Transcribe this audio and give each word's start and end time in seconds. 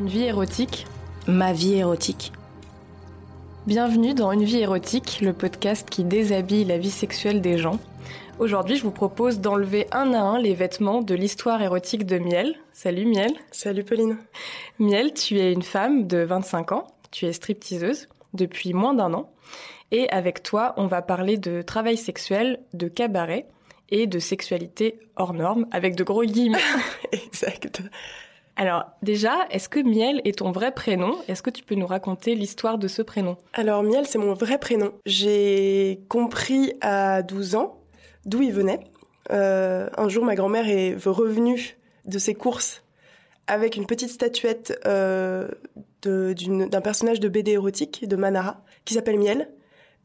Une 0.00 0.08
vie 0.08 0.24
érotique 0.24 0.86
Ma 1.28 1.52
vie 1.52 1.74
érotique. 1.74 2.32
Bienvenue 3.66 4.14
dans 4.14 4.32
Une 4.32 4.44
vie 4.44 4.60
érotique, 4.60 5.20
le 5.20 5.34
podcast 5.34 5.90
qui 5.90 6.04
déshabille 6.04 6.64
la 6.64 6.78
vie 6.78 6.90
sexuelle 6.90 7.42
des 7.42 7.58
gens. 7.58 7.78
Aujourd'hui, 8.38 8.76
je 8.76 8.82
vous 8.82 8.92
propose 8.92 9.40
d'enlever 9.40 9.88
un 9.92 10.14
à 10.14 10.20
un 10.20 10.38
les 10.38 10.54
vêtements 10.54 11.02
de 11.02 11.14
l'histoire 11.14 11.60
érotique 11.60 12.06
de 12.06 12.18
Miel. 12.18 12.54
Salut 12.72 13.04
Miel. 13.04 13.30
Salut 13.50 13.84
Pauline. 13.84 14.16
Miel, 14.78 15.12
tu 15.12 15.38
es 15.38 15.52
une 15.52 15.60
femme 15.60 16.06
de 16.06 16.22
25 16.22 16.72
ans, 16.72 16.86
tu 17.10 17.26
es 17.26 17.34
stripteaseuse 17.34 18.08
depuis 18.32 18.72
moins 18.72 18.94
d'un 18.94 19.12
an. 19.12 19.30
Et 19.90 20.08
avec 20.08 20.42
toi, 20.42 20.72
on 20.78 20.86
va 20.86 21.02
parler 21.02 21.36
de 21.36 21.60
travail 21.60 21.98
sexuel, 21.98 22.60
de 22.72 22.88
cabaret 22.88 23.48
et 23.90 24.06
de 24.06 24.18
sexualité 24.18 24.98
hors 25.16 25.34
norme, 25.34 25.66
avec 25.72 25.94
de 25.94 26.04
gros 26.04 26.24
guillemets. 26.24 26.56
exact. 27.12 27.82
Alors 28.60 28.84
déjà, 29.02 29.46
est-ce 29.50 29.70
que 29.70 29.80
Miel 29.80 30.20
est 30.26 30.40
ton 30.40 30.52
vrai 30.52 30.70
prénom? 30.70 31.16
Est-ce 31.28 31.40
que 31.40 31.48
tu 31.48 31.64
peux 31.64 31.76
nous 31.76 31.86
raconter 31.86 32.34
l'histoire 32.34 32.76
de 32.76 32.88
ce 32.88 33.00
prénom? 33.00 33.38
Alors 33.54 33.82
Miel, 33.82 34.06
c'est 34.06 34.18
mon 34.18 34.34
vrai 34.34 34.58
prénom. 34.58 34.92
J'ai 35.06 36.02
compris 36.10 36.74
à 36.82 37.22
12 37.22 37.54
ans 37.54 37.80
d'où 38.26 38.42
il 38.42 38.52
venait. 38.52 38.80
Euh, 39.30 39.88
un 39.96 40.10
jour, 40.10 40.26
ma 40.26 40.34
grand-mère 40.34 40.68
est 40.68 40.94
revenue 41.06 41.78
de 42.04 42.18
ses 42.18 42.34
courses 42.34 42.84
avec 43.46 43.76
une 43.76 43.86
petite 43.86 44.10
statuette 44.10 44.78
euh, 44.84 45.48
d'un 46.02 46.80
personnage 46.82 47.18
de 47.18 47.30
BD 47.30 47.52
érotique 47.52 48.06
de 48.06 48.16
Manara 48.16 48.62
qui 48.84 48.92
s'appelle 48.92 49.18
Miel 49.18 49.48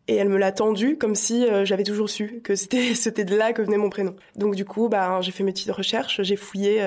et 0.07 0.15
elle 0.15 0.29
me 0.29 0.37
l'a 0.37 0.53
tendu 0.53 0.97
comme 0.97 1.15
si 1.15 1.45
euh, 1.45 1.65
j'avais 1.65 1.83
toujours 1.83 2.09
su 2.09 2.39
que 2.41 2.55
c'était 2.55 3.25
de 3.25 3.35
là 3.35 3.51
que 3.51 3.61
venait 3.61 3.75
mon 3.75 3.89
prénom. 3.89 4.15
Donc 4.37 4.55
du 4.55 4.63
coup, 4.63 4.87
bah 4.87 5.19
j'ai 5.19 5.33
fait 5.33 5.43
mes 5.43 5.51
petites 5.51 5.71
recherches, 5.71 6.21
j'ai 6.21 6.37
fouillé 6.37 6.81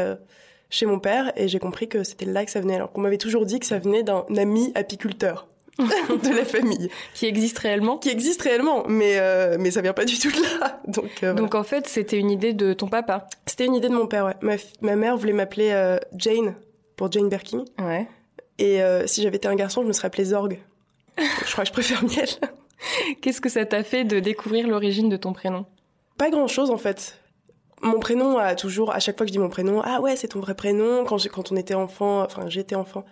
chez 0.71 0.87
mon 0.87 0.99
père 0.99 1.33
et 1.37 1.49
j'ai 1.49 1.59
compris 1.59 1.89
que 1.89 2.05
c'était 2.05 2.25
là 2.25 2.45
que 2.45 2.51
ça 2.51 2.61
venait. 2.61 2.75
Alors 2.75 2.93
qu'on 2.93 3.01
m'avait 3.01 3.19
toujours 3.19 3.47
dit 3.47 3.61
que 3.61 3.67
ça 3.67 3.79
venait 3.79 4.03
d'un 4.03 4.25
ami 4.37 4.73
apiculteur 4.75 5.47
de 5.79 6.37
la 6.37 6.45
famille 6.45 6.91
qui 7.15 7.27
existe 7.27 7.59
réellement, 7.59 7.99
qui 7.99 8.09
existe 8.09 8.43
réellement, 8.43 8.85
mais 8.89 9.19
euh, 9.19 9.57
mais 9.61 9.71
ça 9.71 9.81
vient 9.81 9.93
pas 9.93 10.05
du 10.05 10.19
tout 10.19 10.31
de 10.31 10.61
là. 10.61 10.81
Donc 10.89 11.25
donc 11.25 11.55
en 11.55 11.63
fait, 11.63 11.87
c'était 11.87 12.19
une 12.19 12.31
idée 12.31 12.53
de 12.53 12.73
ton 12.73 12.89
papa. 12.89 13.27
C'était 13.47 13.67
une 13.67 13.75
idée 13.75 13.89
de 13.89 13.95
mon 13.95 14.07
père. 14.07 14.25
Ouais. 14.25 14.37
Ma, 14.41 14.57
ma 14.81 14.97
mère 14.97 15.17
voulait 15.17 15.33
m'appeler 15.33 15.99
Jane 16.17 16.55
pour 16.97 17.13
Jane 17.13 17.29
Birkin. 17.29 17.65
Ouais. 17.79 18.09
Et 18.59 18.81
si 19.07 19.23
j'avais 19.23 19.37
été 19.37 19.47
un 19.47 19.55
garçon, 19.55 19.83
je 19.83 19.89
me 19.89 19.93
serais 19.93 20.07
appelée 20.07 20.25
Zorg. 20.25 20.59
je 21.47 21.53
crois 21.53 21.65
que 21.65 21.69
je 21.69 21.73
préfère 21.73 22.03
Miel. 22.05 22.29
Qu'est-ce 23.21 23.41
que 23.41 23.49
ça 23.49 23.65
t'a 23.65 23.83
fait 23.83 24.05
de 24.05 24.21
découvrir 24.21 24.69
l'origine 24.69 25.09
de 25.09 25.17
ton 25.17 25.33
prénom? 25.33 25.67
Pas 26.17 26.31
grand-chose 26.31 26.71
en 26.71 26.79
fait. 26.79 27.18
Mon 27.83 28.01
prénom 28.01 28.39
a 28.39 28.55
toujours, 28.55 28.93
à 28.93 28.99
chaque 28.99 29.17
fois 29.17 29.25
que 29.25 29.29
je 29.29 29.33
dis 29.33 29.39
mon 29.39 29.49
prénom, 29.49 29.81
ah 29.85 30.01
ouais, 30.01 30.17
c'est 30.17 30.29
ton 30.29 30.41
vrai 30.41 30.55
prénom. 30.55 31.05
Quand, 31.05 31.17
quand 31.29 31.53
on 31.53 31.57
était 31.57 31.75
enfant, 31.75 32.23
enfin 32.23 32.49
j'étais 32.49 32.75
enfant, 32.75 33.05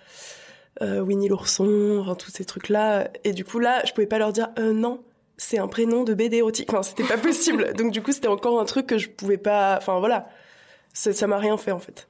euh, 0.83 1.01
Winnie 1.01 1.29
l'ourson, 1.29 1.99
enfin 2.01 2.15
tous 2.15 2.31
ces 2.31 2.45
trucs-là. 2.45 3.09
Et 3.25 3.33
du 3.33 3.45
coup 3.45 3.59
là, 3.59 3.83
je 3.87 3.93
pouvais 3.93 4.07
pas 4.07 4.19
leur 4.19 4.33
dire 4.33 4.49
euh, 4.59 4.73
non, 4.73 5.03
c'est 5.37 5.59
un 5.59 5.69
prénom 5.69 6.05
de 6.05 6.15
BD 6.15 6.39
érotique. 6.39 6.71
Enfin 6.73 6.83
c'était 6.83 7.05
pas 7.05 7.19
possible. 7.23 7.73
Donc 7.75 7.93
du 7.93 8.03
coup 8.03 8.13
c'était 8.13 8.29
encore 8.29 8.61
un 8.61 8.65
truc 8.65 8.87
que 8.87 8.99
je 8.99 9.09
pouvais 9.09 9.39
pas. 9.39 9.77
Enfin 9.79 9.99
voilà, 10.01 10.29
ça 10.93 11.27
m'a 11.27 11.39
rien 11.39 11.57
fait 11.57 11.73
en 11.73 11.79
fait. 11.79 12.09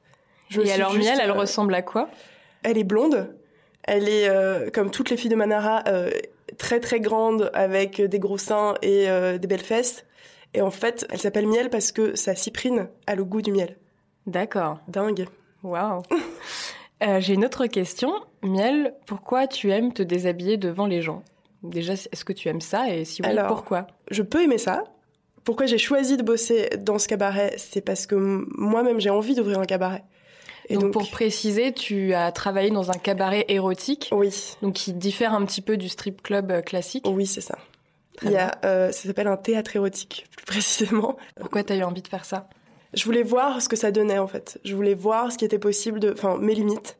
Je 0.49 0.61
Et 0.61 0.71
alors 0.71 0.93
Miel, 0.93 1.19
elle 1.21 1.29
euh, 1.29 1.33
ressemble 1.33 1.73
à 1.75 1.81
quoi? 1.81 2.09
Elle 2.63 2.77
est 2.77 2.83
blonde. 2.83 3.33
Elle 3.83 4.09
est 4.09 4.29
comme 4.73 4.91
toutes 4.91 5.09
les 5.09 5.15
filles 5.15 5.29
de 5.29 5.35
Manara, 5.37 5.81
très 6.57 6.81
très 6.81 6.99
grande 6.99 7.49
avec 7.53 8.01
des 8.01 8.19
gros 8.19 8.37
seins 8.37 8.73
et 8.81 9.07
des 9.39 9.47
belles 9.47 9.61
fesses. 9.61 10.03
Et 10.53 10.61
en 10.61 10.71
fait, 10.71 11.05
elle 11.09 11.19
s'appelle 11.19 11.47
Miel 11.47 11.69
parce 11.69 11.91
que 11.91 12.15
sa 12.15 12.35
cyprine 12.35 12.87
a 13.05 13.15
le 13.15 13.25
goût 13.25 13.41
du 13.41 13.51
miel. 13.51 13.77
D'accord. 14.25 14.79
Dingue. 14.87 15.27
Waouh. 15.63 16.01
euh, 17.03 17.19
J'ai 17.19 17.33
une 17.33 17.45
autre 17.45 17.67
question. 17.67 18.11
Miel, 18.43 18.93
pourquoi 19.05 19.47
tu 19.47 19.71
aimes 19.71 19.93
te 19.93 20.03
déshabiller 20.03 20.57
devant 20.57 20.85
les 20.85 21.01
gens? 21.01 21.23
Déjà, 21.63 21.93
est-ce 21.93 22.23
que 22.23 22.33
tu 22.33 22.47
aimes 22.49 22.61
ça? 22.61 22.93
Et 22.93 23.05
si 23.05 23.21
oui, 23.21 23.29
Alors, 23.29 23.47
pourquoi? 23.47 23.87
Je 24.11 24.21
peux 24.21 24.43
aimer 24.43 24.57
ça. 24.57 24.83
Pourquoi 25.43 25.65
j'ai 25.65 25.77
choisi 25.77 26.17
de 26.17 26.23
bosser 26.23 26.69
dans 26.79 26.99
ce 26.99 27.07
cabaret 27.07 27.53
C'est 27.57 27.81
parce 27.81 28.05
que 28.05 28.15
moi-même 28.15 28.99
j'ai 28.99 29.09
envie 29.09 29.33
d'ouvrir 29.33 29.59
un 29.59 29.65
cabaret. 29.65 30.03
Et 30.69 30.75
donc, 30.75 30.91
pour 30.91 31.09
préciser, 31.09 31.71
tu 31.71 32.13
as 32.13 32.31
travaillé 32.33 32.69
dans 32.69 32.91
un 32.91 32.97
cabaret 32.97 33.45
érotique. 33.47 34.09
Oui. 34.11 34.33
Donc 34.61 34.73
qui 34.73 34.93
diffère 34.93 35.33
un 35.33 35.45
petit 35.45 35.61
peu 35.61 35.77
du 35.77 35.87
strip 35.87 36.21
club 36.21 36.51
euh, 36.51 36.61
classique? 36.61 37.05
Oui, 37.07 37.25
c'est 37.25 37.41
ça. 37.41 37.57
Il 38.23 38.31
y 38.31 38.37
a, 38.37 38.57
euh, 38.65 38.91
ça 38.91 39.07
s'appelle 39.07 39.27
un 39.27 39.37
théâtre 39.37 39.75
érotique, 39.75 40.25
plus 40.35 40.45
précisément. 40.45 41.17
Pourquoi 41.35 41.63
t'as 41.63 41.75
eu 41.75 41.83
envie 41.83 42.01
de 42.01 42.07
faire 42.07 42.25
ça? 42.25 42.49
Je 42.93 43.03
voulais 43.03 43.23
voir 43.23 43.61
ce 43.61 43.69
que 43.69 43.75
ça 43.75 43.91
donnait 43.91 44.17
en 44.17 44.27
fait. 44.27 44.59
Je 44.63 44.75
voulais 44.75 44.95
voir 44.95 45.31
ce 45.31 45.37
qui 45.37 45.45
était 45.45 45.59
possible 45.59 45.99
de, 45.99 46.11
enfin 46.11 46.37
mes 46.37 46.55
limites. 46.55 46.97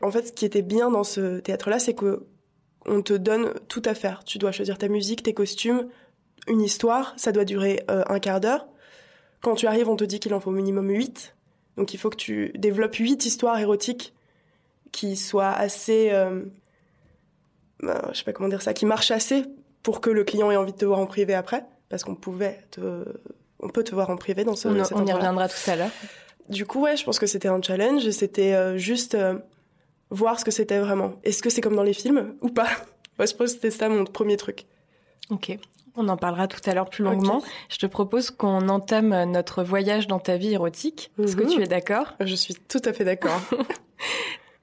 En 0.00 0.10
fait, 0.10 0.28
ce 0.28 0.32
qui 0.32 0.46
était 0.46 0.62
bien 0.62 0.90
dans 0.90 1.04
ce 1.04 1.40
théâtre-là, 1.40 1.78
c'est 1.78 1.94
que 1.94 2.26
on 2.86 3.02
te 3.02 3.12
donne 3.12 3.52
tout 3.68 3.82
à 3.84 3.94
faire. 3.94 4.24
Tu 4.24 4.38
dois 4.38 4.52
choisir 4.52 4.78
ta 4.78 4.88
musique, 4.88 5.22
tes 5.22 5.34
costumes, 5.34 5.88
une 6.48 6.62
histoire. 6.62 7.12
Ça 7.18 7.32
doit 7.32 7.44
durer 7.44 7.82
euh, 7.90 8.02
un 8.08 8.18
quart 8.18 8.40
d'heure. 8.40 8.66
Quand 9.42 9.54
tu 9.54 9.66
arrives, 9.66 9.88
on 9.88 9.96
te 9.96 10.04
dit 10.04 10.20
qu'il 10.20 10.32
en 10.32 10.40
faut 10.40 10.50
au 10.50 10.54
minimum 10.54 10.88
huit. 10.88 11.36
Donc 11.76 11.92
il 11.92 11.98
faut 11.98 12.08
que 12.08 12.16
tu 12.16 12.52
développes 12.54 12.96
huit 12.96 13.26
histoires 13.26 13.58
érotiques 13.58 14.14
qui 14.92 15.16
soient 15.16 15.52
assez, 15.52 16.10
euh, 16.12 16.44
ben, 17.80 18.00
je 18.12 18.18
sais 18.18 18.24
pas 18.24 18.32
comment 18.32 18.48
dire 18.48 18.62
ça, 18.62 18.72
qui 18.72 18.86
marchent 18.86 19.10
assez 19.10 19.44
pour 19.82 20.00
que 20.00 20.10
le 20.10 20.24
client 20.24 20.50
ait 20.50 20.56
envie 20.56 20.72
de 20.72 20.78
te 20.78 20.84
voir 20.84 20.98
en 20.98 21.06
privé 21.06 21.34
après, 21.34 21.64
parce 21.88 22.04
qu'on 22.04 22.14
pouvait 22.14 22.60
te, 22.70 23.04
on 23.60 23.68
peut 23.68 23.84
te 23.84 23.94
voir 23.94 24.10
en 24.10 24.16
privé 24.16 24.44
dans 24.44 24.56
ce. 24.56 24.68
On, 24.68 24.72
on 24.72 25.06
y 25.06 25.12
reviendra 25.12 25.48
tout 25.48 25.70
à 25.70 25.76
l'heure. 25.76 25.90
Du 26.48 26.66
coup, 26.66 26.80
ouais, 26.80 26.96
je 26.96 27.04
pense 27.04 27.18
que 27.18 27.26
c'était 27.26 27.48
un 27.48 27.62
challenge 27.62 28.06
et 28.06 28.12
c'était 28.12 28.54
euh, 28.54 28.76
juste 28.76 29.14
euh, 29.14 29.34
voir 30.10 30.38
ce 30.40 30.44
que 30.44 30.50
c'était 30.50 30.80
vraiment. 30.80 31.12
Est-ce 31.22 31.42
que 31.42 31.50
c'est 31.50 31.60
comme 31.60 31.76
dans 31.76 31.82
les 31.82 31.94
films 31.94 32.34
ou 32.40 32.48
pas? 32.48 32.68
Ouais, 33.18 33.26
Je 33.26 33.34
pense 33.34 33.48
que 33.48 33.54
c'était 33.56 33.70
ça 33.70 33.90
mon 33.90 34.06
premier 34.06 34.38
truc. 34.38 34.64
Ok. 35.28 35.58
On 35.94 36.08
en 36.08 36.16
parlera 36.16 36.48
tout 36.48 36.60
à 36.64 36.72
l'heure 36.72 36.88
plus 36.88 37.04
longuement. 37.04 37.36
Okay. 37.38 37.46
Je 37.68 37.76
te 37.76 37.84
propose 37.84 38.30
qu'on 38.30 38.70
entame 38.70 39.24
notre 39.24 39.62
voyage 39.62 40.06
dans 40.06 40.18
ta 40.18 40.38
vie 40.38 40.54
érotique. 40.54 41.12
Est-ce 41.22 41.36
que 41.36 41.42
tu 41.42 41.60
es 41.60 41.66
d'accord? 41.66 42.14
Je 42.20 42.34
suis 42.34 42.54
tout 42.54 42.80
à 42.82 42.94
fait 42.94 43.04
d'accord. 43.04 43.38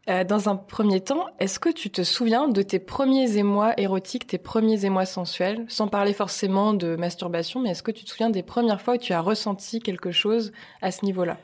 euh, 0.10 0.24
dans 0.24 0.48
un 0.48 0.56
premier 0.56 1.02
temps, 1.02 1.28
est-ce 1.40 1.60
que 1.60 1.70
tu 1.70 1.90
te 1.90 2.02
souviens 2.02 2.48
de 2.48 2.62
tes 2.62 2.80
premiers 2.80 3.38
émois 3.38 3.74
érotiques, 3.78 4.28
tes 4.28 4.38
premiers 4.38 4.86
émois 4.86 5.06
sensuels, 5.06 5.66
sans 5.68 5.90
parler 5.90 6.14
forcément 6.14 6.74
de 6.74 6.96
masturbation, 6.96 7.60
mais 7.60 7.72
est-ce 7.72 7.84
que 7.84 7.92
tu 7.92 8.06
te 8.06 8.10
souviens 8.10 8.30
des 8.30 8.44
premières 8.44 8.82
fois 8.82 8.94
où 8.94 8.98
tu 8.98 9.12
as 9.12 9.20
ressenti 9.20 9.82
quelque 9.82 10.12
chose 10.12 10.54
à 10.82 10.92
ce 10.92 11.04
niveau-là? 11.04 11.38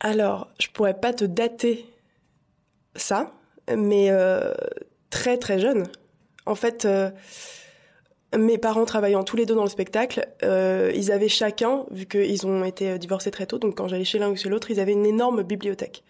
Alors, 0.00 0.48
je 0.60 0.66
pourrais 0.68 0.98
pas 0.98 1.12
te 1.12 1.24
dater 1.24 1.86
ça, 2.96 3.32
mais 3.74 4.10
euh, 4.10 4.52
très 5.10 5.38
très 5.38 5.58
jeune. 5.58 5.84
En 6.44 6.54
fait. 6.54 6.84
Euh, 6.84 7.10
mes 8.36 8.58
parents 8.58 8.84
travaillant 8.84 9.22
tous 9.22 9.36
les 9.36 9.46
deux 9.46 9.54
dans 9.54 9.62
le 9.62 9.70
spectacle, 9.70 10.28
ils 10.42 11.12
avaient 11.12 11.28
chacun, 11.28 11.86
vu 11.90 12.06
qu'ils 12.06 12.44
ont 12.46 12.64
été 12.64 12.98
divorcés 12.98 13.30
très 13.30 13.46
tôt, 13.46 13.58
donc 13.58 13.76
quand 13.76 13.88
j'allais 13.88 14.04
chez 14.04 14.18
l'un 14.18 14.28
ou 14.28 14.36
chez 14.36 14.48
l'autre, 14.48 14.70
ils 14.70 14.80
avaient 14.80 14.92
une 14.92 15.06
énorme 15.06 15.42
bibliothèque. 15.42 16.02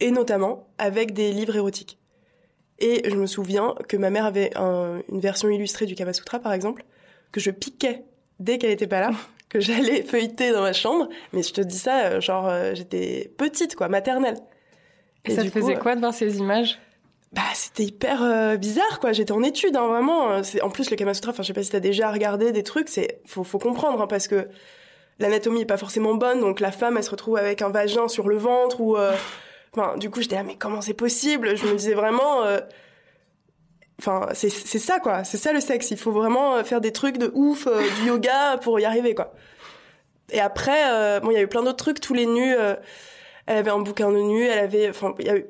Et 0.00 0.10
notamment 0.10 0.68
avec 0.78 1.12
des 1.12 1.32
livres 1.32 1.56
érotiques. 1.56 1.98
Et 2.78 3.08
je 3.08 3.16
me 3.16 3.26
souviens 3.26 3.74
que 3.88 3.96
ma 3.96 4.10
mère 4.10 4.24
avait 4.24 4.56
un, 4.56 5.02
une 5.10 5.20
version 5.20 5.48
illustrée 5.48 5.86
du 5.86 5.94
Kama 5.94 6.12
Sutra, 6.12 6.38
par 6.38 6.52
exemple, 6.52 6.84
que 7.32 7.40
je 7.40 7.50
piquais 7.50 8.04
dès 8.38 8.58
qu'elle 8.58 8.70
était 8.70 8.86
pas 8.86 9.00
là, 9.00 9.10
que 9.48 9.60
j'allais 9.60 10.02
feuilleter 10.02 10.52
dans 10.52 10.62
ma 10.62 10.72
chambre. 10.72 11.08
Mais 11.32 11.42
je 11.42 11.52
te 11.52 11.60
dis 11.60 11.78
ça, 11.78 12.20
genre, 12.20 12.48
euh, 12.48 12.74
j'étais 12.74 13.32
petite, 13.36 13.74
quoi, 13.74 13.88
maternelle. 13.88 14.36
Et, 15.24 15.32
Et 15.32 15.34
ça 15.34 15.42
te 15.42 15.50
faisait 15.50 15.74
coup, 15.74 15.80
quoi 15.80 15.94
de 15.96 16.00
voir 16.00 16.14
ces 16.14 16.38
images? 16.38 16.78
Bah 17.32 17.42
c'était 17.52 17.84
hyper 17.84 18.22
euh, 18.22 18.56
bizarre 18.56 19.00
quoi 19.00 19.12
j'étais 19.12 19.32
en 19.32 19.42
étude 19.42 19.76
hein, 19.76 19.86
vraiment 19.86 20.42
c'est 20.42 20.62
en 20.62 20.70
plus 20.70 20.90
le 20.90 20.96
Kama 20.96 21.12
Sutra 21.12 21.32
enfin 21.32 21.42
je 21.42 21.48
sais 21.48 21.52
pas 21.52 21.62
si 21.62 21.68
t'as 21.68 21.78
déjà 21.78 22.10
regardé 22.10 22.52
des 22.52 22.62
trucs 22.62 22.88
c'est 22.88 23.20
faut 23.26 23.44
faut 23.44 23.58
comprendre 23.58 24.00
hein, 24.00 24.06
parce 24.06 24.28
que 24.28 24.48
l'anatomie 25.18 25.60
est 25.60 25.66
pas 25.66 25.76
forcément 25.76 26.14
bonne 26.14 26.40
donc 26.40 26.58
la 26.58 26.72
femme 26.72 26.96
elle 26.96 27.04
se 27.04 27.10
retrouve 27.10 27.36
avec 27.36 27.60
un 27.60 27.68
vagin 27.68 28.08
sur 28.08 28.30
le 28.30 28.38
ventre 28.38 28.80
ou 28.80 28.96
euh... 28.96 29.12
enfin 29.74 29.96
du 29.96 30.10
coup 30.10 30.20
j'étais 30.20 30.36
là 30.36 30.42
mais 30.42 30.56
comment 30.56 30.80
c'est 30.80 30.94
possible? 30.94 31.56
Je 31.56 31.66
me 31.66 31.74
disais 31.74 31.94
vraiment 31.94 32.42
euh... 32.44 32.58
enfin 34.00 34.28
c'est 34.34 34.50
ça 34.50 35.00
quoi 35.00 35.24
c'est 35.24 35.38
ça 35.38 35.52
le 35.52 35.60
sexe 35.60 35.90
il 35.90 35.98
faut 35.98 36.12
vraiment 36.12 36.62
faire 36.64 36.80
des 36.80 36.92
trucs 36.92 37.18
de 37.18 37.30
ouf 37.34 37.66
euh, 37.66 37.82
du 38.00 38.08
yoga 38.08 38.58
pour 38.58 38.78
y 38.80 38.84
arriver 38.84 39.14
quoi 39.14 39.34
et 40.30 40.40
après 40.40 40.92
euh, 40.92 41.20
bon 41.20 41.30
il 41.30 41.34
y 41.34 41.38
a 41.38 41.42
eu 41.42 41.48
plein 41.48 41.62
d'autres 41.62 41.84
trucs 41.84 42.00
tous 42.00 42.14
les 42.14 42.26
nus 42.26 42.54
euh, 42.54 42.74
elle 43.46 43.58
avait 43.58 43.70
un 43.70 43.80
bouquin 43.80 44.10
de 44.10 44.18
nus 44.18 44.44
elle 44.44 44.58
avait 44.58 44.88
enfin 44.88 45.14
il 45.18 45.26
y 45.26 45.30
a 45.30 45.36
eu 45.36 45.46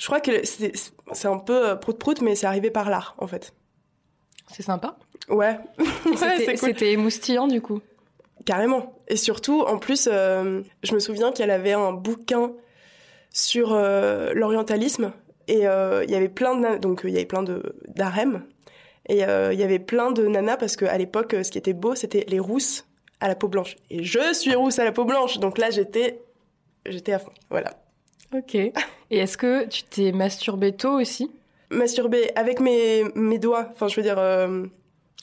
je 0.00 0.06
crois 0.06 0.20
que 0.20 0.30
c'est 0.46 1.28
un 1.28 1.36
peu 1.36 1.78
prout-prout, 1.78 2.22
mais 2.22 2.34
c'est 2.34 2.46
arrivé 2.46 2.70
par 2.70 2.88
l'art, 2.88 3.14
en 3.18 3.26
fait. 3.26 3.52
C'est 4.50 4.62
sympa. 4.62 4.96
Ouais. 5.28 5.58
C'était 6.16 6.56
cool. 6.56 6.84
émoustillant, 6.84 7.46
du 7.46 7.60
coup. 7.60 7.82
Carrément. 8.46 8.94
Et 9.08 9.16
surtout, 9.16 9.60
en 9.60 9.76
plus, 9.76 10.08
euh, 10.10 10.62
je 10.82 10.94
me 10.94 11.00
souviens 11.00 11.32
qu'elle 11.32 11.50
avait 11.50 11.74
un 11.74 11.92
bouquin 11.92 12.52
sur 13.30 13.72
euh, 13.72 14.32
l'orientalisme 14.34 15.12
et 15.48 15.66
euh, 15.66 16.04
il 16.04 16.10
y 16.10 16.14
avait 16.14 16.28
plein 16.28 16.56
de 16.56 16.78
donc 16.78 17.02
il 17.04 17.10
y 17.10 17.16
avait 17.16 17.24
plein 17.26 17.42
de 17.42 17.62
et 19.08 19.14
il 19.14 19.58
y 19.58 19.62
avait 19.62 19.78
plein 19.78 20.12
de 20.12 20.26
nanas 20.26 20.56
parce 20.56 20.76
que 20.76 20.84
à 20.84 20.96
l'époque, 20.96 21.34
ce 21.42 21.50
qui 21.50 21.58
était 21.58 21.72
beau, 21.72 21.94
c'était 21.94 22.24
les 22.28 22.38
rousses 22.38 22.86
à 23.18 23.28
la 23.28 23.34
peau 23.34 23.48
blanche. 23.48 23.76
Et 23.90 24.04
je 24.04 24.32
suis 24.32 24.54
rousse 24.54 24.78
à 24.78 24.84
la 24.84 24.92
peau 24.92 25.04
blanche, 25.04 25.38
donc 25.38 25.58
là 25.58 25.70
j'étais 25.70 26.22
j'étais 26.86 27.12
à 27.12 27.18
fond. 27.18 27.32
Voilà. 27.50 27.72
Ok. 28.36 28.54
Et 28.54 28.72
est-ce 29.10 29.36
que 29.36 29.66
tu 29.66 29.82
t'es 29.82 30.12
masturbé 30.12 30.72
tôt 30.72 31.00
aussi? 31.00 31.30
Masturbé 31.70 32.30
avec 32.36 32.60
mes, 32.60 33.04
mes 33.14 33.38
doigts, 33.38 33.68
enfin 33.72 33.88
je 33.88 33.96
veux 33.96 34.02
dire... 34.02 34.18
euh, 34.18 34.66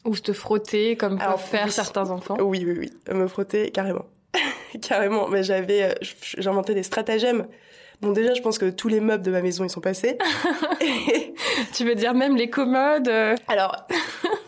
Ou 0.05 0.15
se 0.15 0.21
te 0.21 0.33
frotter 0.33 0.95
comme 0.97 1.17
peuvent 1.17 1.39
faire 1.39 1.65
oui. 1.65 1.71
certains 1.71 2.09
enfants? 2.09 2.37
Oui, 2.39 2.63
oui, 2.65 2.77
oui, 2.79 3.13
me 3.13 3.27
frotter 3.27 3.71
carrément. 3.71 4.05
carrément, 4.81 5.27
mais 5.29 5.43
j'avais... 5.43 5.83
euh, 5.83 6.49
inventé 6.49 6.73
des 6.73 6.83
stratagèmes. 6.83 7.47
Bon 8.01 8.11
déjà, 8.11 8.33
je 8.35 8.41
pense 8.41 8.57
que 8.59 8.69
tous 8.69 8.87
les 8.89 8.99
meubles 8.99 9.23
de 9.23 9.31
ma 9.31 9.41
maison, 9.41 9.63
ils 9.63 9.69
sont 9.69 9.81
passés. 9.81 10.17
Et- 10.81 11.33
Tu 11.73 11.83
veux 11.83 11.95
dire 11.95 12.13
même 12.13 12.35
les 12.35 12.49
commodes 12.49 13.07
euh, 13.07 13.35
Alors, 13.47 13.75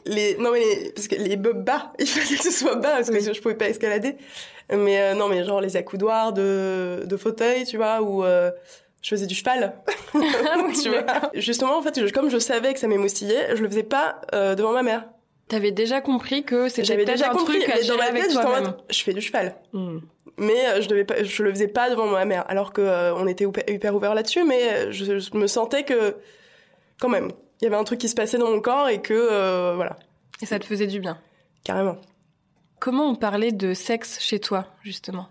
les, 0.06 0.38
non 0.38 0.52
mais 0.52 0.60
les, 0.60 0.92
parce 0.92 1.08
que 1.08 1.16
les 1.16 1.36
meubles 1.36 1.64
bas, 1.64 1.94
il 2.00 2.06
fallait 2.08 2.38
que 2.38 2.44
ce 2.44 2.52
soit 2.52 2.76
bas 2.76 2.92
parce 2.98 3.10
que 3.10 3.20
je 3.20 3.42
pouvais 3.42 3.56
pas 3.56 3.70
escalader. 3.70 4.18
Mais 4.72 5.00
euh, 5.02 5.14
non, 5.16 5.28
mais 5.30 5.44
genre 5.44 5.62
les 5.62 5.76
accoudoirs 5.78 6.32
de, 6.32 7.04
de 7.06 7.18
fauteuil, 7.18 7.66
tu 7.66 7.78
vois, 7.78 8.02
où 8.04 8.24
euh, 8.24 8.52
je 9.02 9.10
faisais 9.10 9.26
du 9.26 9.34
cheval. 9.34 9.74
tu 10.14 10.90
vois. 10.90 11.04
Justement, 11.34 11.76
en 11.78 11.82
fait, 11.82 12.06
je- 12.06 12.14
comme 12.14 12.30
je 12.30 12.38
savais 12.38 12.74
que 12.76 12.80
ça 12.80 12.88
m'émoustillait, 12.88 13.56
je 13.56 13.64
le 13.64 13.68
faisais 13.70 13.82
pas 13.84 14.22
euh, 14.36 14.54
devant 14.54 14.74
ma 14.74 14.84
mère. 14.84 15.06
T'avais 15.50 15.72
déjà 15.72 16.00
compris 16.00 16.44
que 16.46 16.70
c'était 16.70 16.86
J'avais 16.86 17.06
déjà 17.06 17.32
un 17.32 17.34
compris, 17.36 17.60
truc 17.60 17.70
à 17.70 17.76
mais 17.82 17.88
dans 17.88 17.98
ma 17.98 18.12
tête, 18.12 18.24
j'étais 18.30 18.38
en 18.38 18.42
toi-même. 18.42 18.64
mode, 18.66 18.82
je 18.90 19.04
fais 19.04 19.14
du 19.14 19.22
cheval. 19.22 19.56
Hmm. 19.74 19.98
Mais 20.38 20.68
euh, 20.68 20.82
je 20.82 20.88
devais 20.88 21.04
pas, 21.04 21.24
je 21.24 21.44
le 21.44 21.50
faisais 21.52 21.68
pas 21.68 21.90
devant 21.90 22.06
ma 22.08 22.24
mère, 22.24 22.46
alors 22.48 22.72
que 22.72 22.82
euh, 22.82 23.14
on 23.16 23.28
était 23.28 23.46
hyper, 23.68 23.94
ouvert 23.96 24.14
là-dessus, 24.16 24.44
mais 24.46 24.72
euh, 24.72 24.92
je, 24.92 25.20
je 25.20 25.36
me 25.36 25.48
sentais 25.48 25.84
que, 25.84 26.16
quand 27.02 27.10
même, 27.10 27.32
il 27.60 27.66
y 27.66 27.68
avait 27.68 27.76
un 27.76 27.84
truc 27.84 28.00
qui 28.00 28.08
se 28.08 28.16
passait 28.16 28.38
dans 28.38 28.50
mon 28.50 28.62
corps 28.62 28.88
et 28.90 29.02
que, 29.02 29.14
euh, 29.14 29.74
voilà, 29.76 29.98
Et 30.42 30.46
ça 30.46 30.60
te 30.60 30.66
faisait 30.66 30.88
du 30.88 31.00
bien. 31.02 31.20
carrément. 31.66 31.98
Comment 32.80 33.10
on 33.10 33.16
parlait 33.16 33.52
de 33.52 33.74
sexe 33.74 34.20
chez 34.22 34.40
toi, 34.40 34.68
justement? 34.84 35.28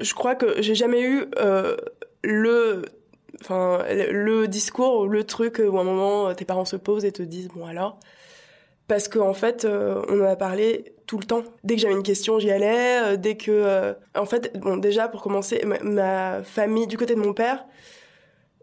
Je 0.00 0.12
crois 0.14 0.34
que 0.34 0.60
j'ai 0.60 0.74
jamais 0.74 1.02
eu 1.02 1.26
euh, 1.38 1.76
le 2.24 2.82
enfin 3.42 3.84
le 3.90 4.48
discours 4.48 5.00
ou 5.00 5.06
le 5.06 5.24
truc 5.24 5.60
où 5.64 5.78
à 5.78 5.80
un 5.82 5.84
moment 5.84 6.34
tes 6.34 6.44
parents 6.44 6.64
se 6.64 6.76
posent 6.76 7.04
et 7.04 7.12
te 7.12 7.22
disent 7.22 7.48
bon 7.54 7.66
alors? 7.66 7.98
Parce 8.88 9.08
qu'en 9.08 9.28
en 9.28 9.34
fait 9.34 9.64
euh, 9.64 10.02
on 10.08 10.20
en 10.20 10.24
a 10.24 10.36
parlé 10.36 10.94
tout 11.06 11.18
le 11.18 11.24
temps. 11.24 11.42
Dès 11.64 11.76
que 11.76 11.80
j'avais 11.80 11.94
une 11.94 12.02
question 12.02 12.38
j'y 12.38 12.50
allais. 12.50 13.02
Euh, 13.02 13.16
dès 13.16 13.36
que 13.36 13.50
euh, 13.50 13.94
en 14.16 14.26
fait 14.26 14.56
bon 14.58 14.76
déjà 14.76 15.08
pour 15.08 15.22
commencer 15.22 15.62
ma, 15.64 15.78
ma 15.80 16.42
famille 16.42 16.86
du 16.86 16.96
côté 16.96 17.14
de 17.14 17.20
mon 17.20 17.32
père 17.32 17.64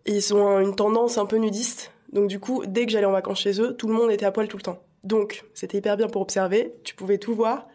ils 0.05 0.33
ont 0.33 0.59
une 0.59 0.75
tendance 0.75 1.17
un 1.17 1.25
peu 1.25 1.37
nudiste. 1.37 1.91
Donc 2.11 2.27
du 2.27 2.39
coup 2.39 2.63
dès 2.65 2.85
que 2.85 2.91
j'allais 2.91 3.05
en 3.05 3.11
vacances 3.11 3.41
chez 3.41 3.61
eux 3.61 3.75
tout 3.75 3.87
le 3.87 3.93
monde 3.93 4.11
était 4.11 4.25
à 4.25 4.31
poil 4.31 4.47
tout 4.47 4.57
le 4.57 4.63
temps. 4.63 4.81
Donc 5.03 5.43
c'était 5.53 5.77
hyper 5.77 5.97
bien 5.97 6.07
pour 6.07 6.21
observer. 6.21 6.73
Tu 6.83 6.95
pouvais 6.95 7.17
tout 7.17 7.33
voir. 7.33 7.67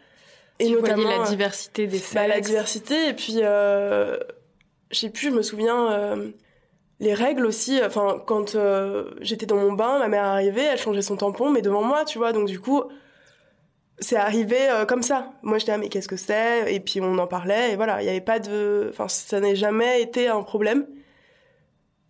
Et 0.59 0.67
tu 0.67 0.73
notamment 0.73 1.19
la 1.19 1.25
diversité 1.25 1.87
des 1.87 1.99
sexes. 1.99 2.13
bah, 2.13 2.27
la 2.27 2.41
diversité. 2.41 3.09
Et 3.09 3.13
puis 3.13 3.33
je 3.33 4.17
sais 4.91 5.09
plus 5.09 5.29
je 5.29 5.35
me 5.35 5.43
souviens 5.43 6.17
les 6.99 7.13
règles 7.13 7.45
aussi 7.45 7.79
enfin 7.83 8.21
quand 8.25 8.55
euh, 8.55 9.11
j'étais 9.21 9.45
dans 9.45 9.55
mon 9.55 9.71
bain 9.73 9.99
ma 9.99 10.07
mère 10.07 10.25
arrivait 10.25 10.63
elle 10.63 10.77
changeait 10.77 11.01
son 11.01 11.15
tampon 11.15 11.49
mais 11.49 11.61
devant 11.61 11.81
moi 11.81 12.05
tu 12.05 12.17
vois 12.17 12.33
donc 12.33 12.47
du 12.47 12.59
coup 12.59 12.83
c'est 14.01 14.15
arrivé 14.15 14.57
euh, 14.69 14.85
comme 14.85 15.03
ça. 15.03 15.33
Moi 15.41 15.57
j'étais 15.57 15.73
ah 15.73 15.77
mais 15.77 15.89
qu'est-ce 15.89 16.07
que 16.07 16.15
c'est? 16.15 16.73
Et 16.73 16.79
puis 16.79 17.01
on 17.01 17.17
en 17.17 17.27
parlait 17.27 17.73
et 17.73 17.75
voilà 17.75 18.01
il 18.01 18.05
y 18.05 18.09
avait 18.09 18.21
pas 18.21 18.39
de 18.39 18.87
enfin 18.91 19.07
ça 19.09 19.39
n'a 19.39 19.53
jamais 19.55 20.01
été 20.01 20.27
un 20.27 20.41
problème. 20.41 20.87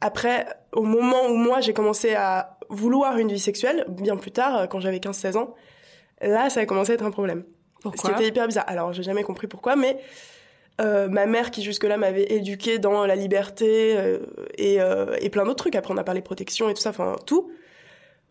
Après 0.01 0.47
au 0.71 0.83
moment 0.83 1.27
où 1.29 1.35
moi 1.35 1.61
j'ai 1.61 1.73
commencé 1.73 2.13
à 2.13 2.57
vouloir 2.69 3.17
une 3.17 3.31
vie 3.31 3.39
sexuelle 3.39 3.85
bien 3.87 4.17
plus 4.17 4.31
tard 4.31 4.57
euh, 4.57 4.67
quand 4.67 4.79
j'avais 4.79 4.99
15-16 4.99 5.37
ans 5.37 5.55
là 6.21 6.51
ça 6.51 6.59
a 6.59 6.65
commencé 6.65 6.91
à 6.91 6.95
être 6.95 7.05
un 7.05 7.11
problème. 7.11 7.43
Ce 7.79 7.83
Pourquoi? 7.83 8.09
qui 8.09 8.15
était 8.15 8.27
hyper 8.27 8.47
bizarre. 8.47 8.65
Alors, 8.67 8.93
j'ai 8.93 9.03
jamais 9.03 9.23
compris 9.23 9.47
pourquoi, 9.47 9.75
mais 9.75 9.97
euh, 10.79 11.07
ma 11.07 11.25
mère, 11.25 11.51
qui 11.51 11.63
jusque-là 11.63 11.97
m'avait 11.97 12.31
éduquée 12.31 12.79
dans 12.79 13.05
la 13.05 13.15
liberté 13.15 13.97
euh, 13.97 14.19
et, 14.57 14.81
euh, 14.81 15.15
et 15.19 15.29
plein 15.29 15.43
d'autres 15.43 15.57
trucs, 15.57 15.75
après 15.75 15.93
on 15.93 15.97
a 15.97 16.03
parlé 16.03 16.21
protection 16.21 16.69
et 16.69 16.73
tout 16.73 16.81
ça, 16.81 16.91
enfin 16.91 17.15
tout, 17.25 17.51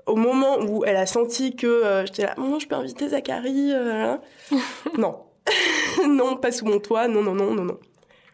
au 0.07 0.17
moment 0.17 0.59
où 0.59 0.85
elle 0.85 0.97
a 0.97 1.07
senti 1.07 1.55
que 1.55 1.67
euh, 1.67 2.07
j'étais 2.07 2.23
là, 2.23 2.35
Maman, 2.37 2.59
je 2.59 2.67
peux 2.67 2.75
inviter 2.75 3.09
Zachary 3.11 3.73
euh, 3.73 4.17
Non. 4.99 5.25
non, 6.09 6.37
pas 6.37 6.53
sous 6.53 6.67
mon 6.67 6.79
toit, 6.79 7.09
non, 7.09 7.23
non, 7.23 7.35
non, 7.35 7.55
non, 7.55 7.65
non. 7.65 7.79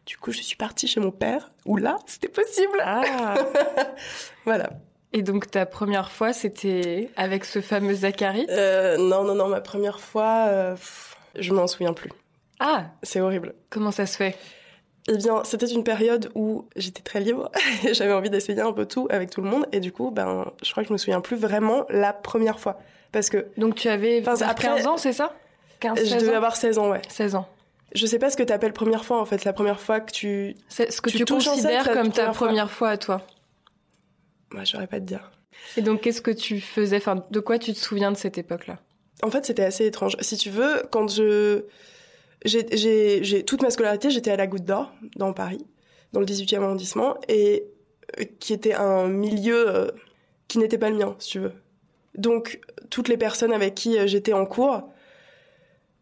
Du 0.07 0.19
coup, 0.19 0.33
je 0.33 0.43
suis 0.43 0.57
partie 0.57 0.87
chez 0.87 1.01
mon 1.01 1.11
père, 1.11 1.53
où 1.65 1.77
là, 1.77 1.97
c'était 2.07 2.29
possible. 2.29 2.79
Ah 2.85 3.35
Voilà. 4.45 4.71
Et 5.13 5.23
donc 5.23 5.51
ta 5.51 5.65
première 5.65 6.11
fois, 6.11 6.33
c'était 6.33 7.09
avec 7.17 7.45
ce 7.45 7.61
fameux 7.61 7.95
Zachary? 7.95 8.47
Euh, 8.51 8.97
non, 8.97 9.23
non, 9.23 9.35
non, 9.35 9.49
ma 9.49 9.61
première 9.61 10.01
fois, 10.01 10.47
euh, 10.49 10.75
pff, 10.75 11.17
je 11.37 11.53
m'en 11.53 11.67
souviens 11.67 11.93
plus. 11.93 12.11
Ah 12.61 12.87
C'est 13.03 13.21
horrible. 13.21 13.55
Comment 13.71 13.91
ça 13.91 14.07
se 14.07 14.17
fait? 14.17 14.37
Eh 15.09 15.17
bien, 15.19 15.43
c'était 15.45 15.67
une 15.67 15.85
période 15.85 16.31
où 16.35 16.67
j'étais 16.77 17.03
très 17.03 17.21
libre 17.21 17.51
et 17.87 17.93
j'avais 17.93 18.13
envie 18.15 18.31
d'essayer 18.31 18.61
un 18.61 18.73
peu 18.73 18.87
tout 18.87 19.07
avec 19.11 19.31
tout 19.31 19.43
le 19.43 19.49
monde. 19.51 19.67
Et 19.73 19.81
du 19.81 19.93
coup, 19.93 20.11
ben, 20.11 20.51
je 20.63 20.71
crois 20.71 20.83
que 20.83 20.89
je 20.89 20.93
me 20.93 20.99
souviens 20.99 21.21
plus 21.21 21.37
vraiment 21.37 21.85
la 21.91 22.13
première 22.13 22.59
fois. 22.59 22.79
Parce 23.13 23.29
que 23.29 23.47
Donc 23.59 23.75
tu 23.75 23.89
avais 23.89 24.21
Enfin, 24.21 24.35
vers 24.35 24.49
après- 24.51 24.69
15 24.69 24.87
ans, 24.87 24.97
c'est 24.97 25.13
ça? 25.13 25.35
15, 25.81 25.99
je 25.99 26.05
16 26.07 26.23
devais 26.23 26.33
ans? 26.33 26.37
avoir 26.37 26.57
16 26.57 26.79
ans, 26.79 26.91
ouais. 26.91 27.03
16 27.09 27.35
ans. 27.35 27.47
Je 27.95 28.07
sais 28.07 28.19
pas 28.19 28.31
ce 28.31 28.37
que 28.37 28.43
t'appelles 28.43 28.73
première 28.73 29.05
fois, 29.05 29.21
en 29.21 29.25
fait. 29.25 29.45
La 29.45 29.53
première 29.53 29.79
fois 29.79 30.01
que 30.01 30.11
tu... 30.11 30.57
C'est 30.69 30.91
ce 30.91 31.01
que 31.01 31.11
Tu 31.11 31.25
considères 31.25 31.85
comme 31.93 32.11
ta 32.11 32.31
première 32.31 32.35
fois 32.35 32.47
première 32.49 32.71
fois 32.71 32.89
à 32.91 32.97
toi. 32.97 33.21
Moi, 34.53 34.65
j'aurais 34.65 34.87
pas 34.87 35.01
te 35.01 35.05
dire. 35.05 35.31
Et 35.77 35.83
donc 35.83 36.01
qu'est-ce 36.01 36.21
que 36.23 36.31
tu 36.31 36.61
faisais? 36.61 36.97
Enfin, 36.97 37.25
de 37.31 37.41
quoi 37.41 37.59
tu 37.59 37.73
te 37.73 37.79
souviens 37.79 38.11
de 38.11 38.17
cette 38.17 38.39
époque-là? 38.39 38.79
En 39.23 39.31
fait, 39.31 39.45
c'était 39.47 39.65
assez 39.65 39.87
étrange. 39.87 40.17
Si 40.21 40.37
tu 40.37 40.51
veux, 40.51 40.83
quand 40.91 41.09
je... 41.09 41.65
J'ai, 42.45 43.45
toute 43.45 43.63
ma 43.63 43.71
scolarité, 43.71 44.11
j'étais 44.11 44.31
à 44.31 44.37
la 44.37 44.47
Goutte 44.47 44.65
d'Or, 44.65 44.93
dans 45.17 45.33
Paris, 45.33 45.65
dans 46.13 46.21
le 46.21 46.27
18e 46.27 46.63
arrondissement, 46.63 47.17
et 47.29 47.65
euh, 48.21 48.25
qui 48.41 48.53
était 48.53 48.75
un 48.75 49.09
milieu 49.09 49.69
euh, 49.69 49.91
qui 50.49 50.59
n'était 50.59 50.79
pas 50.79 50.91
le 50.91 50.97
mien, 50.97 51.17
si 51.19 51.31
tu 51.31 51.39
veux. 51.39 51.53
Donc, 52.17 52.61
toutes 52.91 53.09
les 53.09 53.17
personnes 53.17 53.53
avec 53.53 53.75
qui 53.75 53.99
euh, 53.99 54.07
j'étais 54.07 54.35
en 54.35 54.45
cours, 54.47 54.83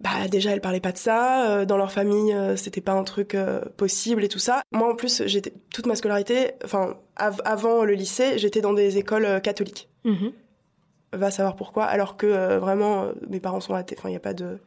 bah 0.00 0.26
déjà, 0.28 0.50
elles 0.50 0.60
parlaient 0.60 0.80
pas 0.80 0.90
de 0.90 0.98
ça. 0.98 1.48
euh, 1.48 1.64
dans 1.64 1.76
leur 1.76 1.92
famille, 1.92 2.32
euh, 2.32 2.56
c'était 2.56 2.80
pas 2.80 2.92
un 2.92 3.04
truc 3.04 3.36
possible 3.76 4.24
et 4.24 4.28
tout 4.28 4.40
ça. 4.40 4.62
Moi, 4.72 4.90
en 4.90 4.96
plus, 4.96 5.22
j'étais 5.26 5.52
toute 5.72 5.86
ma 5.86 5.94
scolarité, 5.94 6.52
enfin, 6.64 6.96
av- 7.16 7.40
avant 7.44 7.84
le 7.84 7.94
lycée, 7.94 8.36
j'étais 8.38 8.60
dans 8.60 8.72
des 8.72 8.98
écoles 8.98 9.40
catholiques 9.42 9.88
va 11.14 11.30
savoir 11.30 11.54
pourquoi, 11.56 11.84
alors 11.84 12.16
que 12.16 12.56
vraiment 12.56 13.12
mes 13.28 13.38
parents 13.38 13.60
sont 13.60 13.74
athées. 13.74 13.94
Enfin, 13.98 14.08
il 14.08 14.14
y 14.14 14.16
a 14.16 14.20
pas 14.20 14.32
de. 14.34 14.58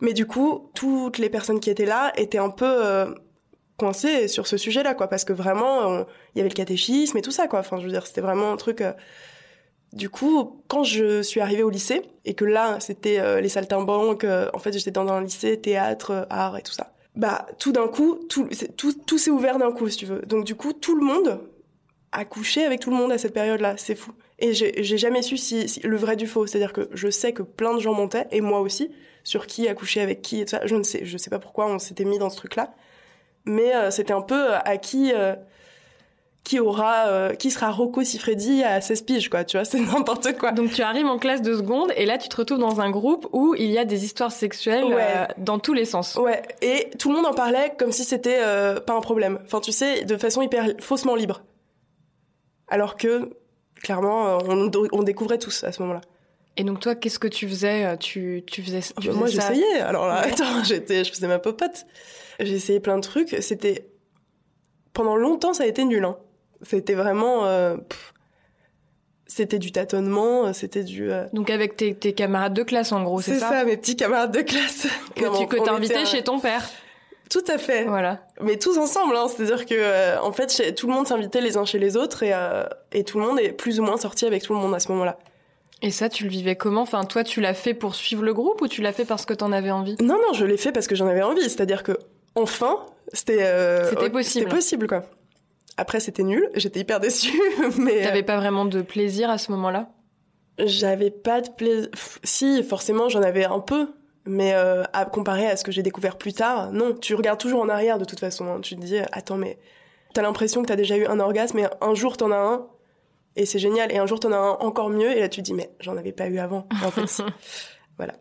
Mais 0.00 0.12
du 0.12 0.26
coup, 0.26 0.70
toutes 0.74 1.18
les 1.18 1.28
personnes 1.30 1.60
qui 1.60 1.70
étaient 1.70 1.86
là 1.86 2.12
étaient 2.16 2.38
un 2.38 2.50
peu 2.50 2.64
euh, 2.66 3.06
coincées 3.76 4.28
sur 4.28 4.46
ce 4.46 4.56
sujet-là, 4.56 4.94
quoi, 4.94 5.08
parce 5.08 5.24
que 5.24 5.32
vraiment, 5.32 5.78
on- 5.88 6.06
il 6.34 6.38
y 6.38 6.40
avait 6.40 6.48
le 6.50 6.54
catéchisme 6.54 7.16
et 7.18 7.22
tout 7.22 7.30
ça, 7.30 7.48
quoi. 7.48 7.60
Enfin, 7.60 7.78
je 7.78 7.84
veux 7.84 7.90
dire, 7.92 8.06
c'était 8.06 8.20
vraiment 8.20 8.52
un 8.52 8.56
truc. 8.56 8.80
euh, 8.80 8.92
Du 9.92 10.10
coup, 10.10 10.60
quand 10.68 10.84
je 10.84 11.22
suis 11.22 11.40
arrivée 11.40 11.62
au 11.62 11.70
lycée 11.70 12.02
et 12.26 12.34
que 12.34 12.44
là, 12.44 12.78
c'était 12.78 13.20
euh, 13.20 13.40
les 13.40 13.48
saltimbanques, 13.48 14.24
euh, 14.24 14.50
en 14.52 14.58
fait, 14.58 14.72
j'étais 14.76 14.90
dans 14.90 15.08
un 15.08 15.22
lycée 15.22 15.58
théâtre, 15.60 16.10
euh, 16.10 16.24
art 16.28 16.58
et 16.58 16.62
tout 16.62 16.72
ça. 16.72 16.92
Bah, 17.16 17.46
tout 17.58 17.72
d'un 17.72 17.88
coup, 17.88 18.16
tout, 18.28 18.46
tout, 18.76 18.92
tout 18.92 19.16
s'est 19.18 19.30
ouvert 19.30 19.58
d'un 19.58 19.72
coup, 19.72 19.88
si 19.88 19.96
tu 19.96 20.04
veux. 20.06 20.20
Donc, 20.26 20.44
du 20.44 20.54
coup, 20.54 20.74
tout 20.74 20.94
le 20.94 21.04
monde 21.04 21.40
a 22.12 22.24
couché 22.26 22.64
avec 22.64 22.80
tout 22.80 22.90
le 22.90 22.96
monde 22.96 23.10
à 23.12 23.18
cette 23.18 23.32
période-là. 23.32 23.76
C'est 23.78 23.94
fou. 23.94 24.12
Et 24.38 24.52
j'ai 24.52 24.98
jamais 24.98 25.22
su 25.22 25.36
si- 25.38 25.80
le 25.82 25.96
vrai 25.96 26.16
du 26.16 26.26
faux. 26.26 26.46
C'est-à-dire 26.46 26.72
que 26.74 26.88
je 26.92 27.08
sais 27.08 27.32
que 27.32 27.42
plein 27.42 27.74
de 27.74 27.80
gens 27.80 27.94
montaient, 27.94 28.26
et 28.30 28.40
moi 28.42 28.60
aussi, 28.60 28.90
sur 29.28 29.46
qui 29.46 29.68
a 29.68 29.74
couché 29.74 30.00
avec 30.00 30.22
qui 30.22 30.40
et 30.40 30.44
tout 30.46 30.52
ça. 30.52 30.60
Je 30.66 30.74
ne 30.74 30.82
sais, 30.82 31.04
je 31.04 31.18
sais 31.18 31.28
pas 31.28 31.38
pourquoi 31.38 31.66
on 31.66 31.78
s'était 31.78 32.04
mis 32.04 32.18
dans 32.18 32.30
ce 32.30 32.36
truc-là. 32.36 32.72
Mais 33.44 33.74
euh, 33.74 33.90
c'était 33.90 34.14
un 34.14 34.22
peu 34.22 34.52
euh, 34.54 34.58
à 34.64 34.78
qui, 34.78 35.12
euh, 35.14 35.34
qui 36.44 36.58
aura, 36.60 37.08
euh, 37.08 37.34
qui 37.34 37.50
sera 37.50 37.70
Rocco 37.70 38.02
Siffredi 38.02 38.64
à 38.64 38.80
16 38.80 39.02
piges, 39.02 39.28
quoi. 39.28 39.44
Tu 39.44 39.58
vois, 39.58 39.64
c'est 39.70 39.80
n'importe 39.80 40.38
quoi. 40.38 40.52
Donc 40.52 40.72
tu 40.72 40.80
arrives 40.80 41.04
en 41.06 41.18
classe 41.18 41.42
de 41.42 41.54
seconde 41.54 41.92
et 41.96 42.06
là 42.06 42.16
tu 42.16 42.30
te 42.30 42.36
retrouves 42.36 42.58
dans 42.58 42.80
un 42.80 42.90
groupe 42.90 43.28
où 43.32 43.54
il 43.54 43.70
y 43.70 43.76
a 43.76 43.84
des 43.84 44.04
histoires 44.06 44.32
sexuelles 44.32 44.84
Ouais. 44.84 45.28
dans 45.36 45.58
tous 45.58 45.74
les 45.74 45.84
sens. 45.84 46.14
Ouais, 46.16 46.40
et 46.62 46.88
tout 46.98 47.10
le 47.10 47.16
monde 47.16 47.26
en 47.26 47.34
parlait 47.34 47.74
comme 47.78 47.92
si 47.92 48.04
c'était 48.04 48.40
pas 48.86 48.94
un 48.94 49.00
problème. 49.02 49.40
Enfin, 49.44 49.60
tu 49.60 49.72
sais, 49.72 50.04
de 50.04 50.16
façon 50.16 50.40
hyper 50.40 50.68
faussement 50.80 51.14
libre. 51.14 51.42
Alors 52.66 52.96
que, 52.96 53.30
clairement, 53.82 54.38
on, 54.46 54.70
on 54.92 55.02
découvrait 55.02 55.38
tous 55.38 55.64
à 55.64 55.72
ce 55.72 55.82
moment-là. 55.82 56.00
Et 56.58 56.64
donc 56.64 56.80
toi, 56.80 56.94
qu'est-ce 56.94 57.18
que 57.18 57.28
tu 57.28 57.48
faisais 57.48 57.84
Euh, 57.86 57.96
Tu, 57.96 58.42
tu 58.46 58.62
faisais, 58.62 58.80
tu 59.00 59.10
Moi, 59.12 59.26
faisais 59.28 59.40
ça 59.40 59.52
j'essayais. 59.54 59.80
Alors 59.80 60.06
là, 60.08 60.16
attends, 60.26 60.62
j'étais, 60.64 61.04
je 61.04 61.10
faisais 61.12 61.26
ma 61.28 61.38
popote. 61.38 61.86
J'ai 62.40 62.54
essayé 62.54 62.80
plein 62.80 62.96
de 62.96 63.02
trucs. 63.02 63.36
C'était 63.40 63.88
pendant 64.92 65.16
longtemps, 65.16 65.54
ça 65.54 65.62
a 65.64 65.66
été 65.66 65.84
nul. 65.84 66.04
Hein. 66.04 66.16
C'était 66.62 66.94
vraiment, 66.94 67.46
euh, 67.46 67.76
c'était 69.26 69.58
du 69.58 69.70
tâtonnement, 69.72 70.52
c'était 70.52 70.82
du. 70.84 71.10
euh, 71.12 71.26
Donc 71.32 71.50
avec 71.50 71.76
tes, 71.76 71.94
tes 71.94 72.12
camarades 72.14 72.54
de 72.54 72.62
classe 72.62 72.92
en 72.92 73.02
gros, 73.02 73.20
c'est 73.20 73.34
c'est 73.34 73.40
ça, 73.40 73.50
ça, 73.50 73.64
mes 73.64 73.76
petits 73.76 73.96
camarades 73.96 74.32
de 74.34 74.40
classe. 74.42 74.86
Que 75.14 75.24
Non, 75.24 75.38
tu 75.38 75.46
que 75.46 75.56
t'as 75.62 75.72
invité 75.72 75.96
un- 75.96 76.04
chez 76.04 76.22
ton 76.22 76.40
père. 76.40 76.68
Tout 77.30 77.44
à 77.46 77.58
fait. 77.58 77.84
Voilà. 77.84 78.26
Mais 78.40 78.56
tous 78.56 78.78
ensemble, 78.78 79.14
hein. 79.14 79.26
c'est-à-dire 79.28 79.66
que 79.66 79.74
euh, 79.74 80.18
en 80.22 80.32
fait, 80.32 80.74
tout 80.74 80.86
le 80.86 80.94
monde 80.94 81.06
s'invitait 81.06 81.42
les 81.42 81.58
uns 81.58 81.66
chez 81.66 81.78
les 81.78 81.96
autres 81.96 82.22
et, 82.22 82.32
euh, 82.32 82.64
et 82.92 83.04
tout 83.04 83.18
le 83.20 83.26
monde 83.26 83.38
est 83.38 83.52
plus 83.52 83.78
ou 83.80 83.82
moins 83.82 83.98
sorti 83.98 84.24
avec 84.24 84.42
tout 84.42 84.54
le 84.54 84.58
monde 84.60 84.74
à 84.74 84.80
ce 84.80 84.90
moment-là. 84.92 85.18
Et 85.82 85.90
ça, 85.90 86.08
tu 86.08 86.24
le 86.24 86.30
vivais 86.30 86.56
comment? 86.56 86.82
Enfin, 86.82 87.04
toi, 87.04 87.22
tu 87.22 87.40
l'as 87.40 87.54
fait 87.54 87.74
pour 87.74 87.94
suivre 87.94 88.22
le 88.24 88.34
groupe 88.34 88.60
ou 88.62 88.68
tu 88.68 88.82
l'as 88.82 88.92
fait 88.92 89.04
parce 89.04 89.24
que 89.26 89.34
t'en 89.34 89.52
avais 89.52 89.70
envie? 89.70 89.96
Non, 90.00 90.16
non, 90.16 90.32
je 90.32 90.44
l'ai 90.44 90.56
fait 90.56 90.72
parce 90.72 90.86
que 90.88 90.94
j'en 90.96 91.06
avais 91.06 91.22
envie. 91.22 91.42
C'est-à-dire 91.42 91.82
que 91.84 91.92
enfin, 92.34 92.84
c'était 93.12 93.44
euh, 93.44 93.88
C'était 93.88 94.06
euh, 94.06 94.10
possible. 94.10 94.44
C'était 94.44 94.54
possible, 94.56 94.86
quoi. 94.88 95.02
Après, 95.76 96.00
c'était 96.00 96.24
nul. 96.24 96.48
J'étais 96.54 96.80
hyper 96.80 96.98
déçue. 96.98 97.40
mais 97.78 98.02
T'avais 98.02 98.24
pas 98.24 98.36
vraiment 98.36 98.64
de 98.64 98.82
plaisir 98.82 99.30
à 99.30 99.38
ce 99.38 99.52
moment-là? 99.52 99.88
J'avais 100.58 101.10
pas 101.12 101.40
de 101.40 101.50
plaisir. 101.50 101.88
Si, 102.24 102.64
forcément, 102.64 103.08
j'en 103.08 103.22
avais 103.22 103.44
un 103.44 103.60
peu. 103.60 103.88
Mais 104.26 104.52
euh, 104.54 104.82
à 104.92 105.06
comparer 105.06 105.46
à 105.46 105.56
ce 105.56 105.62
que 105.64 105.70
j'ai 105.72 105.82
découvert 105.82 106.18
plus 106.18 106.32
tard, 106.34 106.72
non. 106.72 106.92
Tu 106.92 107.14
regardes 107.14 107.38
toujours 107.38 107.62
en 107.62 107.68
arrière 107.68 107.98
de 107.98 108.04
toute 108.04 108.20
façon. 108.20 108.46
hein. 108.46 108.60
Tu 108.60 108.74
te 108.76 108.80
dis, 108.80 108.98
attends, 109.12 109.36
mais 109.38 109.58
t'as 110.12 110.22
l'impression 110.22 110.60
que 110.60 110.66
t'as 110.66 110.76
déjà 110.76 110.96
eu 110.98 111.06
un 111.06 111.18
orgasme, 111.20 111.56
mais 111.56 111.68
un 111.80 111.94
jour 111.94 112.16
t'en 112.18 112.30
as 112.32 112.36
un, 112.36 112.66
et 113.40 113.46
c'est 113.46 113.58
génial. 113.58 113.90
Et 113.92 113.98
un 113.98 114.06
jour 114.06 114.20
t'en 114.20 114.32
as 114.32 114.36
un 114.36 114.50
encore 114.60 114.90
mieux, 114.90 115.10
et 115.16 115.20
là 115.20 115.28
tu 115.28 115.40
te 115.40 115.44
dis, 115.46 115.54
mais 115.54 115.70
j'en 115.80 115.96
avais 115.96 116.12
pas 116.12 116.26
eu 116.28 116.38
avant. 116.38 116.66
En 116.84 116.90
fait, 116.90 117.22
voilà. 117.96 118.12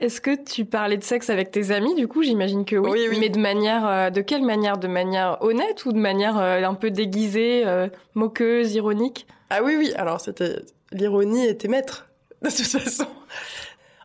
Est-ce 0.00 0.20
que 0.20 0.34
tu 0.42 0.64
parlais 0.64 0.96
de 0.96 1.02
sexe 1.04 1.28
avec 1.28 1.50
tes 1.50 1.70
amis 1.72 1.94
du 1.94 2.08
coup? 2.08 2.22
J'imagine 2.22 2.64
que 2.64 2.76
oui. 2.76 2.90
Oui, 2.92 3.06
oui. 3.10 3.16
Mais 3.20 3.28
de 3.28 3.38
manière, 3.38 3.86
euh, 3.86 4.10
de 4.10 4.20
quelle 4.22 4.42
manière? 4.42 4.78
De 4.78 4.88
manière 4.88 5.36
honnête 5.42 5.84
ou 5.84 5.92
de 5.92 5.98
manière 5.98 6.38
euh, 6.38 6.62
un 6.62 6.74
peu 6.74 6.90
déguisée, 6.90 7.62
euh, 7.66 7.88
moqueuse, 8.14 8.74
ironique? 8.74 9.26
Ah 9.50 9.60
oui, 9.62 9.74
oui. 9.76 9.92
Alors 9.96 10.20
c'était 10.20 10.56
l'ironie 10.92 11.46
était 11.46 11.68
maître 11.68 12.08
de 12.42 12.48
toute 12.48 12.66
façon. 12.66 13.06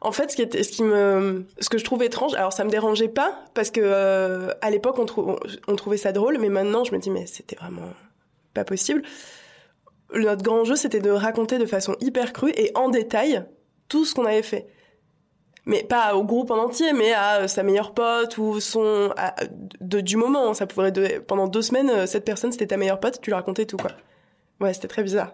En 0.02 0.12
fait, 0.12 0.30
ce 0.30 0.36
qui 0.36 0.42
était, 0.44 0.62
ce 0.64 0.72
qui 0.72 0.84
me, 0.84 1.46
ce 1.60 1.70
que 1.70 1.78
je 1.80 1.84
trouvais 1.84 2.06
étrange, 2.06 2.36
alors 2.36 2.54
ça 2.54 2.64
me 2.64 2.70
dérangeait 2.70 3.08
pas 3.08 3.34
parce 3.56 3.72
que 3.72 3.82
euh, 3.84 4.52
à 4.62 4.70
l'époque 4.70 5.00
on, 5.00 5.06
trou- 5.06 5.32
on, 5.32 5.38
on 5.68 5.76
trouvait 5.76 5.98
ça 5.98 6.12
drôle, 6.12 6.38
mais 6.40 6.50
maintenant 6.50 6.84
je 6.84 6.92
me 6.94 7.00
dis 7.00 7.10
mais 7.10 7.26
c'était 7.26 7.56
vraiment 7.56 7.90
pas 8.54 8.64
possible. 8.64 9.02
Notre 10.14 10.44
grand 10.44 10.64
jeu 10.64 10.76
c'était 10.76 11.00
de 11.02 11.10
raconter 11.10 11.58
de 11.58 11.66
façon 11.66 11.96
hyper 12.00 12.34
crue 12.34 12.52
et 12.56 12.72
en 12.76 12.90
détail 12.90 13.46
tout 13.90 14.06
ce 14.06 14.16
qu'on 14.16 14.26
avait 14.26 14.42
fait. 14.44 14.68
Mais 15.66 15.84
pas 15.84 16.16
au 16.16 16.24
groupe 16.24 16.50
en 16.50 16.58
entier, 16.58 16.94
mais 16.94 17.12
à 17.12 17.42
euh, 17.42 17.48
sa 17.48 17.62
meilleure 17.62 17.94
pote 17.94 18.38
ou 18.38 18.62
son 18.62 19.12
à- 19.18 19.36
de, 19.82 20.00
du 20.00 20.16
moment. 20.16 20.54
Ça 20.54 20.66
pouvait 20.66 20.92
de, 20.94 21.20
pendant 21.20 21.48
deux 21.48 21.62
semaines, 21.62 21.90
euh, 21.90 22.06
cette 22.06 22.24
personne 22.24 22.54
c'était 22.54 22.68
ta 22.68 22.78
meilleure 22.78 23.02
pote, 23.02 23.20
tu 23.22 23.32
lui 23.32 23.36
racontais 23.36 23.66
tout 23.66 23.76
quoi. 23.76 23.92
Ouais, 24.62 24.74
c'était 24.74 24.88
très 24.88 25.04
bizarre. 25.04 25.34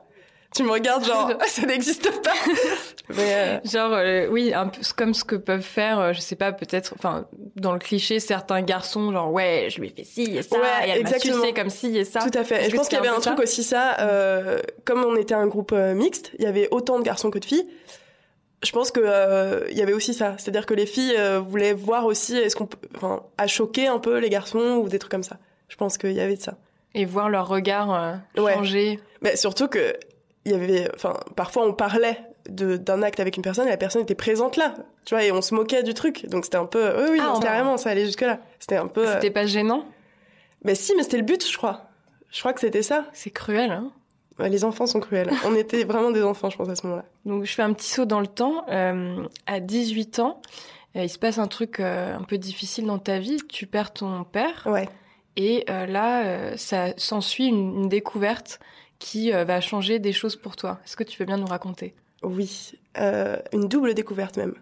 Tu 0.55 0.63
me 0.63 0.71
regardes 0.71 1.03
genre 1.05 1.31
ça 1.47 1.65
n'existe 1.65 2.09
pas. 2.21 2.31
Mais, 3.09 3.33
euh, 3.33 3.59
Genre, 3.65 3.91
euh, 3.93 4.27
oui, 4.29 4.53
un 4.53 4.67
peu 4.67 4.79
comme 4.95 5.13
ce 5.13 5.23
que 5.23 5.35
peuvent 5.35 5.61
faire, 5.61 5.99
euh, 5.99 6.13
je 6.13 6.21
sais 6.21 6.35
pas, 6.35 6.51
peut-être, 6.51 6.93
enfin, 6.97 7.25
dans 7.55 7.73
le 7.73 7.79
cliché, 7.79 8.19
certains 8.19 8.61
garçons, 8.61 9.11
genre, 9.11 9.31
ouais, 9.31 9.67
je 9.69 9.79
lui 9.81 9.87
ai 9.87 9.89
fait 9.91 10.03
ci 10.03 10.37
et 10.37 10.41
ça, 10.41 10.55
Ouais, 10.57 10.63
et 10.85 10.89
elle 10.91 11.03
m'a 11.03 11.09
exactement. 11.09 11.41
sucé 11.41 11.53
comme 11.53 11.69
ci 11.69 11.97
et 11.97 12.05
ça. 12.05 12.19
Tout 12.21 12.37
à 12.37 12.43
fait. 12.43 12.55
Est-ce 12.55 12.67
Et 12.67 12.71
je 12.71 12.75
pense 12.75 12.87
qu'il 12.87 12.97
y 12.97 13.01
avait 13.01 13.09
un 13.09 13.19
truc 13.19 13.39
aussi 13.39 13.63
ça, 13.63 13.97
euh, 13.99 14.59
comme 14.85 15.03
on 15.03 15.15
était 15.17 15.33
un 15.33 15.47
groupe 15.47 15.73
mixte, 15.73 16.31
il 16.37 16.43
y 16.45 16.47
avait 16.47 16.69
autant 16.71 16.97
de 16.99 17.03
garçons 17.03 17.29
que 17.29 17.39
de 17.39 17.45
filles. 17.45 17.67
Je 18.63 18.71
pense 18.71 18.91
que 18.91 19.67
il 19.71 19.77
y 19.77 19.81
avait 19.81 19.91
aussi 19.93 20.13
ça, 20.13 20.35
c'est-à-dire 20.37 20.65
que 20.65 20.73
les 20.73 20.85
filles 20.85 21.17
voulaient 21.45 21.73
voir 21.73 22.05
aussi 22.05 22.37
est-ce 22.37 22.55
qu'on, 22.55 22.67
peut- 22.67 22.77
enfin, 22.95 23.23
à 23.37 23.47
choquer 23.47 23.87
un 23.87 23.99
peu 23.99 24.19
les 24.19 24.29
garçons 24.29 24.77
ou 24.81 24.87
des 24.87 24.99
trucs 24.99 25.11
comme 25.11 25.23
ça. 25.23 25.37
Je 25.67 25.75
pense 25.75 25.97
qu'il 25.97 26.13
y 26.13 26.21
avait 26.21 26.37
de 26.37 26.41
ça. 26.41 26.53
Et 26.95 27.03
voir 27.05 27.29
leur 27.29 27.47
regard 27.49 28.19
Ouais. 28.37 28.53
changer. 28.53 28.99
Mais 29.21 29.35
surtout 29.35 29.67
que 29.67 29.93
il 30.45 30.51
y 30.51 30.55
avait, 30.55 30.89
enfin, 30.95 31.13
parfois 31.35 31.65
on 31.65 31.73
parlait 31.73 32.19
de 32.49 32.75
d'un 32.75 33.01
acte 33.03 33.19
avec 33.21 33.37
une 33.37 33.43
personne 33.43 33.67
et 33.67 33.71
la 33.71 33.77
personne 33.77 34.01
était 34.01 34.15
présente 34.15 34.57
là, 34.57 34.73
tu 35.05 35.15
vois, 35.15 35.23
et 35.23 35.31
on 35.31 35.41
se 35.41 35.55
moquait 35.55 35.83
du 35.83 35.93
truc. 35.93 36.25
Donc 36.27 36.43
c'était 36.45 36.57
un 36.57 36.65
peu, 36.65 37.03
oui, 37.03 37.09
oui, 37.13 37.19
Ah, 37.21 37.39
carrément, 37.41 37.77
ça 37.77 37.89
allait 37.91 38.05
jusque 38.05 38.21
là. 38.21 38.39
C'était 38.59 38.75
un 38.75 38.87
peu. 38.87 39.07
euh, 39.07 39.13
C'était 39.15 39.31
pas 39.31 39.45
gênant 39.45 39.85
Mais 40.63 40.75
si, 40.75 40.93
mais 40.95 41.03
c'était 41.03 41.17
le 41.17 41.23
but, 41.23 41.47
je 41.49 41.57
crois. 41.57 41.83
Je 42.31 42.39
crois 42.39 42.51
que 42.53 42.59
c'était 42.59 42.83
ça. 42.83 43.05
C'est 43.13 43.29
cruel, 43.29 43.71
hein 43.71 43.91
les 44.39 44.65
enfants 44.65 44.87
sont 44.87 44.99
cruels. 44.99 45.29
On 45.45 45.53
était 45.55 45.83
vraiment 45.83 46.09
des 46.09 46.23
enfants, 46.23 46.49
je 46.49 46.57
pense, 46.57 46.67
à 46.67 46.75
ce 46.75 46.85
moment-là. 46.87 47.05
Donc 47.25 47.45
je 47.45 47.53
fais 47.53 47.61
un 47.61 47.71
petit 47.71 47.89
saut 47.89 48.05
dans 48.05 48.19
le 48.19 48.25
temps. 48.27 48.65
Euh, 48.67 49.23
à 49.45 49.59
18 49.59 50.17
ans, 50.19 50.41
euh, 50.95 51.03
il 51.03 51.09
se 51.09 51.19
passe 51.19 51.37
un 51.37 51.47
truc 51.47 51.79
euh, 51.79 52.17
un 52.17 52.23
peu 52.23 52.39
difficile 52.39 52.87
dans 52.87 52.97
ta 52.97 53.19
vie. 53.19 53.37
Tu 53.47 53.67
perds 53.67 53.93
ton 53.93 54.23
père. 54.23 54.63
Ouais. 54.65 54.89
Et 55.37 55.65
là, 55.67 56.57
ça 56.57 56.93
s'ensuit 56.97 57.47
une, 57.47 57.83
une 57.83 57.89
découverte 57.89 58.59
qui 59.03 59.33
euh, 59.33 59.43
va 59.43 59.59
changer 59.59 59.99
des 59.99 60.13
choses 60.13 60.37
pour 60.37 60.55
toi. 60.55 60.79
Est-ce 60.85 60.95
que 60.95 61.03
tu 61.03 61.19
veux 61.19 61.25
bien 61.25 61.35
nous 61.37 61.45
raconter? 61.45 61.93
Oui, 62.23 62.71
euh, 62.97 63.37
une 63.51 63.67
double 63.67 63.93
découverte 63.93 64.37
même. 64.37 64.55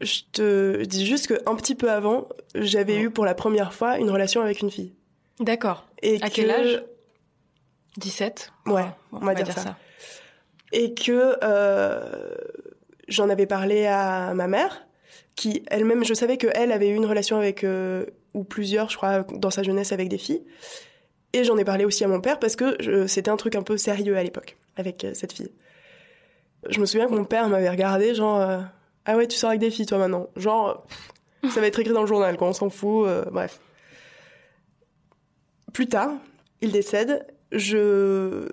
Je 0.00 0.20
te 0.32 0.82
dis 0.84 1.04
juste 1.06 1.26
que 1.26 1.34
un 1.46 1.54
petit 1.54 1.74
peu 1.74 1.90
avant, 1.90 2.28
j'avais 2.54 2.94
Ouais. 2.96 3.02
eu 3.02 3.10
pour 3.10 3.24
la 3.26 3.34
première 3.34 3.74
fois 3.74 3.98
une 3.98 4.10
relation 4.10 4.40
avec 4.40 4.60
une 4.60 4.70
fille. 4.70 4.94
D'accord. 5.38 5.86
Et 6.02 6.16
À 6.22 6.28
que- 6.30 6.34
quel 6.34 6.50
âge? 6.50 6.82
17 7.98 8.52
Ouais, 8.66 8.82
Bon, 9.12 9.18
on 9.20 9.24
va 9.26 9.34
dire 9.34 9.52
ça. 9.52 9.76
Et 10.72 10.94
que 10.94 11.36
euh, 11.44 12.34
j'en 13.06 13.28
avais 13.28 13.46
parlé 13.46 13.86
à 13.86 14.32
ma 14.34 14.46
mère, 14.48 14.86
qui 15.36 15.62
elle-même, 15.68 16.04
je 16.04 16.14
savais 16.14 16.38
qu'elle 16.38 16.72
avait 16.72 16.88
eu 16.88 16.94
une 16.94 17.06
relation 17.06 17.36
avec 17.36 17.64
euh, 17.64 18.06
ou 18.32 18.44
plusieurs, 18.44 18.88
je 18.90 18.96
crois, 18.96 19.22
dans 19.24 19.50
sa 19.50 19.62
jeunesse 19.62 19.92
avec 19.92 20.08
des 20.08 20.18
filles. 20.18 20.42
Et 21.34 21.42
j'en 21.42 21.58
ai 21.58 21.64
parlé 21.64 21.84
aussi 21.84 22.04
à 22.04 22.08
mon 22.08 22.20
père 22.20 22.38
parce 22.38 22.54
que 22.54 23.08
c'était 23.08 23.28
un 23.28 23.36
truc 23.36 23.56
un 23.56 23.62
peu 23.62 23.76
sérieux 23.76 24.16
à 24.16 24.22
l'époque 24.22 24.56
avec 24.76 25.04
euh, 25.04 25.14
cette 25.14 25.32
fille. 25.32 25.50
Je 26.70 26.78
me 26.80 26.86
souviens 26.86 27.08
que 27.08 27.12
mon 27.12 27.24
père 27.24 27.48
m'avait 27.48 27.68
regardé 27.68 28.14
genre 28.14 28.40
euh, 28.40 28.60
ah 29.04 29.16
ouais 29.16 29.26
tu 29.26 29.36
sors 29.36 29.50
avec 29.50 29.60
des 29.60 29.72
filles 29.72 29.84
toi 29.84 29.98
maintenant 29.98 30.28
genre 30.36 30.86
ça 31.50 31.60
va 31.60 31.66
être 31.66 31.80
écrit 31.80 31.92
dans 31.92 32.02
le 32.02 32.06
journal 32.06 32.36
quoi 32.36 32.48
on 32.48 32.52
s'en 32.52 32.70
fout 32.70 33.08
euh, 33.08 33.24
bref. 33.32 33.60
Plus 35.72 35.88
tard 35.88 36.12
il 36.60 36.70
décède 36.70 37.26
je 37.50 38.48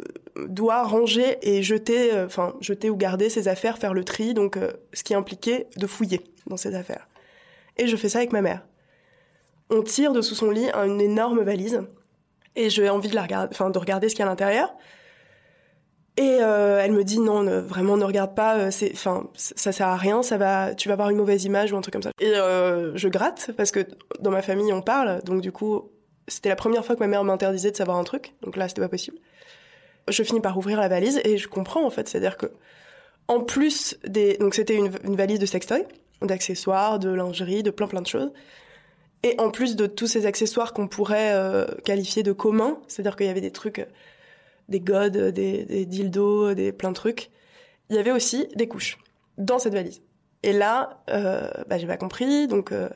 dois 0.48 0.82
ranger 0.82 1.38
et 1.44 1.62
jeter 1.62 2.12
enfin 2.20 2.56
jeter 2.62 2.90
ou 2.90 2.98
garder 2.98 3.30
ses 3.30 3.48
affaires 3.48 3.78
faire 3.78 3.94
le 3.94 4.04
tri 4.04 4.34
donc 4.34 4.58
ce 4.92 5.04
qui 5.04 5.14
impliquait 5.14 5.68
de 5.78 5.86
fouiller 5.86 6.22
dans 6.48 6.58
ses 6.58 6.74
affaires 6.74 7.08
et 7.78 7.86
je 7.86 7.96
fais 7.96 8.10
ça 8.10 8.18
avec 8.18 8.34
ma 8.34 8.42
mère. 8.42 8.64
On 9.70 9.84
tire 9.84 10.14
de 10.14 10.22
sous 10.22 10.36
son 10.36 10.50
lit 10.50 10.70
une 10.74 11.00
énorme 11.00 11.44
valise 11.44 11.84
et 12.56 12.70
j'ai 12.70 12.90
envie 12.90 13.10
de 13.10 13.18
regarder, 13.18 13.50
enfin 13.52 13.70
de 13.70 13.78
regarder 13.78 14.10
ce 14.10 14.16
qu'il 14.16 14.24
y 14.24 14.24
a 14.24 14.28
à 14.28 14.30
l'intérieur. 14.30 14.74
Et 16.18 16.40
euh, 16.42 16.82
elle 16.84 16.92
me 16.92 17.04
dit 17.04 17.20
non, 17.20 17.44
vraiment 17.62 17.96
ne 17.96 18.04
regarde 18.04 18.36
pas, 18.36 18.58
euh, 18.58 18.72
c'est, 18.72 18.92
enfin 18.94 19.30
ça 19.34 19.72
sert 19.72 19.88
à 19.88 19.96
rien, 19.96 20.22
ça 20.24 20.38
va, 20.38 20.76
tu 20.76 20.90
vas 20.90 20.94
avoir 20.94 21.10
une 21.10 21.16
mauvaise 21.16 21.46
image 21.46 21.72
ou 21.72 21.78
un 21.78 21.82
truc 21.82 21.94
comme 21.94 22.04
ça. 22.04 22.12
Et 22.20 22.36
euh, 22.36 22.96
je 22.98 23.08
gratte 23.08 23.52
parce 23.56 23.72
que 23.72 23.88
dans 24.20 24.30
ma 24.30 24.42
famille 24.42 24.74
on 24.74 24.82
parle, 24.82 25.24
donc 25.24 25.42
du 25.42 25.54
coup 25.54 25.90
c'était 26.28 26.50
la 26.50 26.58
première 26.58 26.86
fois 26.86 26.96
que 26.96 27.00
ma 27.00 27.08
mère 27.08 27.24
m'interdisait 27.24 27.72
de 27.72 27.78
savoir 27.78 27.98
un 27.98 28.04
truc, 28.04 28.34
donc 28.42 28.58
là 28.58 28.68
c'était 28.68 28.82
pas 28.82 28.90
possible. 28.90 29.18
Je 30.10 30.24
finis 30.24 30.42
par 30.42 30.58
ouvrir 30.58 30.82
la 30.82 30.90
valise 30.90 31.22
et 31.24 31.38
je 31.38 31.48
comprends 31.48 31.86
en 31.86 31.90
fait, 31.90 32.10
c'est-à-dire 32.10 32.36
que 32.36 32.48
en 33.30 33.40
plus 33.40 33.98
des, 34.06 34.36
donc 34.38 34.54
c'était 34.54 34.76
une, 34.76 34.92
une 35.06 35.16
valise 35.16 35.40
de 35.40 35.46
sextoy, 35.46 35.86
d'accessoires, 36.22 37.00
de 37.00 37.10
lingerie, 37.10 37.64
de 37.64 37.72
plein 37.72 37.88
plein 37.88 38.02
de 38.02 38.08
choses. 38.08 38.34
Et 39.24 39.40
en 39.40 39.52
plus 39.52 39.76
de 39.76 39.86
tous 39.86 40.08
ces 40.08 40.26
accessoires 40.26 40.74
qu'on 40.74 40.88
pourrait 40.88 41.34
euh, 41.34 41.66
qualifier 41.86 42.24
de 42.24 42.32
communs, 42.32 42.80
c'est-à-dire 42.88 43.16
qu'il 43.16 43.28
y 43.28 43.30
avait 43.30 43.42
des 43.42 43.52
trucs, 43.52 43.80
euh, 43.80 43.86
des 44.70 44.80
godes, 44.80 45.18
des, 45.18 45.66
des 45.66 45.86
dildos, 45.86 46.54
des 46.54 46.72
plein 46.72 46.90
de 46.90 46.96
trucs, 46.96 47.30
il 47.90 47.96
y 47.96 48.00
avait 48.00 48.12
aussi 48.12 48.48
des 48.56 48.68
couches 48.68 48.98
dans 49.38 49.60
cette 49.60 49.74
valise. 49.74 50.02
Et 50.44 50.54
là, 50.54 51.04
euh, 51.10 51.50
bah, 51.68 51.78
j'ai 51.78 51.88
pas 51.88 51.98
compris, 51.98 52.48
donc 52.48 52.72
euh, 52.72 52.90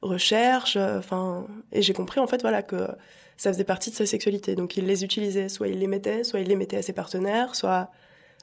recherche, 0.00 0.76
enfin, 0.76 1.46
et 1.70 1.82
j'ai 1.82 1.92
compris 1.92 2.18
en 2.18 2.26
fait 2.26 2.40
voilà 2.40 2.62
que 2.62 2.88
ça 3.36 3.52
faisait 3.52 3.64
partie 3.64 3.90
de 3.90 3.94
sa 3.94 4.06
sexualité. 4.06 4.54
Donc 4.54 4.76
il 4.76 4.86
les 4.86 5.04
utilisait, 5.04 5.48
soit 5.48 5.68
il 5.68 5.78
les 5.78 5.86
mettait, 5.86 6.24
soit 6.24 6.40
il 6.40 6.48
les 6.48 6.56
mettait 6.56 6.78
à 6.78 6.82
ses 6.82 6.92
partenaires, 6.92 7.54
soit 7.54 7.90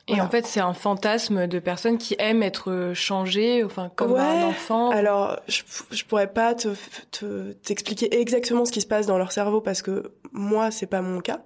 Et 0.10 0.22
en 0.22 0.30
fait, 0.30 0.46
c'est 0.46 0.60
un 0.60 0.74
fantasme 0.74 1.48
de 1.48 1.60
personnes 1.60 1.98
qui 1.98 2.16
aiment 2.20 2.44
être 2.44 2.92
changées, 2.94 3.64
enfin, 3.64 3.90
comme 3.96 4.14
Ouais. 4.14 4.20
un 4.20 4.44
enfant. 4.48 4.90
Alors, 4.90 5.40
je, 5.48 5.62
je 5.92 6.04
pourrais 6.06 6.32
pas 6.32 6.56
te, 6.56 6.70
te- 7.12 7.52
t'expliquer 7.54 8.20
exactement 8.20 8.66
ce 8.66 8.72
qui 8.72 8.82
se 8.82 8.88
passe 8.88 9.06
dans 9.06 9.18
leur 9.18 9.32
cerveau 9.32 9.62
parce 9.62 9.82
que 9.82 10.12
moi, 10.32 10.72
c'est 10.72 10.88
pas 10.88 11.02
mon 11.02 11.20
cas. 11.22 11.42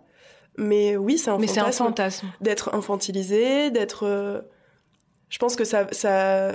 Mais 0.58 0.96
oui, 0.98 1.18
c'est 1.18 1.32
un 1.32 1.38
Mais 1.40 1.48
c'est 1.48 1.60
un 1.60 1.64
fantasme 1.72 1.86
fantasme. 1.86 2.28
d'être 2.42 2.74
infantilisé, 2.76 3.72
d'être. 3.72 4.06
euh, 4.06 4.42
Je 5.30 5.38
pense 5.40 5.56
que 5.56 5.64
ça, 5.66 5.88
ça. 5.92 6.54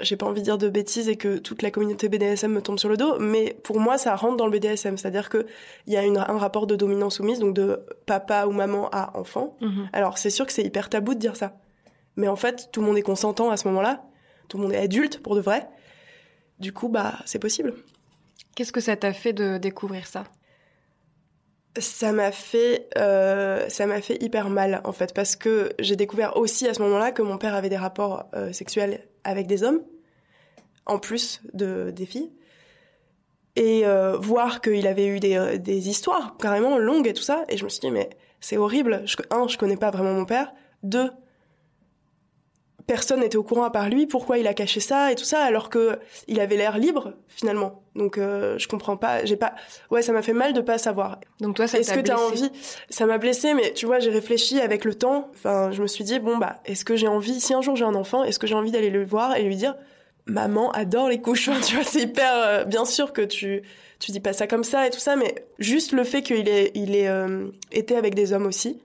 J'ai 0.00 0.16
pas 0.16 0.26
envie 0.26 0.40
de 0.40 0.44
dire 0.44 0.58
de 0.58 0.68
bêtises 0.68 1.08
et 1.08 1.16
que 1.16 1.38
toute 1.38 1.62
la 1.62 1.70
communauté 1.72 2.08
BDSM 2.08 2.52
me 2.52 2.62
tombe 2.62 2.78
sur 2.78 2.88
le 2.88 2.96
dos, 2.96 3.18
mais 3.18 3.56
pour 3.64 3.80
moi, 3.80 3.98
ça 3.98 4.14
rentre 4.14 4.36
dans 4.36 4.46
le 4.46 4.52
BDSM. 4.56 4.96
C'est-à-dire 4.96 5.28
que 5.28 5.46
il 5.88 5.92
y 5.92 5.96
a 5.96 6.04
une- 6.04 6.18
un 6.18 6.38
rapport 6.38 6.68
de 6.68 6.76
dominance 6.76 7.16
soumise, 7.16 7.40
donc 7.40 7.54
de 7.54 7.80
papa 8.06 8.46
ou 8.46 8.52
maman 8.52 8.88
à 8.92 9.16
enfant. 9.18 9.56
Mhm. 9.60 9.88
Alors, 9.92 10.16
c'est 10.18 10.30
sûr 10.30 10.46
que 10.46 10.52
c'est 10.52 10.62
hyper 10.62 10.88
tabou 10.88 11.14
de 11.14 11.18
dire 11.18 11.34
ça. 11.34 11.56
Mais 12.16 12.28
en 12.28 12.36
fait, 12.36 12.68
tout 12.70 12.80
le 12.80 12.86
monde 12.86 12.96
est 12.98 13.02
consentant 13.02 13.50
à 13.50 13.56
ce 13.56 13.66
moment-là. 13.68 14.04
Tout 14.48 14.56
le 14.58 14.62
monde 14.64 14.72
est 14.72 14.78
adulte 14.78 15.20
pour 15.22 15.34
de 15.34 15.40
vrai. 15.40 15.68
Du 16.60 16.72
coup, 16.72 16.88
bah, 16.88 17.14
c'est 17.26 17.38
possible. 17.40 17.74
Qu'est-ce 18.54 18.72
que 18.72 18.80
ça 18.80 18.96
t'a 18.96 19.12
fait 19.12 19.32
de 19.32 19.58
découvrir 19.58 20.06
ça? 20.06 20.24
Ça 21.76 22.12
m'a 22.12 22.32
fait, 22.32 22.88
euh, 22.96 23.68
ça 23.68 23.86
m'a 23.86 24.00
fait 24.00 24.20
hyper 24.22 24.50
mal 24.50 24.80
en 24.84 24.92
fait 24.92 25.14
parce 25.14 25.36
que 25.36 25.70
j'ai 25.78 25.94
découvert 25.94 26.36
aussi 26.36 26.66
à 26.66 26.74
ce 26.74 26.82
moment-là 26.82 27.12
que 27.12 27.22
mon 27.22 27.38
père 27.38 27.54
avait 27.54 27.68
des 27.68 27.76
rapports 27.76 28.24
euh, 28.34 28.52
sexuels 28.52 29.06
avec 29.22 29.46
des 29.46 29.62
hommes, 29.62 29.82
en 30.86 30.98
plus 30.98 31.40
de 31.52 31.92
des 31.92 32.06
filles, 32.06 32.32
et 33.54 33.86
euh, 33.86 34.16
voir 34.16 34.60
qu'il 34.60 34.86
avait 34.88 35.06
eu 35.06 35.20
des, 35.20 35.58
des 35.58 35.88
histoires 35.88 36.36
carrément 36.38 36.78
longues 36.78 37.06
et 37.06 37.12
tout 37.12 37.22
ça, 37.22 37.44
et 37.48 37.56
je 37.56 37.64
me 37.64 37.68
suis 37.68 37.80
dit 37.80 37.90
mais 37.90 38.10
c'est 38.40 38.56
horrible. 38.56 39.02
Je, 39.04 39.16
un, 39.30 39.46
je 39.46 39.56
connais 39.58 39.76
pas 39.76 39.90
vraiment 39.90 40.14
mon 40.14 40.24
père. 40.24 40.52
Deux, 40.82 41.10
personne 42.88 43.20
n'était 43.20 43.36
au 43.36 43.44
courant 43.44 43.62
à 43.64 43.70
part 43.70 43.88
lui. 43.88 44.06
Pourquoi 44.06 44.38
il 44.38 44.46
a 44.48 44.54
caché 44.54 44.80
ça 44.80 45.12
et 45.12 45.14
tout 45.14 45.24
ça 45.24 45.40
alors 45.44 45.68
que 45.70 46.00
il 46.26 46.40
avait 46.40 46.56
l'air 46.56 46.78
libre 46.78 47.12
finalement. 47.28 47.82
Donc 47.94 48.18
euh, 48.18 48.58
je 48.58 48.66
comprends 48.66 48.96
pas. 48.96 49.24
J'ai 49.24 49.36
pas. 49.36 49.54
Ouais, 49.90 50.02
ça 50.02 50.12
m'a 50.12 50.22
fait 50.22 50.32
mal 50.32 50.54
de 50.54 50.60
pas 50.60 50.78
savoir. 50.78 51.20
Donc 51.40 51.54
toi, 51.54 51.68
ça 51.68 51.78
Est-ce 51.78 51.92
que 51.92 52.00
t'as 52.00 52.16
envie? 52.16 52.50
Ça 52.90 53.06
m'a 53.06 53.18
blessé, 53.18 53.54
mais 53.54 53.72
tu 53.74 53.86
vois, 53.86 54.00
j'ai 54.00 54.10
réfléchi 54.10 54.58
avec 54.60 54.84
le 54.84 54.94
temps. 54.94 55.28
Enfin, 55.34 55.70
je 55.70 55.82
me 55.82 55.86
suis 55.86 56.02
dit 56.02 56.18
bon 56.18 56.38
bah, 56.38 56.56
est-ce 56.64 56.84
que 56.84 56.96
j'ai 56.96 57.06
envie 57.08 57.40
Si 57.40 57.54
un 57.54 57.60
jour 57.60 57.76
j'ai 57.76 57.84
un 57.84 57.94
enfant, 57.94 58.24
est-ce 58.24 58.38
que 58.38 58.46
j'ai 58.46 58.54
envie 58.54 58.72
d'aller 58.72 58.90
le 58.90 59.04
voir 59.04 59.36
et 59.36 59.42
lui 59.42 59.54
dire 59.54 59.76
maman 60.26 60.72
adore 60.72 61.08
les 61.08 61.20
cochons 61.20 61.52
Tu 61.66 61.74
vois, 61.76 61.84
c'est 61.84 62.00
hyper. 62.00 62.32
euh, 62.34 62.64
bien 62.64 62.84
sûr 62.86 63.12
que 63.12 63.22
tu 63.22 63.62
tu 64.00 64.12
dis 64.12 64.20
pas 64.20 64.32
ça 64.32 64.46
comme 64.46 64.64
ça 64.64 64.86
et 64.86 64.90
tout 64.90 65.00
ça, 65.00 65.14
mais 65.16 65.34
juste 65.58 65.92
le 65.92 66.04
fait 66.04 66.22
qu'il 66.22 66.48
ait 66.48 66.70
il 66.74 66.96
ait 66.96 67.08
euh, 67.08 67.48
été 67.70 67.96
avec 67.96 68.14
des 68.14 68.32
hommes 68.32 68.46
aussi. 68.46 68.80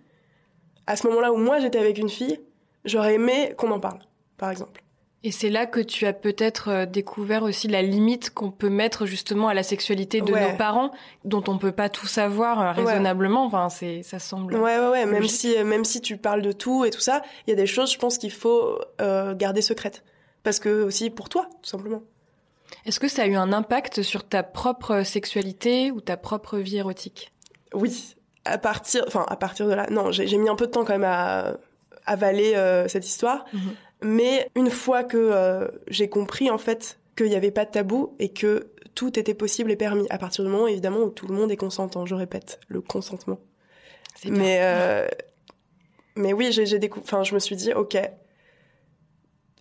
À 0.87 0.97
ce 0.97 1.07
moment-là 1.07 1.31
où 1.31 1.37
moi 1.37 1.59
j'étais 1.59 1.79
avec 1.79 1.97
une 1.97 2.09
fille, 2.09 2.39
j'aurais 2.85 3.15
aimé 3.15 3.53
qu'on 3.57 3.71
en 3.71 3.79
parle, 3.79 3.99
par 4.37 4.49
exemple. 4.51 4.81
Et 5.25 5.31
c'est 5.31 5.49
là 5.49 5.65
que 5.65 5.79
tu 5.79 6.05
as 6.05 6.11
peut-être 6.11 6.67
euh, 6.69 6.85
découvert 6.85 7.43
aussi 7.43 7.69
la 7.69 7.81
limite 7.81 8.31
qu'on 8.33 8.51
peut 8.51 8.69
mettre 8.69 9.05
justement 9.05 9.47
à 9.47 9.53
la 9.53 9.63
sexualité 9.63 10.19
de 10.19 10.33
Ouais. 10.33 10.51
nos 10.51 10.57
parents, 10.57 10.91
dont 11.23 11.41
on 11.47 11.57
peut 11.57 11.71
pas 11.71 11.87
tout 11.87 12.07
savoir 12.07 12.59
euh, 12.59 12.63
Ouais. 12.83 12.89
raisonnablement. 12.91 13.45
Enfin, 13.45 13.69
c'est, 13.69 14.03
ça 14.03 14.19
semble. 14.19 14.55
Ouais, 14.55 14.77
ouais, 14.79 14.89
ouais. 14.89 15.05
Même 15.05 15.27
si, 15.29 15.55
euh, 15.55 15.63
même 15.63 15.85
si 15.85 16.01
tu 16.01 16.17
parles 16.17 16.41
de 16.41 16.51
tout 16.51 16.83
et 16.83 16.89
tout 16.89 16.99
ça, 16.99 17.21
il 17.47 17.51
y 17.51 17.53
a 17.53 17.55
des 17.55 17.65
choses, 17.67 17.93
je 17.93 17.97
pense 17.97 18.17
qu'il 18.17 18.31
faut 18.33 18.77
euh, 18.99 19.33
garder 19.33 19.61
secrètes. 19.61 20.03
Parce 20.43 20.59
que 20.59 20.83
aussi 20.83 21.09
pour 21.09 21.29
toi, 21.29 21.47
tout 21.61 21.69
simplement. 21.69 22.01
Est-ce 22.85 22.99
que 22.99 23.07
ça 23.07 23.21
a 23.23 23.27
eu 23.27 23.35
un 23.35 23.53
impact 23.53 24.01
sur 24.01 24.27
ta 24.27 24.43
propre 24.43 25.03
sexualité 25.03 25.89
ou 25.91 26.01
ta 26.01 26.17
propre 26.17 26.57
vie 26.57 26.77
érotique? 26.79 27.31
Oui, 27.73 28.15
à 28.43 28.57
partir, 28.57 29.05
enfin 29.07 29.25
à 29.29 29.37
partir 29.37 29.67
de 29.67 29.73
là, 29.73 29.87
non, 29.89 30.11
j'ai 30.11 30.37
mis 30.37 30.49
un 30.49 30.55
peu 30.55 30.65
de 30.65 30.71
temps 30.71 30.83
quand 30.83 30.91
même 30.93 31.05
à 31.05 31.55
avaler 32.05 32.55
euh, 32.55 32.87
cette 32.87 33.05
histoire, 33.07 33.45
Mhm. 33.53 33.73
mais 34.03 34.49
une 34.55 34.69
fois 34.69 35.03
que 35.03 35.17
euh, 35.17 35.67
j'ai 35.87 36.09
compris 36.09 36.49
en 36.49 36.57
fait 36.57 36.99
qu'il 37.15 37.27
n'y 37.27 37.35
avait 37.35 37.51
pas 37.51 37.65
de 37.65 37.71
tabou 37.71 38.15
et 38.19 38.29
que 38.29 38.67
tout 38.95 39.17
était 39.19 39.33
possible 39.33 39.71
et 39.71 39.75
permis, 39.75 40.05
à 40.09 40.17
partir 40.17 40.43
du 40.43 40.49
moment 40.49 40.67
évidemment 40.67 40.99
où 40.99 41.09
tout 41.09 41.27
le 41.27 41.33
monde 41.33 41.51
est 41.51 41.57
consentant, 41.57 42.05
je 42.05 42.15
répète, 42.15 42.59
le 42.67 42.81
consentement. 42.81 43.39
Mais 44.25 44.59
euh, 44.61 45.07
mais 46.15 46.33
oui, 46.33 46.51
j'ai 46.51 46.65
enfin 46.97 47.23
je 47.23 47.33
me 47.33 47.39
suis 47.39 47.55
dit 47.55 47.73
ok, 47.73 47.97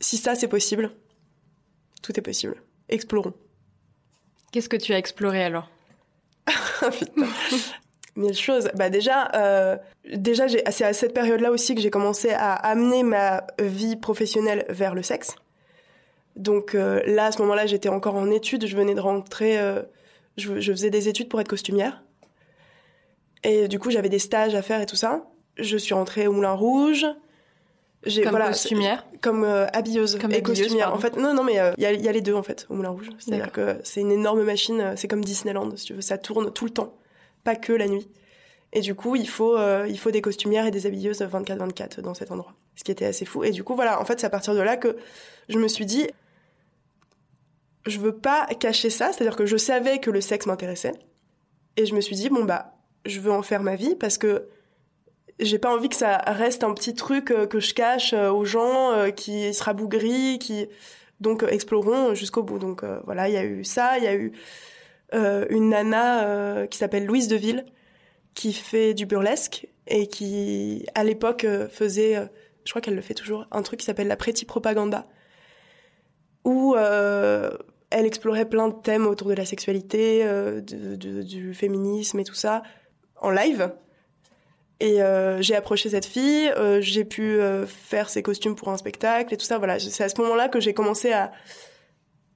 si 0.00 0.16
ça 0.16 0.34
c'est 0.34 0.48
possible, 0.48 0.90
tout 2.02 2.18
est 2.18 2.22
possible. 2.22 2.56
Explorons. 2.88 3.32
Qu'est-ce 4.52 4.68
que 4.68 4.76
tu 4.76 4.92
as 4.92 4.98
exploré 4.98 5.42
alors? 5.44 5.70
Ah, 6.84 6.90
putain. 6.90 7.26
Mille 8.14 8.34
choses. 8.34 8.68
Bah 8.74 8.90
déjà, 8.90 9.30
euh, 9.34 9.76
déjà 10.12 10.46
c'est 10.48 10.84
à 10.84 10.92
cette 10.92 11.14
période-là 11.14 11.50
aussi 11.50 11.74
que 11.74 11.80
j'ai 11.80 11.90
commencé 11.90 12.30
à 12.30 12.52
amener 12.52 13.02
ma 13.02 13.44
vie 13.58 13.96
professionnelle 13.96 14.66
vers 14.68 14.94
le 14.94 15.02
sexe. 15.02 15.34
Donc 16.36 16.74
euh, 16.74 17.00
là, 17.06 17.26
à 17.26 17.32
ce 17.32 17.40
moment-là, 17.42 17.66
j'étais 17.66 17.88
encore 17.88 18.14
en 18.16 18.30
études. 18.30 18.66
Je 18.66 18.76
venais 18.76 18.94
de 18.94 19.00
rentrer. 19.00 19.58
euh, 19.58 19.82
je, 20.36 20.60
je 20.60 20.72
faisais 20.72 20.90
des 20.90 21.08
études 21.08 21.28
pour 21.28 21.40
être 21.40 21.48
costumière. 21.48 22.02
Et 23.44 23.66
du 23.68 23.78
coup, 23.78 23.90
j'avais 23.90 24.08
des 24.08 24.18
stages 24.18 24.54
à 24.54 24.62
faire 24.62 24.80
et 24.80 24.86
tout 24.86 24.96
ça. 24.96 25.24
Je 25.56 25.76
suis 25.76 25.94
rentrée 25.94 26.26
au 26.26 26.32
Moulin 26.32 26.52
Rouge. 26.52 27.06
J'ai 28.04 28.22
Comme 28.22 28.30
voilà, 28.30 28.48
costumière 28.48 29.06
comme 29.20 29.44
euh, 29.44 29.66
habilleuse 29.72 30.18
Comme 30.18 30.32
et 30.32 30.38
habilleuse, 30.38 30.58
costumière. 30.60 30.86
pardon. 30.90 30.98
En 30.98 31.00
fait, 31.00 31.16
non, 31.20 31.34
non, 31.34 31.44
mais 31.44 31.52
il 31.76 31.82
y, 31.82 31.86
a, 31.86 31.92
y 31.92 32.08
a 32.08 32.12
les 32.12 32.20
deux 32.20 32.34
en 32.34 32.42
fait 32.42 32.66
au 32.68 32.74
Moulin 32.74 32.88
Rouge. 32.90 33.08
C'est-à-dire 33.18 33.52
que 33.52 33.76
c'est 33.84 34.00
une 34.00 34.10
énorme 34.10 34.42
machine. 34.42 34.94
C'est 34.96 35.06
comme 35.08 35.24
Disneyland, 35.24 35.70
si 35.76 35.84
tu 35.86 35.94
veux. 35.94 36.00
Ça 36.00 36.18
tourne 36.18 36.52
tout 36.52 36.64
le 36.64 36.72
temps, 36.72 36.94
pas 37.44 37.56
que 37.56 37.72
la 37.72 37.88
nuit. 37.88 38.08
Et 38.72 38.80
du 38.80 38.94
coup, 38.94 39.16
il 39.16 39.28
faut, 39.28 39.56
euh, 39.56 39.86
il 39.88 39.98
faut 39.98 40.10
des 40.10 40.22
costumières 40.22 40.66
et 40.66 40.70
des 40.70 40.86
habilleuses 40.86 41.20
24-24 41.20 42.00
dans 42.00 42.14
cet 42.14 42.30
endroit. 42.30 42.54
Ce 42.74 42.84
qui 42.84 42.90
était 42.90 43.04
assez 43.04 43.26
fou. 43.26 43.44
Et 43.44 43.50
du 43.50 43.64
coup, 43.64 43.74
voilà, 43.74 44.00
en 44.00 44.04
fait, 44.04 44.18
c'est 44.18 44.26
à 44.26 44.30
partir 44.30 44.54
de 44.54 44.60
là 44.60 44.76
que 44.76 44.96
je 45.50 45.58
me 45.58 45.68
suis 45.68 45.84
dit, 45.84 46.08
je 47.86 47.98
veux 47.98 48.16
pas 48.16 48.46
cacher 48.58 48.88
ça. 48.88 49.12
C'est-à-dire 49.12 49.36
que 49.36 49.44
je 49.44 49.58
savais 49.58 49.98
que 49.98 50.10
le 50.10 50.22
sexe 50.22 50.46
m'intéressait. 50.46 50.94
Et 51.76 51.84
je 51.84 51.94
me 51.94 52.00
suis 52.00 52.16
dit, 52.16 52.30
bon, 52.30 52.44
bah, 52.44 52.74
je 53.04 53.20
veux 53.20 53.32
en 53.32 53.42
faire 53.42 53.62
ma 53.62 53.76
vie 53.76 53.94
parce 53.94 54.16
que 54.16 54.48
j'ai 55.38 55.58
pas 55.58 55.74
envie 55.74 55.90
que 55.90 55.96
ça 55.96 56.18
reste 56.26 56.64
un 56.64 56.72
petit 56.72 56.94
truc 56.94 57.30
euh, 57.30 57.46
que 57.46 57.60
je 57.60 57.74
cache 57.74 58.14
euh, 58.14 58.30
aux 58.30 58.46
gens, 58.46 59.10
qui 59.14 59.52
sera 59.52 59.74
bougri, 59.74 60.38
qui 60.38 60.66
donc 61.20 61.44
explorons 61.46 62.14
jusqu'au 62.14 62.42
bout. 62.42 62.58
Donc 62.58 62.84
voilà, 63.04 63.28
il 63.28 63.34
y 63.34 63.36
a 63.38 63.44
eu 63.44 63.64
ça, 63.64 63.98
il 63.98 64.04
y 64.04 64.08
a 64.08 64.14
eu 64.14 64.32
une 65.12 65.70
nana 65.70 66.26
euh, 66.26 66.66
qui 66.66 66.78
s'appelle 66.78 67.06
Louise 67.06 67.28
Deville 67.28 67.64
qui 68.34 68.52
fait 68.52 68.94
du 68.94 69.06
burlesque 69.06 69.68
et 69.86 70.06
qui 70.06 70.86
à 70.94 71.04
l'époque 71.04 71.44
euh, 71.44 71.68
faisait, 71.68 72.16
euh, 72.16 72.26
je 72.64 72.70
crois 72.70 72.80
qu'elle 72.80 72.94
le 72.94 73.02
fait 73.02 73.14
toujours, 73.14 73.46
un 73.50 73.62
truc 73.62 73.80
qui 73.80 73.86
s'appelle 73.86 74.08
la 74.08 74.16
Pretty 74.16 74.44
Propaganda 74.44 75.06
où 76.44 76.74
euh, 76.74 77.50
elle 77.90 78.06
explorait 78.06 78.48
plein 78.48 78.68
de 78.68 78.74
thèmes 78.74 79.06
autour 79.06 79.28
de 79.28 79.34
la 79.34 79.44
sexualité, 79.44 80.22
euh, 80.24 80.60
du 80.60 81.54
féminisme 81.54 82.18
et 82.18 82.24
tout 82.24 82.34
ça 82.34 82.62
en 83.20 83.30
live. 83.30 83.72
Et 84.80 85.00
euh, 85.00 85.40
j'ai 85.40 85.54
approché 85.54 85.90
cette 85.90 86.06
fille, 86.06 86.50
euh, 86.56 86.80
j'ai 86.80 87.04
pu 87.04 87.22
euh, 87.22 87.66
faire 87.66 88.10
ses 88.10 88.22
costumes 88.22 88.56
pour 88.56 88.68
un 88.70 88.76
spectacle 88.76 89.32
et 89.32 89.36
tout 89.36 89.44
ça. 89.44 89.58
Voilà, 89.58 89.78
c'est 89.78 90.02
à 90.02 90.08
ce 90.08 90.20
moment-là 90.20 90.48
que 90.48 90.58
j'ai 90.58 90.74
commencé 90.74 91.12
à 91.12 91.30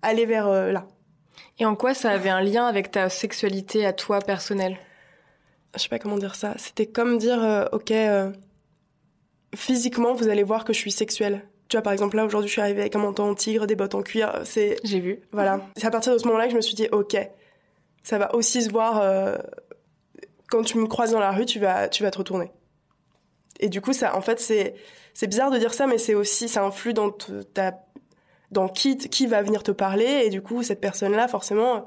aller 0.02 0.26
vers 0.26 0.46
euh, 0.46 0.70
là. 0.70 0.86
Et 1.58 1.64
en 1.64 1.74
quoi 1.74 1.94
ça 1.94 2.10
avait 2.10 2.30
un 2.30 2.42
lien 2.42 2.66
avec 2.66 2.90
ta 2.90 3.08
sexualité 3.08 3.86
à 3.86 3.92
toi 3.92 4.20
personnelle? 4.20 4.78
Je 5.74 5.82
sais 5.82 5.88
pas 5.88 5.98
comment 5.98 6.18
dire 6.18 6.34
ça. 6.34 6.54
C'était 6.58 6.86
comme 6.86 7.18
dire, 7.18 7.42
euh, 7.42 7.66
ok, 7.72 7.90
euh, 7.90 8.30
physiquement, 9.54 10.14
vous 10.14 10.28
allez 10.28 10.42
voir 10.42 10.64
que 10.64 10.72
je 10.72 10.78
suis 10.78 10.90
sexuelle. 10.90 11.46
Tu 11.68 11.76
vois, 11.76 11.82
par 11.82 11.92
exemple, 11.92 12.16
là, 12.16 12.24
aujourd'hui, 12.24 12.48
je 12.48 12.52
suis 12.52 12.62
arrivée 12.62 12.80
avec 12.80 12.94
un 12.96 13.00
manteau 13.00 13.24
en 13.24 13.34
tigre, 13.34 13.66
des 13.66 13.76
bottes 13.76 13.94
en 13.94 14.02
cuir. 14.02 14.40
C'est 14.44 14.76
J'ai 14.84 15.00
vu. 15.00 15.20
Voilà. 15.32 15.60
C'est 15.76 15.86
à 15.86 15.90
partir 15.90 16.12
de 16.12 16.18
ce 16.18 16.26
moment-là 16.26 16.44
que 16.44 16.52
je 16.52 16.56
me 16.56 16.60
suis 16.60 16.74
dit, 16.74 16.88
ok, 16.92 17.16
ça 18.02 18.18
va 18.18 18.34
aussi 18.34 18.62
se 18.62 18.70
voir. 18.70 19.00
euh, 19.00 19.36
quand 20.48 20.62
tu 20.62 20.78
me 20.78 20.86
croises 20.86 21.10
dans 21.10 21.20
la 21.20 21.32
rue, 21.32 21.44
tu 21.44 21.58
vas, 21.58 21.88
tu 21.88 22.02
vas 22.02 22.10
te 22.10 22.18
retourner. 22.18 22.50
Et 23.58 23.68
du 23.68 23.80
coup, 23.80 23.92
ça, 23.92 24.16
en 24.16 24.20
fait, 24.20 24.38
c'est, 24.38 24.74
c'est 25.14 25.26
bizarre 25.26 25.50
de 25.50 25.58
dire 25.58 25.74
ça, 25.74 25.86
mais 25.86 25.98
c'est 25.98 26.14
aussi, 26.14 26.48
ça 26.48 26.62
influe 26.64 26.92
dans 26.92 27.10
ta, 27.10 27.72
dans 28.52 28.68
qui, 28.68 28.96
qui 28.96 29.26
va 29.26 29.42
venir 29.42 29.62
te 29.62 29.70
parler. 29.72 30.22
Et 30.24 30.30
du 30.30 30.42
coup, 30.42 30.62
cette 30.62 30.80
personne-là, 30.80 31.28
forcément, 31.28 31.86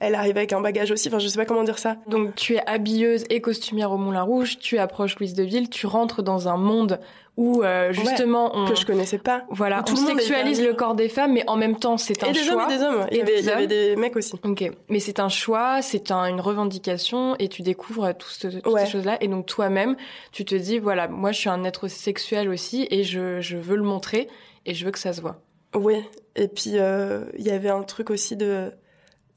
elle 0.00 0.14
arrive 0.14 0.36
avec 0.36 0.52
un 0.52 0.60
bagage 0.60 0.90
aussi. 0.92 1.08
Enfin, 1.08 1.18
je 1.18 1.26
sais 1.28 1.38
pas 1.38 1.44
comment 1.46 1.64
dire 1.64 1.78
ça. 1.78 1.96
Donc 2.06 2.34
tu 2.36 2.54
es 2.54 2.62
habilleuse 2.68 3.24
et 3.30 3.40
costumière 3.40 3.90
au 3.92 3.96
Moulin 3.96 4.22
Rouge, 4.22 4.58
tu 4.58 4.78
approches 4.78 5.16
Louise 5.18 5.34
de 5.34 5.42
Ville, 5.42 5.68
tu 5.68 5.86
rentres 5.86 6.22
dans 6.22 6.46
un 6.48 6.56
monde 6.56 7.00
où 7.36 7.62
euh, 7.62 7.92
justement 7.92 8.50
on 8.56 8.66
Que 8.66 8.74
je 8.74 8.84
connaissais 8.84 9.18
pas. 9.18 9.44
voilà, 9.50 9.82
tout 9.84 9.92
on 9.92 9.96
le 9.96 10.02
monde 10.08 10.18
sexualise 10.18 10.60
le 10.60 10.74
corps 10.74 10.94
des 10.96 11.08
femmes, 11.08 11.32
mais 11.34 11.44
en 11.48 11.56
même 11.56 11.76
temps 11.76 11.96
c'est 11.96 12.24
un 12.24 12.28
Et 12.28 12.32
des 12.32 12.40
choix. 12.40 12.64
hommes 12.64 12.70
et 12.70 12.76
des 12.76 12.82
hommes. 12.82 13.06
Il 13.12 13.16
y 13.16 13.18
Et 13.18 13.22
avait, 13.22 13.32
des 13.36 13.38
il 13.40 13.44
y 13.46 13.50
avait 13.50 13.62
hommes. 13.62 13.68
des 13.68 13.96
mecs 13.96 14.16
aussi. 14.16 14.34
Ok, 14.44 14.70
mais 14.88 14.98
c'est 15.00 15.20
un 15.20 15.28
choix, 15.28 15.80
c'est 15.82 16.10
un- 16.10 16.24
une 16.26 16.40
revendication 16.40 17.36
et 17.38 17.48
tu 17.48 17.62
découvres 17.62 18.12
tout 18.16 18.28
ce- 18.28 18.48
toutes 18.48 18.66
Ouais. 18.72 18.84
ces 18.86 18.90
choses-là 18.92 19.18
et 19.20 19.28
donc 19.28 19.46
toi-même 19.46 19.94
tu 20.32 20.44
te 20.44 20.54
dis 20.56 20.78
voilà 20.80 21.06
moi 21.08 21.30
je 21.32 21.38
suis 21.38 21.48
un 21.48 21.62
être 21.64 21.86
sexuel 21.86 22.48
aussi 22.48 22.86
et 22.90 23.04
je, 23.04 23.40
je 23.40 23.56
veux 23.56 23.76
le 23.76 23.82
montrer 23.84 24.26
et 24.66 24.74
je 24.74 24.84
veux 24.84 24.90
que 24.90 24.98
ça 24.98 25.12
se 25.12 25.20
voit. 25.20 25.40
Oui, 25.74 26.04
et 26.36 26.48
puis 26.48 26.72
euh, 26.74 27.24
il 27.36 27.44
y 27.44 27.50
avait 27.50 27.68
un 27.68 27.82
truc 27.82 28.10
aussi 28.10 28.36
de... 28.36 28.72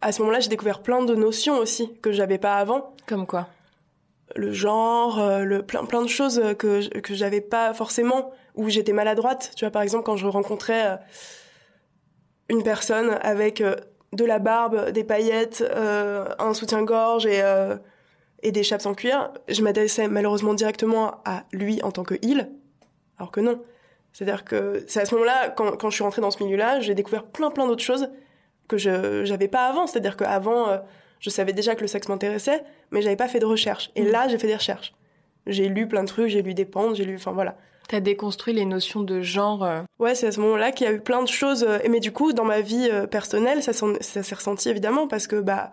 À 0.02 0.12
ce 0.12 0.22
moment-là, 0.22 0.40
j'ai 0.40 0.50
découvert 0.50 0.82
plein 0.82 1.04
de 1.04 1.14
notions 1.14 1.58
aussi 1.58 1.94
que 2.02 2.12
j'avais 2.12 2.38
pas 2.38 2.56
avant. 2.56 2.96
Comme 3.08 3.28
quoi? 3.28 3.48
Le 4.36 4.52
genre, 4.52 5.20
euh, 5.20 5.44
le 5.44 5.62
plein 5.62 5.84
plein 5.86 6.02
de 6.02 6.08
choses 6.08 6.42
que 6.58 6.88
que 7.00 7.14
j'avais 7.14 7.42
pas 7.42 7.74
forcément 7.74 8.32
où 8.56 8.70
j'étais 8.70 8.94
maladroite. 8.94 9.52
Tu 9.56 9.66
vois, 9.66 9.72
par 9.72 9.82
exemple, 9.82 10.06
quand 10.06 10.16
je 10.16 10.26
rencontrais 10.26 10.88
euh, 10.88 10.96
une 12.50 12.64
personne 12.64 13.20
avec 13.22 13.62
de 14.14 14.26
la 14.26 14.40
barbe, 14.40 14.92
des 14.92 15.04
paillettes, 15.04 15.62
euh, 15.62 16.26
un 16.40 16.54
soutien-gorge 16.54 17.26
et 17.26 17.42
euh, 17.42 17.78
et 18.44 18.52
des 18.52 18.64
chaps 18.64 18.86
en 18.86 18.94
cuir, 18.94 19.32
je 19.48 19.62
m'adressais 19.62 20.08
malheureusement 20.08 20.54
directement 20.54 21.22
à 21.26 21.44
lui 21.52 21.82
en 21.84 21.92
tant 21.92 22.04
que 22.04 22.16
il, 22.22 22.50
alors 23.20 23.32
que 23.32 23.40
non. 23.40 23.62
C'est-à-dire 24.14 24.44
que 24.44 24.84
c'est 24.88 25.02
à 25.02 25.06
ce 25.06 25.14
moment-là, 25.16 25.50
quand, 25.50 25.72
quand 25.78 25.90
je 25.90 25.96
suis 25.96 26.04
rentrée 26.04 26.22
dans 26.22 26.32
ce 26.32 26.44
milieu-là, 26.44 26.80
j'ai 26.82 26.96
découvert 26.96 27.24
plein 27.24 27.50
plein 27.52 27.68
d'autres 27.68 27.84
choses 27.84 28.10
que 28.68 28.78
je 28.78 29.24
j'avais 29.26 29.48
pas 29.48 29.68
avant. 29.68 29.88
C'est-à-dire 29.88 30.18
qu'avant, 30.18 30.70
euh, 30.70 30.78
je 31.20 31.30
savais 31.30 31.54
déjà 31.54 31.76
que 31.76 31.82
le 31.82 31.88
sexe 31.88 32.08
m'intéressait, 32.10 32.64
mais 32.92 33.02
j'avais 33.02 33.16
pas 33.16 33.28
fait 33.28 33.40
de 33.40 33.46
recherche. 33.46 33.92
Et 33.96 34.04
Mhm. 34.04 34.12
là, 34.12 34.28
j'ai 34.28 34.38
fait 34.38 34.48
des 34.48 34.56
recherches. 34.56 34.94
J'ai 35.48 35.70
lu 35.70 35.88
plein 35.88 36.04
de 36.04 36.08
trucs, 36.08 36.28
j'ai 36.30 36.42
lu 36.42 36.54
des 36.54 36.66
pentes, 36.66 36.96
j'ai 36.96 37.06
lu, 37.06 37.16
enfin 37.16 37.32
voilà. 37.32 37.56
T'as 37.88 38.00
déconstruit 38.00 38.54
les 38.54 38.64
notions 38.66 39.02
de 39.02 39.22
genre. 39.22 39.64
euh, 39.64 39.82
Ouais, 40.00 40.14
c'est 40.16 40.28
à 40.28 40.32
ce 40.32 40.40
moment-là 40.40 40.72
qu'il 40.72 40.88
y 40.88 40.90
a 40.90 40.94
eu 40.94 41.00
plein 41.02 41.24
de 41.24 41.28
choses. 41.28 41.64
euh, 41.68 41.80
mais 41.90 42.00
du 42.00 42.12
coup, 42.12 42.32
dans 42.34 42.46
ma 42.46 42.62
vie 42.62 42.88
euh, 42.92 43.08
personnelle, 43.08 43.64
ça, 43.64 43.74
ça 43.74 44.24
s'est 44.24 44.36
ressenti 44.36 44.70
évidemment 44.70 45.08
parce 45.08 45.28
que 45.28 45.38
bah, 45.42 45.72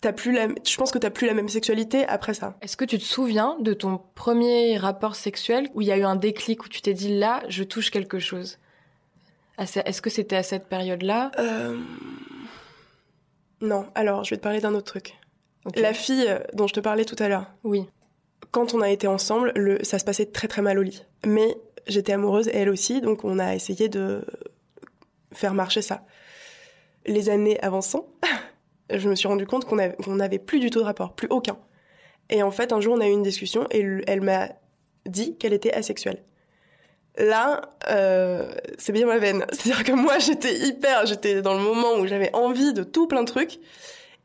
t'as 0.00 0.12
plus 0.12 0.32
la, 0.32 0.48
je 0.48 0.76
pense 0.76 0.90
que 0.90 0.98
t'as 0.98 1.10
plus 1.10 1.26
la 1.26 1.34
même 1.34 1.48
sexualité 1.48 2.06
après 2.06 2.34
ça. 2.34 2.56
Est-ce 2.62 2.76
que 2.76 2.84
tu 2.84 2.98
te 2.98 3.04
souviens 3.04 3.56
de 3.60 3.72
ton 3.72 4.00
premier 4.14 4.76
rapport 4.76 5.16
sexuel 5.16 5.68
où 5.74 5.82
il 5.82 5.88
y 5.88 5.92
a 5.92 5.96
eu 5.96 6.04
un 6.04 6.16
déclic 6.16 6.64
où 6.64 6.68
tu 6.68 6.80
t'es 6.80 6.94
dit 6.94 7.18
là 7.18 7.42
je 7.48 7.64
touche 7.64 7.90
quelque 7.90 8.18
chose? 8.18 8.58
Est-ce 9.58 10.00
que 10.00 10.10
c'était 10.10 10.36
à 10.36 10.44
cette 10.44 10.68
période-là? 10.68 11.32
Euh... 11.38 11.76
Non, 13.60 13.86
alors 13.96 14.22
je 14.22 14.30
vais 14.30 14.36
te 14.36 14.42
parler 14.42 14.60
d'un 14.60 14.74
autre 14.74 14.86
truc. 14.86 15.16
La 15.74 15.92
fille 15.92 16.26
euh, 16.28 16.38
dont 16.54 16.68
je 16.68 16.74
te 16.74 16.80
parlais 16.80 17.04
tout 17.04 17.16
à 17.18 17.28
l'heure. 17.28 17.46
Oui. 17.64 17.84
quand 18.52 18.74
on 18.74 18.80
a 18.80 18.90
été 18.90 19.06
ensemble, 19.06 19.52
le, 19.56 19.82
ça 19.84 19.98
se 19.98 20.04
passait 20.04 20.26
très 20.26 20.48
très 20.48 20.62
mal 20.62 20.78
au 20.78 20.82
lit. 20.82 21.04
Mais 21.26 21.56
j'étais 21.86 22.12
amoureuse 22.12 22.48
et 22.48 22.56
elle 22.56 22.70
aussi, 22.70 23.00
donc 23.00 23.24
on 23.24 23.38
a 23.38 23.54
essayé 23.54 23.88
de 23.88 24.24
faire 25.32 25.54
marcher 25.54 25.82
ça. 25.82 26.04
Les 27.06 27.28
années 27.28 27.60
avançant, 27.60 28.06
je 28.90 29.08
me 29.08 29.14
suis 29.14 29.28
rendu 29.28 29.46
compte 29.46 29.64
qu'on 29.64 30.14
n'avait 30.14 30.38
plus 30.38 30.60
du 30.60 30.70
tout 30.70 30.78
de 30.78 30.84
rapport, 30.84 31.14
plus 31.14 31.28
aucun. 31.28 31.58
Et 32.30 32.42
en 32.42 32.50
fait, 32.50 32.72
un 32.72 32.80
jour, 32.80 32.94
on 32.96 33.00
a 33.00 33.06
eu 33.06 33.12
une 33.12 33.22
discussion 33.22 33.66
et 33.70 33.84
elle 34.06 34.20
m'a 34.20 34.48
dit 35.06 35.36
qu'elle 35.36 35.52
était 35.52 35.72
asexuelle. 35.72 36.22
Là, 37.16 37.62
euh, 37.90 38.52
c'est 38.78 38.92
bien 38.92 39.06
ma 39.06 39.18
veine. 39.18 39.44
C'est-à-dire 39.52 39.84
que 39.84 39.92
moi, 39.92 40.18
j'étais 40.18 40.54
hyper, 40.54 41.06
j'étais 41.06 41.42
dans 41.42 41.54
le 41.54 41.60
moment 41.60 41.94
où 41.98 42.06
j'avais 42.06 42.34
envie 42.34 42.72
de 42.72 42.84
tout 42.84 43.08
plein 43.08 43.22
de 43.22 43.28
trucs, 43.28 43.58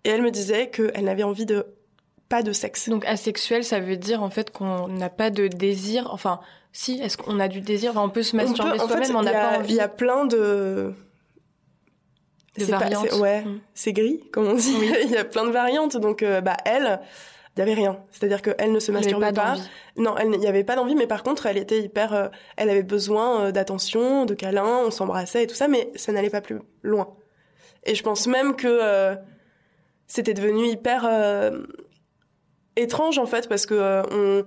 et 0.04 0.10
elle 0.10 0.22
me 0.22 0.32
disait 0.32 0.70
qu'elle 0.70 1.06
n'avait 1.06 1.24
envie 1.24 1.46
de 1.46 1.66
pas 2.30 2.44
de 2.44 2.52
sexe. 2.52 2.90
Donc 2.90 3.06
asexuel, 3.06 3.64
ça 3.64 3.80
veut 3.80 3.98
dire 3.98 4.22
en 4.22 4.30
fait 4.30 4.52
qu'on 4.52 4.88
n'a 4.88 5.10
pas 5.10 5.30
de 5.30 5.48
désir. 5.48 6.10
Enfin, 6.12 6.40
si, 6.72 7.00
est-ce 7.00 7.18
qu'on 7.18 7.40
a 7.40 7.48
du 7.48 7.62
désir? 7.62 7.94
On 7.96 8.10
peut 8.10 8.24
se 8.24 8.36
masturber 8.36 8.78
soi-même, 8.80 9.10
mais 9.10 9.16
on 9.16 9.24
n'a 9.24 9.32
pas 9.32 9.60
envie. 9.60 9.74
Il 9.74 9.78
y 9.78 9.82
a 9.82 9.88
plein 9.88 10.26
de 10.26 10.94
de 12.58 12.66
variantes. 12.66 13.14
ouais, 13.14 13.42
mm. 13.42 13.60
c'est 13.74 13.94
gris, 13.94 14.22
comme 14.32 14.48
on 14.48 14.54
dit. 14.56 14.76
il 15.04 15.12
y 15.12 15.18
a 15.18 15.26
plein 15.26 15.46
de 15.46 15.52
variantes. 15.52 15.98
Donc, 15.98 16.24
euh, 16.24 16.42
bah 16.42 16.58
elle, 16.66 17.00
il 17.56 17.60
y 17.60 17.62
avait 17.62 17.74
rien. 17.76 18.00
C'est-à-dire 18.12 18.42
qu'elle 18.42 18.72
ne 18.72 18.80
se 18.80 18.92
masturbait 18.92 19.32
pas. 19.32 19.56
Non, 19.96 20.16
elle 20.18 20.30
n'y 20.30 20.48
avait 20.48 20.64
pas 20.64 20.76
d'envie, 20.76 20.96
mais 20.96 21.06
par 21.06 21.22
contre, 21.22 21.46
elle 21.46 21.58
était 21.58 21.80
hyper. 21.80 22.14
Euh, 22.14 22.28
elle 22.58 22.70
avait 22.70 22.84
besoin 22.84 23.46
euh, 23.46 23.52
d'attention, 23.52 24.26
de 24.26 24.34
câlins, 24.34 24.82
on 24.86 24.92
s'embrassait 24.92 25.44
et 25.44 25.48
tout 25.48 25.56
ça, 25.56 25.68
mais 25.68 25.92
ça 25.96 26.12
n'allait 26.12 26.32
pas 26.32 26.42
plus 26.42 26.60
loin. 26.82 27.16
Et 27.86 27.94
je 27.94 28.02
pense 28.02 28.26
même 28.26 28.56
que 28.56 28.68
euh, 28.68 29.16
c'était 30.08 30.34
devenu 30.34 30.66
hyper 30.68 31.08
étrange 32.76 33.20
en 33.20 33.28
fait, 33.28 33.48
parce 33.48 33.66
que 33.68 34.02
on, 34.12 34.46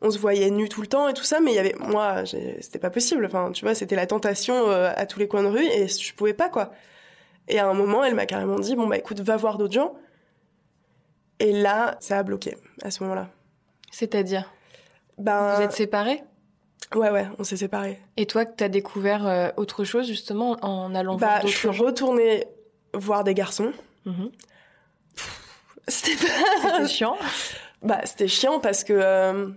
on 0.00 0.10
se 0.10 0.18
voyait 0.18 0.50
nus 0.50 0.68
tout 0.68 0.80
le 0.80 0.86
temps 0.86 1.08
et 1.08 1.14
tout 1.14 1.24
ça, 1.24 1.40
mais 1.40 1.50
il 1.50 1.54
y 1.54 1.58
avait 1.58 1.74
moi, 1.78 2.24
c'était 2.26 2.78
pas 2.78 2.90
possible. 2.90 3.24
Enfin, 3.24 3.50
tu 3.52 3.64
vois, 3.64 3.74
c'était 3.74 3.96
la 3.96 4.06
tentation 4.06 4.68
à 4.68 5.06
tous 5.06 5.18
les 5.18 5.26
coins 5.26 5.42
de 5.42 5.48
rue 5.48 5.66
et 5.66 5.88
je 5.88 6.14
pouvais 6.14 6.34
pas 6.34 6.50
quoi. 6.50 6.72
Et 7.48 7.58
à 7.58 7.68
un 7.68 7.74
moment, 7.74 8.04
elle 8.04 8.14
m'a 8.14 8.26
carrément 8.26 8.58
dit 8.58 8.74
bon 8.76 8.86
bah 8.86 8.98
écoute, 8.98 9.20
va 9.20 9.36
voir 9.36 9.58
d'autres 9.58 9.74
gens. 9.74 9.94
Et 11.40 11.52
là, 11.52 11.96
ça 12.00 12.18
a 12.18 12.22
bloqué 12.22 12.56
à 12.82 12.90
ce 12.90 13.02
moment-là. 13.02 13.28
C'est-à-dire? 13.90 14.50
Ben, 15.18 15.56
Vous 15.56 15.62
êtes 15.62 15.72
séparés? 15.72 16.22
Ouais, 16.94 17.10
ouais, 17.10 17.26
on 17.38 17.44
s'est 17.44 17.56
séparés. 17.56 18.00
Et 18.16 18.26
toi, 18.26 18.44
tu 18.46 18.62
as 18.62 18.68
découvert 18.68 19.26
euh, 19.26 19.50
autre 19.56 19.84
chose 19.84 20.06
justement 20.06 20.56
en 20.62 20.94
allant 20.94 21.16
bah, 21.16 21.26
voir 21.26 21.40
d'autres 21.40 21.52
Je 21.52 21.58
suis 21.58 21.68
retournée 21.68 22.46
voir 22.92 23.24
des 23.24 23.34
garçons. 23.34 23.72
Mhm. 24.04 24.30
C'était 25.88 26.26
pas... 26.26 26.86
chiant 26.88 27.16
Bah, 27.82 28.00
c'était 28.04 28.28
chiant 28.28 28.60
parce 28.60 28.84
que... 28.84 28.92
Euh, 28.92 29.48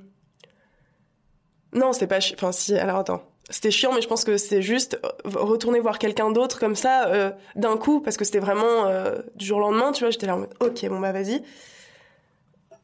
non, 1.74 1.94
c'était 1.94 2.08
pas... 2.08 2.20
Enfin, 2.34 2.52
si, 2.52 2.76
alors 2.76 2.98
attends 2.98 3.24
c'était 3.50 3.72
chiant, 3.72 3.94
mais 3.94 4.02
je 4.02 4.08
pense 4.08 4.26
que 4.26 4.36
c'était 4.36 4.62
juste 4.62 5.00
euh, 5.04 5.10
retourner 5.40 5.80
voir 5.80 6.00
quelqu'un 6.00 6.32
d'autre 6.32 6.60
comme 6.60 6.76
ça 6.76 7.08
euh, 7.08 7.32
d'un 7.56 7.78
coup, 7.78 8.02
parce 8.02 8.18
que 8.18 8.26
c'était 8.26 8.40
vraiment 8.40 8.88
euh, 8.88 9.20
du 9.36 9.46
jour 9.46 9.58
au 9.58 9.62
lendemain, 9.62 9.92
tu 9.94 10.04
vois. 10.04 10.12
J'étais 10.12 10.28
là 10.28 10.36
en 10.36 10.40
mode, 10.40 10.54
ok, 10.60 10.86
bon 10.90 11.00
bah 11.00 11.14
vas-y. 11.14 11.42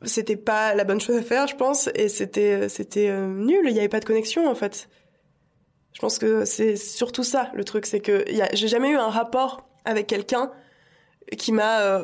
C'était 0.03 0.37
pas 0.37 0.73
la 0.73 0.85
bonne 0.85 1.01
chose 1.01 1.17
à 1.17 1.21
faire, 1.21 1.47
je 1.47 1.55
pense, 1.55 1.89
et 1.95 2.07
c'était 2.07 2.69
c'était 2.69 3.11
nul. 3.11 3.65
Il 3.67 3.73
n'y 3.73 3.79
avait 3.79 3.89
pas 3.89 3.99
de 3.99 4.05
connexion 4.05 4.49
en 4.49 4.55
fait. 4.55 4.89
Je 5.93 5.99
pense 5.99 6.17
que 6.17 6.43
c'est 6.45 6.75
surtout 6.75 7.23
ça 7.23 7.51
le 7.53 7.63
truc, 7.63 7.85
c'est 7.85 7.99
que 7.99 8.25
j'ai 8.53 8.67
jamais 8.67 8.89
eu 8.89 8.97
un 8.97 9.09
rapport 9.09 9.67
avec 9.85 10.07
quelqu'un 10.07 10.51
qui 11.37 11.51
m'a 11.51 12.01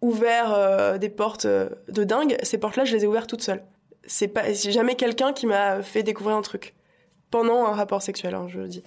ouvert 0.00 0.98
des 1.00 1.08
portes 1.08 1.46
de 1.46 2.04
dingue. 2.04 2.36
Ces 2.44 2.58
portes-là, 2.58 2.84
je 2.84 2.94
les 2.94 3.04
ai 3.04 3.06
ouvertes 3.08 3.28
toutes 3.28 3.42
seules. 3.42 3.64
C'est 4.06 4.28
pas, 4.28 4.52
jamais 4.52 4.94
quelqu'un 4.94 5.32
qui 5.32 5.46
m'a 5.46 5.82
fait 5.82 6.04
découvrir 6.04 6.36
un 6.36 6.42
truc 6.42 6.74
pendant 7.30 7.66
un 7.66 7.72
rapport 7.72 8.02
sexuel, 8.02 8.34
hein, 8.34 8.46
je 8.48 8.58
le 8.58 8.68
dis. 8.68 8.82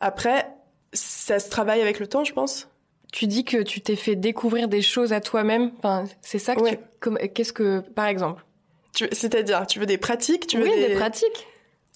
Après, 0.00 0.48
ça 0.92 1.38
se 1.38 1.50
travaille 1.50 1.80
avec 1.80 1.98
le 1.98 2.06
temps, 2.06 2.24
je 2.24 2.32
pense. 2.32 2.68
Tu 3.12 3.26
dis 3.26 3.44
que 3.44 3.62
tu 3.62 3.80
t'es 3.80 3.96
fait 3.96 4.16
découvrir 4.16 4.68
des 4.68 4.82
choses 4.82 5.12
à 5.12 5.20
toi-même. 5.20 5.70
Enfin, 5.78 6.04
c'est 6.20 6.38
ça 6.38 6.56
que 6.56 6.68
tu... 6.68 7.28
Qu'est-ce 7.28 7.52
que, 7.52 7.80
par 7.80 8.06
exemple? 8.06 8.44
C'est-à-dire, 9.12 9.66
tu 9.66 9.78
veux 9.78 9.86
des 9.86 9.98
pratiques 9.98 10.46
tu 10.46 10.58
veux 10.58 10.64
Oui, 10.64 10.86
des... 10.88 10.94
pratiques. 10.94 11.46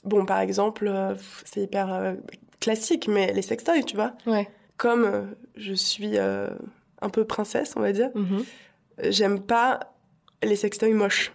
Bon, 0.05 0.25
par 0.25 0.41
exemple, 0.41 0.87
euh, 0.89 1.15
c'est 1.45 1.63
hyper 1.63 1.93
euh, 1.93 2.15
classique, 2.61 3.09
mais 3.09 3.33
les 3.33 3.43
sextoys, 3.43 3.85
tu 3.85 3.97
vois. 3.97 4.13
Ouais. 4.27 4.49
Comme 4.77 5.05
euh, 5.05 5.23
je 5.57 5.75
suis 5.75 6.19
un 6.19 7.11
peu 7.11 7.25
princesse, 7.25 7.75
on 7.77 7.81
va 7.81 7.93
dire, 7.93 8.11
mm-hmm. 8.15 9.11
j'aime 9.11 9.41
pas 9.41 9.95
les 10.43 10.57
sextoys 10.57 10.93
moches 10.93 11.33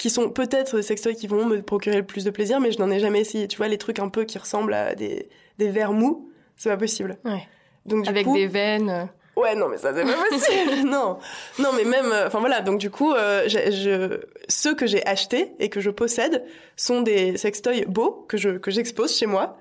qui 0.00 0.08
sont 0.08 0.30
peut-être 0.30 0.76
des 0.76 0.82
sextoys 0.82 1.14
qui 1.14 1.26
vont 1.26 1.44
me 1.44 1.60
procurer 1.60 1.98
le 1.98 2.06
plus 2.06 2.24
de 2.24 2.30
plaisir, 2.30 2.58
mais 2.58 2.72
je 2.72 2.78
n'en 2.78 2.90
ai 2.90 3.00
jamais 3.00 3.20
essayé. 3.20 3.46
Tu 3.46 3.58
vois, 3.58 3.68
les 3.68 3.76
trucs 3.76 3.98
un 3.98 4.08
peu 4.08 4.24
qui 4.24 4.38
ressemblent 4.38 4.72
à 4.72 4.94
des, 4.94 5.28
des 5.58 5.68
verres 5.68 5.92
mous, 5.92 6.32
c'est 6.56 6.70
pas 6.70 6.78
possible. 6.78 7.18
Ouais. 7.26 7.46
Donc, 7.84 8.04
du 8.04 8.08
Avec 8.08 8.26
des 8.32 8.46
veines. 8.46 8.88
Euh. 8.88 9.04
Ouais, 9.36 9.54
non, 9.54 9.68
mais 9.68 9.76
ça, 9.76 9.92
c'est 9.94 10.04
pas 10.04 10.16
possible. 10.30 10.88
non. 10.88 11.18
Non, 11.58 11.68
mais 11.76 11.84
même, 11.84 12.06
euh, 12.12 12.28
enfin 12.28 12.40
voilà, 12.40 12.62
donc 12.62 12.78
du 12.80 12.88
coup, 12.88 13.12
euh, 13.12 13.46
je, 13.46 14.22
ceux 14.48 14.74
que 14.74 14.86
j'ai 14.86 15.06
achetés 15.06 15.52
et 15.58 15.68
que 15.68 15.80
je 15.80 15.90
possède 15.90 16.46
sont 16.76 17.02
des 17.02 17.36
sextoys 17.36 17.84
beaux 17.86 18.24
que 18.26 18.38
je, 18.38 18.56
que 18.56 18.70
j'expose 18.70 19.14
chez 19.14 19.26
moi. 19.26 19.58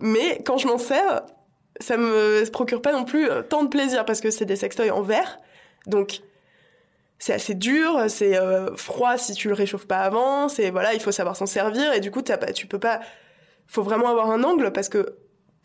Mais 0.00 0.42
quand 0.42 0.56
je 0.56 0.68
m'en 0.68 0.78
sers, 0.78 1.20
ça 1.80 1.98
me 1.98 2.50
procure 2.50 2.80
pas 2.80 2.92
non 2.92 3.04
plus 3.04 3.28
tant 3.50 3.62
de 3.62 3.68
plaisir 3.68 4.06
parce 4.06 4.22
que 4.22 4.30
c'est 4.30 4.46
des 4.46 4.56
sextoys 4.56 4.90
en 4.90 5.02
verre. 5.02 5.38
Donc, 5.86 6.22
c'est 7.22 7.34
assez 7.34 7.54
dur, 7.54 8.06
c'est 8.08 8.36
euh, 8.36 8.74
froid 8.74 9.16
si 9.16 9.32
tu 9.34 9.46
le 9.46 9.54
réchauffes 9.54 9.86
pas 9.86 10.00
avant, 10.00 10.48
c'est 10.48 10.70
voilà, 10.70 10.92
il 10.92 10.98
faut 10.98 11.12
savoir 11.12 11.36
s'en 11.36 11.46
servir 11.46 11.92
et 11.92 12.00
du 12.00 12.10
coup 12.10 12.20
t'as 12.20 12.36
pas, 12.36 12.52
tu 12.52 12.66
peux 12.66 12.80
pas, 12.80 12.98
faut 13.68 13.84
vraiment 13.84 14.08
avoir 14.08 14.32
un 14.32 14.42
angle 14.42 14.72
parce 14.72 14.88
que 14.88 15.14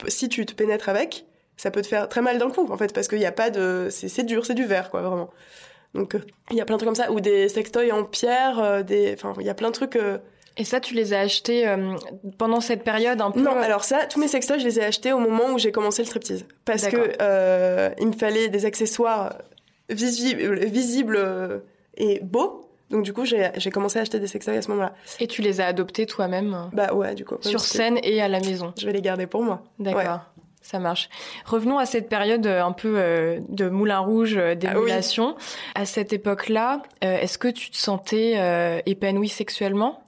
si 0.08 0.30
tu 0.30 0.46
te 0.46 0.54
pénètres 0.54 0.88
avec, 0.88 1.26
ça 1.56 1.72
peut 1.72 1.82
te 1.82 1.88
faire 1.88 2.10
très 2.10 2.22
mal 2.22 2.38
d'un 2.38 2.52
coup 2.52 2.72
en 2.72 2.78
fait 2.78 2.94
parce 2.94 3.08
qu'il 3.08 3.18
n'y 3.18 3.26
a 3.26 3.32
pas 3.32 3.50
de, 3.50 3.88
c'est 3.90 4.24
dur, 4.24 4.46
c'est 4.46 4.54
du 4.54 4.66
verre 4.66 4.92
quoi 4.92 5.02
vraiment. 5.02 5.32
Donc 5.96 6.14
euh, 6.14 6.20
il 6.52 6.58
y 6.58 6.62
a 6.62 6.66
plein 6.66 6.76
de 6.76 6.82
trucs 6.82 6.90
comme 6.90 7.04
ça 7.04 7.12
ou 7.12 7.22
des 7.22 7.50
sextoys 7.50 7.92
en 7.92 8.04
pierre, 8.04 8.60
euh, 8.60 8.84
des, 8.84 9.16
enfin 9.16 9.34
il 9.40 9.46
y 9.48 9.50
a 9.50 9.56
plein 9.56 9.70
de 9.70 9.74
trucs. 9.74 9.98
Et 10.60 10.64
ça, 10.64 10.80
tu 10.80 10.96
les 10.96 11.14
as 11.14 11.20
achetés 11.20 11.72
pendant 12.40 12.62
cette 12.62 12.84
période 12.84 13.22
un 13.22 13.30
peu 13.30 13.40
Non, 13.40 13.58
alors 13.58 13.84
ça, 13.84 14.08
tous 14.08 14.20
mes 14.20 14.28
sextoys, 14.28 14.58
je 14.58 14.64
les 14.64 14.80
ai 14.80 14.84
achetés 14.84 15.14
au 15.14 15.20
moment 15.20 15.54
où 15.54 15.60
j'ai 15.60 15.72
commencé 15.72 16.02
le 16.02 16.08
striptease. 16.08 16.46
Parce 16.66 16.88
que 16.88 18.00
il 18.00 18.08
me 18.08 18.14
fallait 18.14 18.50
des 18.50 18.66
accessoires 18.66 19.34
visible, 19.90 20.66
visible 20.66 21.16
euh, 21.18 21.60
et 21.96 22.20
beau. 22.22 22.70
Donc 22.90 23.04
du 23.04 23.12
coup, 23.12 23.26
j'ai 23.26 23.72
commencé 23.72 24.00
à 24.00 24.04
acheter 24.04 24.20
des 24.20 24.28
sextoys 24.28 24.56
à 24.56 24.62
ce 24.62 24.70
moment-là. 24.70 24.94
Et 25.20 25.28
tu 25.28 25.42
les 25.42 25.60
as 25.60 25.66
adoptés 25.66 26.06
toi-même? 26.06 26.70
Bah 26.72 26.94
ouais, 26.94 27.16
du 27.16 27.26
coup. 27.26 27.36
Sur 27.42 27.60
scène 27.60 28.00
et 28.02 28.22
à 28.22 28.30
la 28.30 28.40
maison. 28.40 28.74
Je 28.80 28.86
vais 28.86 28.94
les 28.94 29.02
garder 29.02 29.28
pour 29.28 29.44
moi. 29.44 29.64
D'accord. 29.78 30.22
Ça 30.62 30.80
marche. 30.80 31.10
Revenons 31.46 31.78
à 31.78 31.86
cette 31.86 32.10
période 32.10 32.46
euh, 32.48 32.64
un 32.64 32.72
peu 32.72 32.96
euh, 32.98 33.40
de 33.50 33.70
Moulin 33.70 34.00
Rouge, 34.00 34.36
d'émulation. 34.58 35.36
Ah 35.76 35.82
à 35.82 35.86
cette 35.86 36.14
époque-là, 36.14 36.82
est-ce 37.02 37.38
que 37.38 37.48
tu 37.48 37.72
te 37.72 37.78
sentais 37.78 38.82
épanouie 38.86 39.30
sexuellement? 39.30 40.02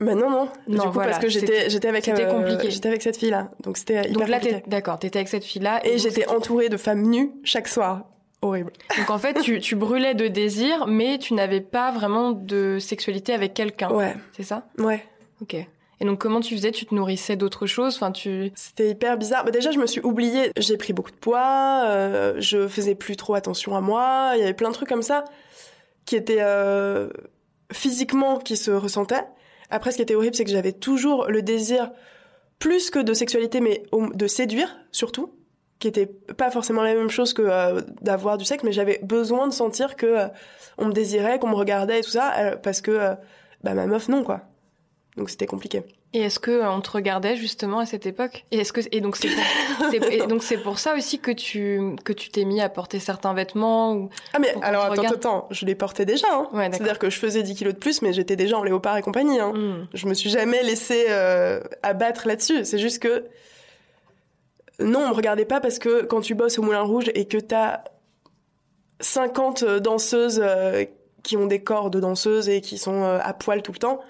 Bah 0.00 0.16
non 0.16 0.30
non 0.30 0.48
non 0.66 0.90
coup, 0.90 0.98
parce 0.98 1.20
que 1.20 1.28
j'étais 1.28 1.70
j'étais 1.70 1.86
avec 1.86 2.04
j'étais 2.04 2.88
avec 2.88 3.02
cette 3.02 3.16
fille 3.16 3.30
là 3.30 3.52
donc 3.62 3.76
c'était 3.76 4.00
hyper 4.00 4.12
donc 4.12 4.28
là 4.28 4.40
d'accord 4.66 4.98
t'étais 4.98 5.20
avec 5.20 5.28
cette 5.28 5.44
fille 5.44 5.62
là 5.62 5.80
et, 5.84 5.92
et 5.92 5.98
j'étais 5.98 6.26
entourée 6.26 6.68
de 6.68 6.76
femmes 6.76 7.02
nues 7.02 7.30
chaque 7.44 7.68
soir 7.68 8.06
horrible. 8.42 8.72
Donc 8.98 9.10
en 9.10 9.18
fait, 9.18 9.40
tu, 9.40 9.60
tu 9.60 9.76
brûlais 9.76 10.14
de 10.14 10.28
désir, 10.28 10.86
mais 10.86 11.18
tu 11.18 11.34
n'avais 11.34 11.60
pas 11.60 11.90
vraiment 11.90 12.32
de 12.32 12.78
sexualité 12.78 13.32
avec 13.32 13.54
quelqu'un. 13.54 13.90
Ouais. 13.90 14.14
C'est 14.36 14.42
ça? 14.42 14.66
Ouais. 14.78 15.04
Ok. 15.40 15.54
Et 15.54 16.04
donc 16.04 16.20
comment 16.20 16.40
tu 16.40 16.54
faisais? 16.56 16.72
Tu 16.72 16.84
te 16.84 16.94
nourrissais 16.94 17.36
d'autres 17.36 17.66
choses? 17.66 17.94
Enfin, 17.94 18.10
tu. 18.10 18.52
C'était 18.54 18.90
hyper 18.90 19.16
bizarre. 19.16 19.44
Bah, 19.44 19.52
déjà, 19.52 19.70
je 19.70 19.78
me 19.78 19.86
suis 19.86 20.00
oubliée. 20.00 20.50
J'ai 20.56 20.76
pris 20.76 20.92
beaucoup 20.92 21.12
de 21.12 21.16
poids. 21.16 21.84
Euh, 21.86 22.34
je 22.38 22.66
faisais 22.66 22.96
plus 22.96 23.16
trop 23.16 23.34
attention 23.34 23.76
à 23.76 23.80
moi. 23.80 24.32
Il 24.34 24.40
y 24.40 24.42
avait 24.42 24.54
plein 24.54 24.68
de 24.68 24.74
trucs 24.74 24.88
comme 24.88 25.02
ça 25.02 25.24
qui 26.04 26.16
étaient 26.16 26.40
euh, 26.40 27.08
physiquement 27.72 28.38
qui 28.38 28.56
se 28.56 28.72
ressentaient. 28.72 29.24
Après, 29.70 29.92
ce 29.92 29.96
qui 29.96 30.02
était 30.02 30.16
horrible, 30.16 30.34
c'est 30.34 30.44
que 30.44 30.50
j'avais 30.50 30.72
toujours 30.72 31.26
le 31.28 31.40
désir 31.40 31.92
plus 32.58 32.90
que 32.90 32.98
de 32.98 33.14
sexualité, 33.14 33.60
mais 33.60 33.84
de 33.92 34.26
séduire 34.26 34.76
surtout 34.90 35.32
qui 35.82 35.88
était 35.88 36.06
pas 36.06 36.52
forcément 36.52 36.82
la 36.82 36.94
même 36.94 37.10
chose 37.10 37.34
que 37.34 37.42
euh, 37.42 37.80
d'avoir 38.00 38.38
du 38.38 38.44
sexe, 38.44 38.62
mais 38.62 38.70
j'avais 38.70 39.00
besoin 39.02 39.48
de 39.48 39.52
sentir 39.52 39.96
que 39.96 40.06
euh, 40.06 40.28
on 40.78 40.86
me 40.86 40.92
désirait, 40.92 41.40
qu'on 41.40 41.48
me 41.48 41.56
regardait 41.56 41.98
et 41.98 42.02
tout 42.02 42.10
ça, 42.10 42.34
euh, 42.38 42.56
parce 42.56 42.80
que 42.80 43.16
bah 43.64 43.74
ma 43.74 43.86
meuf 43.86 44.08
non 44.08 44.22
quoi. 44.22 44.42
Donc 45.16 45.28
c'était 45.28 45.46
compliqué. 45.46 45.82
Et 46.14 46.20
est-ce 46.20 46.38
que 46.38 46.64
on 46.64 46.80
te 46.80 46.90
regardait 46.92 47.36
justement 47.36 47.80
à 47.80 47.86
cette 47.86 48.06
époque? 48.06 48.44
Et 48.52 48.58
est-ce 48.58 48.72
que 48.72 48.80
et 48.92 49.00
donc 49.00 49.16
c'est 49.16 49.28
pour, 49.28 50.26
donc 50.28 50.44
c'est 50.44 50.58
pour 50.58 50.78
ça 50.78 50.94
aussi 50.94 51.18
que 51.18 51.32
tu 51.32 51.96
que 52.04 52.12
tu 52.12 52.30
t'es 52.30 52.44
mis 52.44 52.60
à 52.60 52.68
porter 52.68 53.00
certains 53.00 53.34
vêtements 53.34 53.92
ou 53.92 54.08
Ah 54.34 54.38
mais 54.38 54.54
alors 54.62 54.84
attends 54.84 55.02
attends, 55.02 55.48
je 55.50 55.66
les 55.66 55.74
portais 55.74 56.06
déjà 56.06 56.28
hein. 56.30 56.48
C'est-à-dire 56.70 57.00
que 57.00 57.10
je 57.10 57.18
faisais 57.18 57.42
10 57.42 57.56
kilos 57.56 57.74
de 57.74 57.78
plus 57.80 58.02
mais 58.02 58.12
j'étais 58.12 58.36
déjà 58.36 58.56
en 58.56 58.62
léopard 58.62 58.96
et 58.98 59.02
compagnie 59.02 59.40
hein. 59.40 59.52
Hmm. 59.52 59.88
Je 59.94 60.06
me 60.06 60.14
suis 60.14 60.30
jamais 60.30 60.62
laissé 60.62 61.08
abattre 61.82 62.28
là-dessus, 62.28 62.64
c'est 62.64 62.78
juste 62.78 63.00
que 63.00 63.24
non, 64.82 65.00
on 65.00 65.08
me 65.08 65.14
regardait 65.14 65.44
pas 65.44 65.60
parce 65.60 65.78
que 65.78 66.02
quand 66.02 66.20
tu 66.20 66.34
bosses 66.34 66.58
au 66.58 66.62
Moulin 66.62 66.82
Rouge 66.82 67.10
et 67.14 67.26
que 67.26 67.38
t'as 67.38 67.82
50 69.00 69.64
danseuses 69.64 70.40
euh, 70.42 70.84
qui 71.22 71.36
ont 71.36 71.46
des 71.46 71.62
corps 71.62 71.90
de 71.90 72.00
danseuses 72.00 72.48
et 72.48 72.60
qui 72.60 72.78
sont 72.78 73.02
euh, 73.02 73.18
à 73.22 73.32
poil 73.34 73.62
tout 73.62 73.72
le 73.72 73.78
temps, 73.78 74.00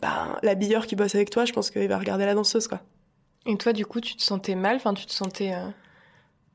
ben, 0.00 0.36
l'habilleur 0.42 0.86
qui 0.86 0.96
bosse 0.96 1.14
avec 1.14 1.30
toi, 1.30 1.44
je 1.44 1.52
pense 1.52 1.70
qu'il 1.70 1.88
va 1.88 1.98
regarder 1.98 2.24
la 2.26 2.34
danseuse, 2.34 2.68
quoi. 2.68 2.80
Et 3.46 3.56
toi, 3.56 3.72
du 3.72 3.86
coup, 3.86 4.00
tu 4.00 4.14
te 4.16 4.22
sentais 4.22 4.54
mal? 4.54 4.76
Enfin, 4.76 4.94
tu 4.94 5.06
te 5.06 5.12
sentais. 5.12 5.52
euh, 5.54 5.66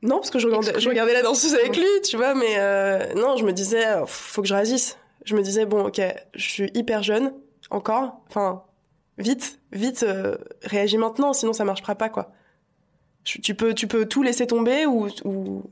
Non, 0.02 0.16
parce 0.16 0.30
que 0.30 0.38
je 0.38 0.46
regardais, 0.46 0.78
je 0.78 0.88
regardais 0.88 1.12
la 1.12 1.22
danseuse 1.22 1.54
avec 1.54 1.76
lui, 1.76 1.86
tu 2.04 2.16
vois, 2.16 2.34
mais 2.34 2.54
euh, 2.58 3.14
non, 3.14 3.36
je 3.36 3.44
me 3.44 3.52
disais, 3.52 3.86
euh, 3.86 4.06
faut 4.06 4.42
que 4.42 4.48
je 4.48 4.54
réagisse. 4.54 4.96
Je 5.24 5.34
me 5.34 5.42
disais, 5.42 5.66
bon, 5.66 5.86
ok, 5.86 6.00
je 6.34 6.42
suis 6.50 6.70
hyper 6.74 7.02
jeune, 7.02 7.32
encore, 7.70 8.20
enfin, 8.28 8.62
vite, 9.18 9.58
vite, 9.72 10.04
euh, 10.06 10.36
réagis 10.62 10.98
maintenant, 10.98 11.32
sinon 11.32 11.52
ça 11.52 11.64
marchera 11.64 11.94
pas, 11.94 12.08
quoi. 12.10 12.30
Tu, 13.24 13.54
peux, 13.54 13.72
tu 13.74 13.86
peux 13.86 14.06
tout 14.06 14.22
laisser 14.22 14.46
tomber 14.46 14.86
ou, 14.86 15.08
ou 15.24 15.62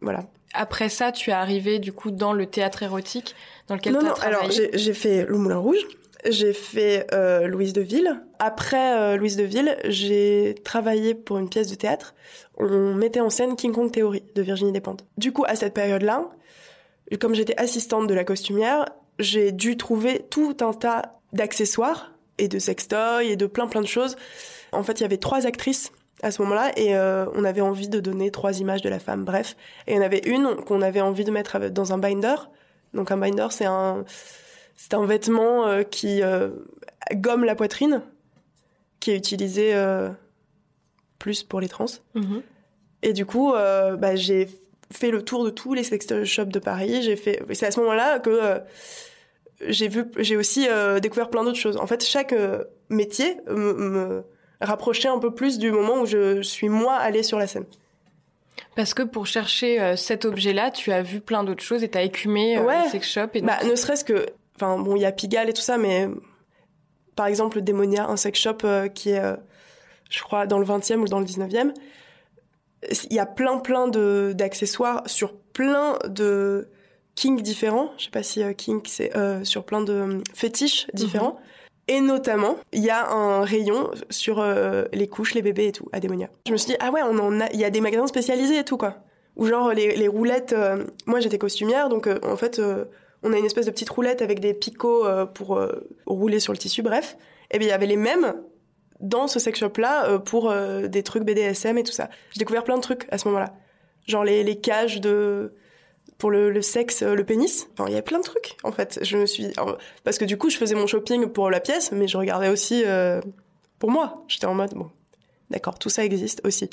voilà. 0.00 0.24
Après 0.54 0.88
ça, 0.88 1.12
tu 1.12 1.30
es 1.30 1.32
arrivé, 1.32 1.78
du 1.78 1.92
coup, 1.92 2.10
dans 2.10 2.32
le 2.32 2.46
théâtre 2.46 2.82
érotique 2.82 3.34
dans 3.68 3.74
lequel 3.74 3.94
tu 3.94 3.98
as 3.98 4.02
non, 4.02 4.14
travaillé. 4.14 4.36
alors 4.36 4.50
j'ai 4.50 4.70
j'ai 4.74 4.94
fait 4.94 5.24
Le 5.26 5.38
Moulin 5.38 5.56
Rouge, 5.56 5.86
j'ai 6.28 6.52
fait 6.52 7.06
euh, 7.12 7.46
Louise 7.46 7.72
de 7.72 7.80
Ville. 7.80 8.22
Après 8.38 8.98
euh, 8.98 9.16
Louise 9.16 9.36
de 9.36 9.44
Ville, 9.44 9.76
j'ai 9.84 10.54
travaillé 10.64 11.14
pour 11.14 11.38
une 11.38 11.48
pièce 11.48 11.68
de 11.68 11.74
théâtre. 11.74 12.14
On 12.58 12.94
mettait 12.94 13.20
en 13.20 13.30
scène 13.30 13.56
King 13.56 13.72
Kong 13.72 13.90
Theory 13.90 14.22
de 14.34 14.42
Virginie 14.42 14.72
Despentes. 14.72 15.04
Du 15.16 15.32
coup, 15.32 15.44
à 15.46 15.56
cette 15.56 15.74
période-là, 15.74 16.28
comme 17.20 17.34
j'étais 17.34 17.58
assistante 17.58 18.06
de 18.06 18.14
la 18.14 18.24
costumière, 18.24 18.86
j'ai 19.18 19.52
dû 19.52 19.76
trouver 19.76 20.24
tout 20.30 20.56
un 20.60 20.72
tas 20.72 21.18
d'accessoires 21.32 22.12
et 22.38 22.48
de 22.48 22.58
sextoys 22.58 23.24
et 23.24 23.36
de 23.36 23.46
plein 23.46 23.66
plein 23.66 23.80
de 23.80 23.86
choses. 23.86 24.16
En 24.72 24.82
fait, 24.82 25.00
il 25.00 25.02
y 25.02 25.06
avait 25.06 25.18
trois 25.18 25.46
actrices 25.46 25.92
à 26.22 26.30
ce 26.30 26.40
moment-là 26.42 26.72
et 26.76 26.94
euh, 26.94 27.26
on 27.34 27.44
avait 27.44 27.60
envie 27.60 27.88
de 27.88 28.00
donner 28.00 28.30
trois 28.30 28.60
images 28.60 28.80
de 28.80 28.88
la 28.88 29.00
femme, 29.00 29.24
bref. 29.24 29.56
Et 29.86 29.92
il 29.92 29.96
y 29.96 29.98
en 29.98 30.02
avait 30.02 30.22
une 30.24 30.54
qu'on 30.56 30.80
avait 30.80 31.00
envie 31.00 31.24
de 31.24 31.32
mettre 31.32 31.58
dans 31.68 31.92
un 31.92 31.98
binder. 31.98 32.36
Donc 32.94 33.10
un 33.10 33.16
binder, 33.16 33.48
c'est 33.50 33.66
un, 33.66 34.04
c'est 34.76 34.94
un 34.94 35.04
vêtement 35.04 35.66
euh, 35.66 35.82
qui 35.82 36.22
euh, 36.22 36.50
gomme 37.14 37.44
la 37.44 37.56
poitrine, 37.56 38.02
qui 39.00 39.10
est 39.10 39.16
utilisé 39.16 39.74
plus 41.18 41.42
pour 41.42 41.60
les 41.60 41.68
trans. 41.68 41.86
Mhm. 42.14 42.42
Et 43.02 43.12
du 43.12 43.26
coup, 43.26 43.52
bah, 43.52 44.14
j'ai 44.14 44.48
fait 44.92 45.10
le 45.10 45.22
tour 45.22 45.44
de 45.44 45.50
tous 45.50 45.74
les 45.74 45.82
sex 45.82 46.06
shops 46.22 46.52
de 46.52 46.60
Paris. 46.60 47.02
J'ai 47.02 47.16
fait. 47.16 47.42
C'est 47.52 47.66
à 47.66 47.72
ce 47.72 47.80
moment-là 47.80 48.20
que 48.20 48.60
j'ai 49.60 49.88
vu, 49.88 50.04
j'ai 50.18 50.36
aussi 50.36 50.68
découvert 51.00 51.30
plein 51.30 51.42
d'autres 51.42 51.58
choses. 51.58 51.78
En 51.78 51.88
fait, 51.88 52.04
chaque 52.04 52.32
métier 52.88 53.38
me, 53.48 53.72
me 53.74 54.24
rapprochait 54.62 55.08
un 55.08 55.18
peu 55.18 55.34
plus 55.34 55.58
du 55.58 55.70
moment 55.70 56.00
où 56.00 56.06
je 56.06 56.42
suis 56.42 56.68
moi 56.68 56.94
allée 56.94 57.22
sur 57.22 57.38
la 57.38 57.46
scène. 57.46 57.64
Parce 58.76 58.94
que 58.94 59.02
pour 59.02 59.26
chercher 59.26 59.80
euh, 59.80 59.96
cet 59.96 60.24
objet-là, 60.24 60.70
tu 60.70 60.92
as 60.92 61.02
vu 61.02 61.20
plein 61.20 61.44
d'autres 61.44 61.62
choses 61.62 61.82
et 61.84 61.90
tu 61.90 61.98
as 61.98 62.02
écumé 62.02 62.56
euh, 62.58 62.62
Ouais. 62.62 62.82
les 62.84 62.88
sex 62.88 63.06
shops. 63.10 63.30
Et 63.34 63.40
donc- 63.40 63.48
Bah, 63.50 63.58
ne 63.68 63.74
serait-ce 63.74 64.04
que, 64.04 64.26
enfin 64.56 64.78
bon, 64.78 64.96
il 64.96 65.02
y 65.02 65.04
a 65.04 65.12
Pigalle 65.12 65.50
et 65.50 65.52
tout 65.52 65.60
ça, 65.62 65.76
mais 65.78 66.08
par 67.16 67.26
exemple, 67.26 67.56
le 67.58 67.62
Démonia, 67.62 68.06
un 68.06 68.16
sex 68.16 68.38
shop 68.40 68.58
euh, 68.64 68.88
qui 68.88 69.10
est, 69.10 69.18
euh, 69.18 69.36
je 70.10 70.22
crois, 70.22 70.46
dans 70.46 70.58
le 70.58 70.64
20e 70.64 71.00
ou 71.02 71.04
dans 71.06 71.18
le 71.20 71.26
19e, 71.26 71.72
il 73.10 73.14
y 73.14 73.18
a 73.20 73.26
plein 73.26 73.58
plein 73.58 73.86
de 73.88 74.32
d'accessoires 74.34 75.02
sur 75.06 75.34
plein 75.36 75.98
de 76.08 76.68
kink 77.14 77.42
différents. 77.42 77.92
Je 77.98 78.04
sais 78.04 78.10
pas 78.10 78.22
si 78.22 78.42
euh, 78.42 78.52
kink 78.54 78.86
c'est 78.88 79.12
sur 79.44 79.64
plein 79.64 79.82
de 79.82 80.22
fétiches 80.34 80.86
différents. 80.94 81.38
Et 81.88 82.00
notamment, 82.00 82.56
il 82.72 82.84
y 82.84 82.90
a 82.90 83.10
un 83.10 83.44
rayon 83.44 83.90
sur 84.08 84.38
euh, 84.38 84.84
les 84.92 85.08
couches, 85.08 85.34
les 85.34 85.42
bébés 85.42 85.68
et 85.68 85.72
tout, 85.72 85.88
à 85.92 86.00
Démonia. 86.00 86.28
Je 86.46 86.52
me 86.52 86.56
suis 86.56 86.68
dit, 86.68 86.76
ah 86.80 86.90
ouais, 86.90 87.00
on 87.02 87.40
a, 87.40 87.50
il 87.52 87.58
y 87.58 87.64
a 87.64 87.70
des 87.70 87.80
magasins 87.80 88.06
spécialisés 88.06 88.58
et 88.58 88.64
tout, 88.64 88.76
quoi. 88.76 88.98
Ou 89.36 89.46
genre, 89.46 89.72
les, 89.72 89.96
les 89.96 90.08
roulettes, 90.08 90.52
euh, 90.52 90.84
moi 91.06 91.20
j'étais 91.20 91.38
costumière, 91.38 91.88
donc 91.88 92.06
euh, 92.06 92.18
en 92.22 92.36
fait, 92.36 92.60
on 93.22 93.32
a 93.32 93.38
une 93.38 93.44
espèce 93.44 93.66
de 93.66 93.70
petite 93.70 93.90
roulette 93.90 94.22
avec 94.22 94.40
des 94.40 94.54
picots 94.54 95.06
pour 95.34 95.60
rouler 96.06 96.40
sur 96.40 96.52
le 96.52 96.58
tissu, 96.58 96.82
bref. 96.82 97.16
Et 97.50 97.58
bien, 97.58 97.68
il 97.68 97.70
y 97.70 97.74
avait 97.74 97.86
les 97.86 97.96
mêmes 97.96 98.34
dans 99.00 99.26
ce 99.26 99.38
sex 99.40 99.58
shop-là 99.58 100.18
pour 100.18 100.52
des 100.52 101.02
trucs 101.02 101.24
BDSM 101.24 101.78
et 101.78 101.82
tout 101.82 101.92
ça. 101.92 102.08
J'ai 102.30 102.38
découvert 102.38 102.64
plein 102.64 102.76
de 102.76 102.82
trucs 102.82 103.06
à 103.10 103.18
ce 103.18 103.28
moment-là. 103.28 103.54
Genre 104.06 104.24
les, 104.24 104.42
les 104.42 104.56
cages 104.60 105.00
de 105.00 105.54
pour 106.22 106.30
le, 106.30 106.50
le 106.50 106.62
sexe, 106.62 107.02
euh, 107.02 107.16
le 107.16 107.24
pénis. 107.24 107.68
Enfin, 107.72 107.88
il 107.88 107.94
y 107.94 107.98
a 107.98 108.02
plein 108.02 108.20
de 108.20 108.22
trucs, 108.22 108.56
en 108.62 108.70
fait. 108.70 109.00
Je 109.02 109.18
me 109.18 109.26
suis... 109.26 109.46
alors, 109.56 109.76
parce 110.04 110.18
que 110.18 110.24
du 110.24 110.38
coup, 110.38 110.50
je 110.50 110.56
faisais 110.56 110.76
mon 110.76 110.86
shopping 110.86 111.26
pour 111.26 111.50
la 111.50 111.58
pièce, 111.58 111.90
mais 111.90 112.06
je 112.06 112.16
regardais 112.16 112.48
aussi 112.48 112.84
euh, 112.86 113.20
pour 113.80 113.90
moi. 113.90 114.22
J'étais 114.28 114.46
en 114.46 114.54
mode, 114.54 114.72
bon, 114.74 114.88
d'accord, 115.50 115.80
tout 115.80 115.88
ça 115.88 116.04
existe 116.04 116.40
aussi. 116.44 116.70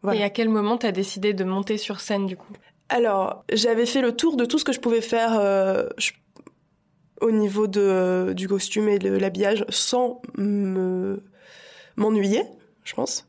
Voilà. 0.00 0.20
Et 0.20 0.22
à 0.22 0.30
quel 0.30 0.48
moment 0.48 0.78
tu 0.78 0.86
as 0.86 0.92
décidé 0.92 1.34
de 1.34 1.44
monter 1.44 1.76
sur 1.76 2.00
scène, 2.00 2.24
du 2.24 2.38
coup? 2.38 2.50
Alors, 2.88 3.44
j'avais 3.52 3.84
fait 3.84 4.00
le 4.00 4.16
tour 4.16 4.38
de 4.38 4.46
tout 4.46 4.58
ce 4.58 4.64
que 4.64 4.72
je 4.72 4.80
pouvais 4.80 5.02
faire 5.02 5.38
euh, 5.38 5.86
je- 5.98 6.12
au 7.20 7.30
niveau 7.30 7.66
de, 7.66 8.32
du 8.34 8.48
costume 8.48 8.88
et 8.88 8.98
de 8.98 9.10
l'habillage 9.10 9.66
sans 9.68 10.22
me 10.38 11.22
m'ennuyer, 11.96 12.44
je 12.84 12.94
pense. 12.94 13.28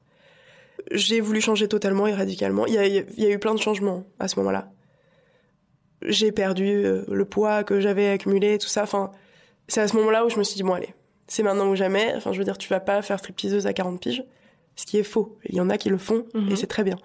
J'ai 0.91 1.19
voulu 1.19 1.41
changer 1.41 1.67
totalement 1.67 2.07
et 2.07 2.13
radicalement. 2.13 2.65
Il 2.67 2.75
y 2.75 2.77
a, 2.77 2.85
il 2.85 3.21
y 3.21 3.25
a 3.25 3.29
eu 3.29 3.39
plein 3.39 3.53
de 3.53 3.59
changements 3.59 4.05
à 4.17 4.29
ce 4.29 4.39
moment-là. 4.39 4.71
J'ai 6.01 6.31
perdu 6.31 6.65
euh, 6.85 7.03
le 7.09 7.25
poids 7.25 7.63
que 7.63 7.79
j'avais 7.79 8.09
accumulé, 8.09 8.57
tout 8.57 8.67
ça. 8.67 8.83
Enfin, 8.83 9.11
c'est 9.67 9.81
à 9.81 9.87
ce 9.87 9.95
moment-là 9.97 10.25
où 10.25 10.29
je 10.29 10.37
me 10.37 10.43
suis 10.43 10.55
dit, 10.55 10.63
bon 10.63 10.73
allez, 10.73 10.93
c'est 11.27 11.43
maintenant 11.43 11.67
ou 11.69 11.75
jamais. 11.75 12.13
Enfin, 12.15 12.31
je 12.31 12.37
veux 12.39 12.45
dire, 12.45 12.57
tu 12.57 12.69
vas 12.69 12.79
pas 12.79 13.01
faire 13.01 13.19
stripteaseuse 13.19 13.67
à 13.67 13.73
40 13.73 13.99
piges. 13.99 14.23
Ce 14.75 14.85
qui 14.85 14.97
est 14.97 15.03
faux. 15.03 15.37
Il 15.45 15.55
y 15.55 15.61
en 15.61 15.69
a 15.69 15.77
qui 15.77 15.89
le 15.89 15.97
font 15.97 16.25
Mhm. 16.33 16.51
et 16.51 16.55
c'est 16.55 16.67
très 16.67 16.83
bien. 16.83 16.97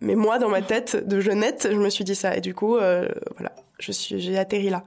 Mais 0.00 0.14
moi, 0.14 0.38
dans 0.38 0.48
ma 0.48 0.62
tête 0.62 1.06
de 1.06 1.20
jeunette, 1.20 1.68
je 1.70 1.76
me 1.76 1.90
suis 1.90 2.04
dit 2.04 2.14
ça. 2.14 2.36
Et 2.36 2.40
du 2.40 2.54
coup, 2.54 2.76
euh, 2.76 3.06
voilà, 3.36 3.52
je 3.78 3.92
suis, 3.92 4.18
j'ai 4.18 4.38
atterri 4.38 4.70
là. 4.70 4.84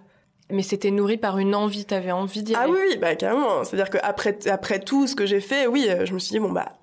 Mais 0.52 0.62
c'était 0.64 0.92
nourri 0.92 1.18
par 1.18 1.38
une 1.40 1.56
envie, 1.56 1.86
t'avais 1.86 2.12
envie 2.12 2.44
d'y 2.44 2.54
Ah 2.56 2.62
aller. 2.62 2.72
oui, 2.74 2.80
oui, 2.92 2.98
bah 2.98 3.16
carrément. 3.16 3.64
C'est-à-dire 3.64 3.90
qu'après 3.90 4.38
après 4.50 4.80
tout 4.80 5.08
ce 5.08 5.16
que 5.16 5.26
j'ai 5.26 5.40
fait, 5.40 5.68
oui, 5.68 5.86
euh, 5.90 6.06
je 6.06 6.14
me 6.14 6.20
suis 6.20 6.32
dit, 6.32 6.40
bon, 6.40 6.52
bah, 6.52 6.74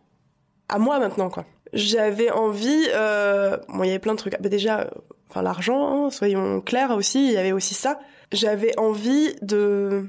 à 0.68 0.78
moi 0.78 0.98
maintenant, 0.98 1.28
quoi. 1.28 1.44
J'avais 1.72 2.30
envie, 2.30 2.86
euh, 2.94 3.56
bon, 3.68 3.82
il 3.84 3.88
y 3.88 3.90
avait 3.90 3.98
plein 3.98 4.12
de 4.14 4.18
trucs. 4.18 4.40
Bah, 4.40 4.48
déjà, 4.48 4.90
enfin, 5.32 5.42
l'argent, 5.42 6.06
hein, 6.06 6.10
soyons 6.10 6.60
clairs 6.60 6.90
aussi, 6.90 7.26
il 7.26 7.32
y 7.32 7.36
avait 7.38 7.52
aussi 7.52 7.74
ça. 7.74 7.98
J'avais 8.32 8.78
envie 8.78 9.34
de. 9.40 10.06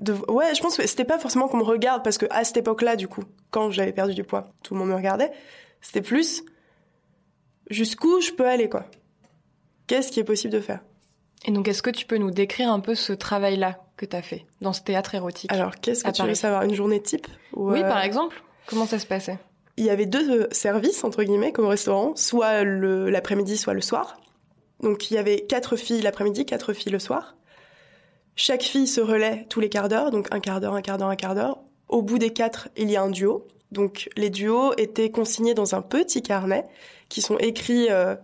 De, 0.00 0.12
ouais, 0.28 0.52
je 0.54 0.60
pense 0.60 0.76
que 0.76 0.86
c'était 0.86 1.04
pas 1.04 1.18
forcément 1.18 1.46
qu'on 1.46 1.58
me 1.58 1.62
regarde, 1.62 2.02
parce 2.02 2.18
que 2.18 2.26
à 2.30 2.42
cette 2.42 2.56
époque-là, 2.56 2.96
du 2.96 3.06
coup, 3.06 3.22
quand 3.50 3.70
j'avais 3.70 3.92
perdu 3.92 4.14
du 4.14 4.24
poids, 4.24 4.48
tout 4.62 4.74
le 4.74 4.80
monde 4.80 4.88
me 4.88 4.94
regardait. 4.94 5.30
C'était 5.80 6.02
plus 6.02 6.42
jusqu'où 7.70 8.20
je 8.20 8.32
peux 8.32 8.46
aller, 8.46 8.68
quoi? 8.68 8.86
Qu'est-ce 9.86 10.10
qui 10.10 10.20
est 10.20 10.24
possible 10.24 10.52
de 10.52 10.60
faire? 10.60 10.80
Et 11.44 11.52
donc, 11.52 11.68
est-ce 11.68 11.82
que 11.82 11.90
tu 11.90 12.06
peux 12.06 12.18
nous 12.18 12.30
décrire 12.30 12.72
un 12.72 12.80
peu 12.80 12.94
ce 12.94 13.12
travail-là 13.12 13.80
que 13.96 14.06
t'as 14.06 14.22
fait 14.22 14.46
dans 14.60 14.72
ce 14.72 14.82
théâtre 14.82 15.14
érotique? 15.14 15.52
Alors, 15.52 15.76
qu'est-ce 15.80 16.04
que 16.04 16.10
tu 16.10 16.22
veux 16.22 16.28
Paris. 16.28 16.36
savoir? 16.36 16.62
Une 16.62 16.74
journée 16.74 17.00
type? 17.00 17.26
Ou, 17.52 17.72
Oui, 17.72 17.82
euh, 17.82 17.88
par 17.88 18.02
exemple 18.02 18.42
Comment 18.66 18.86
ça 18.86 18.98
se 18.98 19.06
passait? 19.06 19.38
Il 19.76 19.84
y 19.84 19.90
avait 19.90 20.06
deux 20.06 20.30
euh, 20.30 20.48
services, 20.50 21.02
entre 21.04 21.22
guillemets, 21.22 21.52
comme 21.52 21.64
au 21.64 21.70
restaurant, 21.70 22.14
soit 22.16 22.64
l'après-midi, 22.64 23.56
soit 23.56 23.74
le 23.74 23.80
soir. 23.80 24.20
Donc 24.80 25.10
il 25.10 25.14
y 25.14 25.18
avait 25.18 25.40
quatre 25.40 25.76
filles 25.76 26.02
l'après-midi, 26.02 26.44
quatre 26.44 26.72
filles 26.72 26.92
le 26.92 26.98
soir. 26.98 27.36
Chaque 28.34 28.62
fille 28.62 28.86
se 28.86 29.00
relaie 29.00 29.46
tous 29.48 29.60
les 29.60 29.68
quarts 29.68 29.88
d'heure, 29.88 30.10
donc 30.10 30.28
un 30.30 30.40
quart 30.40 30.60
d'heure, 30.60 30.74
un 30.74 30.82
quart 30.82 30.98
d'heure, 30.98 31.08
un 31.08 31.16
quart 31.16 31.34
d'heure. 31.34 31.58
Au 31.88 32.02
bout 32.02 32.18
des 32.18 32.30
quatre, 32.30 32.68
il 32.76 32.90
y 32.90 32.96
a 32.96 33.02
un 33.02 33.10
duo. 33.10 33.46
Donc 33.70 34.08
les 34.16 34.30
duos 34.30 34.72
étaient 34.76 35.10
consignés 35.10 35.54
dans 35.54 35.74
un 35.74 35.82
petit 35.82 36.22
carnet 36.22 36.66
qui 37.08 37.22
sont 37.22 37.38
écrits 37.38 37.88
euh, 37.90 38.16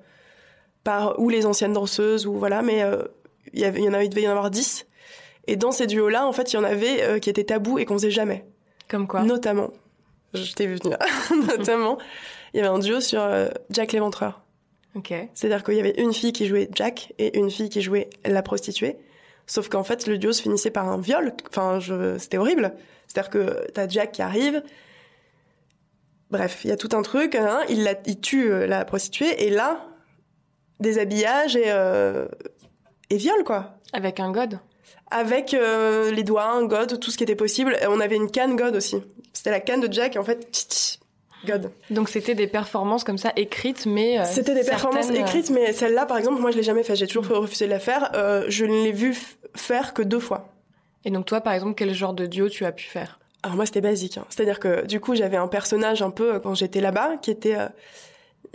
par 0.85 1.19
ou 1.21 1.29
les 1.29 1.47
anciennes 1.47 1.73
danseuses 1.73 2.27
ou 2.27 2.35
voilà, 2.35 2.63
mais 2.63 2.83
euh, 2.83 3.03
il 3.53 3.61
y 3.61 3.65
avait, 3.65 3.81
il 3.81 3.85
y 3.85 3.89
en 3.89 3.95
avait, 3.95 4.07
il 4.07 4.09
devait 4.09 4.23
y 4.23 4.29
en 4.29 4.33
avoir 4.33 4.51
dix. 4.51 4.87
Et 5.47 5.57
dans 5.57 5.73
ces 5.73 5.87
duos-là, 5.87 6.27
en 6.27 6.33
fait, 6.33 6.53
il 6.53 6.57
y 6.57 6.59
en 6.59 6.65
avait 6.65 7.03
euh, 7.03 7.19
qui 7.19 7.31
étaient 7.31 7.45
tabous 7.45 7.79
et 7.79 7.85
qu'on 7.85 7.95
faisait 7.95 8.11
jamais. 8.11 8.45
Comme 8.89 9.07
quoi 9.07 9.23
Notamment, 9.23 9.71
je 10.35 10.53
t'ai 10.55 10.67
vu 10.67 10.77
venir, 10.77 10.99
notamment, 11.49 11.99
il 12.53 12.59
y 12.59 12.61
avait 12.61 12.69
un 12.69 12.79
duo 12.79 13.01
sur 13.01 13.21
euh, 13.23 13.49
Jack 13.71 13.93
l'éventreur. 13.93 14.43
Ok. 14.95 15.13
C'est-à-dire 15.35 15.63
qu'il 15.63 15.75
y 15.75 15.81
avait 15.81 15.95
une 15.99 16.13
fille 16.13 16.33
qui 16.33 16.47
jouait 16.47 16.69
Jack 16.75 17.13
et 17.19 17.39
une 17.39 17.51
fille 17.51 17.69
qui 17.69 17.83
jouait 17.83 18.11
la 18.25 18.43
prostituée. 18.43 18.97
Sauf 19.47 19.69
qu'en 19.69 19.85
fait, 19.85 20.07
le 20.07 20.19
duo 20.19 20.33
se 20.33 20.43
finissait 20.43 20.71
par 20.71 20.89
un 20.89 20.99
viol. 20.99 21.33
Enfin, 21.49 21.79
je... 21.81 22.19
c'était 22.19 22.37
horrible. 22.39 22.75
C'est-à-dire 23.07 23.31
que 23.31 23.67
t'as 23.73 23.89
Jack 23.89 24.13
qui 24.13 24.23
arrive. 24.23 24.63
Bref, 26.31 26.61
il 26.65 26.69
y 26.69 26.73
a 26.73 26.77
tout 26.77 26.91
un 26.93 27.03
truc. 27.03 27.35
hein, 27.35 27.61
il, 27.69 27.85
la... 27.85 27.95
il 28.07 28.21
tue 28.21 28.53
euh, 28.53 28.67
la 28.67 28.85
prostituée 28.85 29.47
et 29.47 29.51
là, 29.51 29.87
déshabillage 30.81 31.57
et, 31.57 31.65
euh... 31.71 32.27
et 33.09 33.17
viol, 33.17 33.43
quoi 33.45 33.79
Avec 33.93 34.21
un 34.21 34.33
god? 34.33 34.59
Avec 35.11 35.55
euh, 35.55 36.11
les 36.11 36.23
doigts, 36.23 36.51
un 36.51 36.67
god, 36.67 37.01
tout 37.01 37.11
ce 37.11 37.17
qui 37.17 37.25
était 37.25 37.35
possible. 37.35 37.77
Et 37.81 37.87
on 37.87 38.01
avait 38.01 38.17
une 38.17 38.31
canne 38.31 38.57
god 38.57 38.77
aussi. 38.77 38.97
C'était 39.39 39.51
la 39.51 39.61
canne 39.61 39.81
de 39.81 39.93
Jack 39.93 40.17
et 40.17 40.19
en 40.19 40.25
fait, 40.25 40.41
tch, 40.53 40.67
tch, 40.69 40.99
god. 41.47 41.71
Donc, 41.91 42.09
c'était 42.09 42.35
des 42.35 42.49
performances 42.49 43.05
comme 43.05 43.19
ça 43.19 43.33
écrites, 43.37 43.87
mais. 43.87 44.19
euh, 44.19 44.25
C'était 44.25 44.55
des 44.55 44.65
performances 44.65 45.07
certaines, 45.07 45.23
euh, 45.23 45.27
écrites, 45.27 45.51
mais 45.51 45.73
celle-là, 45.73 46.07
par 46.07 46.19
exemple, 46.19 46.41
moi 46.41 46.51
je 46.51 46.57
l'ai 46.57 46.63
jamais 46.65 46.83
fait. 46.83 46.97
J'ai 46.97 47.07
toujours 47.07 47.29
refusé 47.39 47.67
de 47.67 47.71
la 47.71 47.79
faire. 47.79 48.11
Euh, 48.15 48.45
je 48.49 48.65
ne 48.65 48.83
l'ai 48.83 48.93
vu 48.93 49.17
faire 49.55 49.95
que 49.95 50.03
deux 50.03 50.19
fois. 50.19 50.49
Et 51.05 51.11
donc, 51.13 51.27
toi, 51.27 51.41
par 51.41 51.53
exemple, 51.53 51.75
quel 51.77 51.95
genre 51.95 52.13
de 52.15 52.27
duo 52.27 52.49
tu 52.49 52.65
as 52.65 52.73
pu 52.73 52.85
faire? 52.87 53.21
Alors 53.45 53.55
moi 53.55 53.65
c'était 53.67 53.81
basique. 53.81 54.19
hein. 54.19 54.25
C'est-à-dire 54.31 54.59
que 54.59 54.85
du 54.87 54.99
coup 54.99 55.15
j'avais 55.15 55.37
un 55.37 55.47
personnage 55.47 56.03
un 56.03 56.11
peu 56.11 56.41
quand 56.41 56.55
j'étais 56.55 56.81
là-bas 56.81 57.19
qui 57.23 57.31
était 57.31 57.55
euh, 57.57 57.69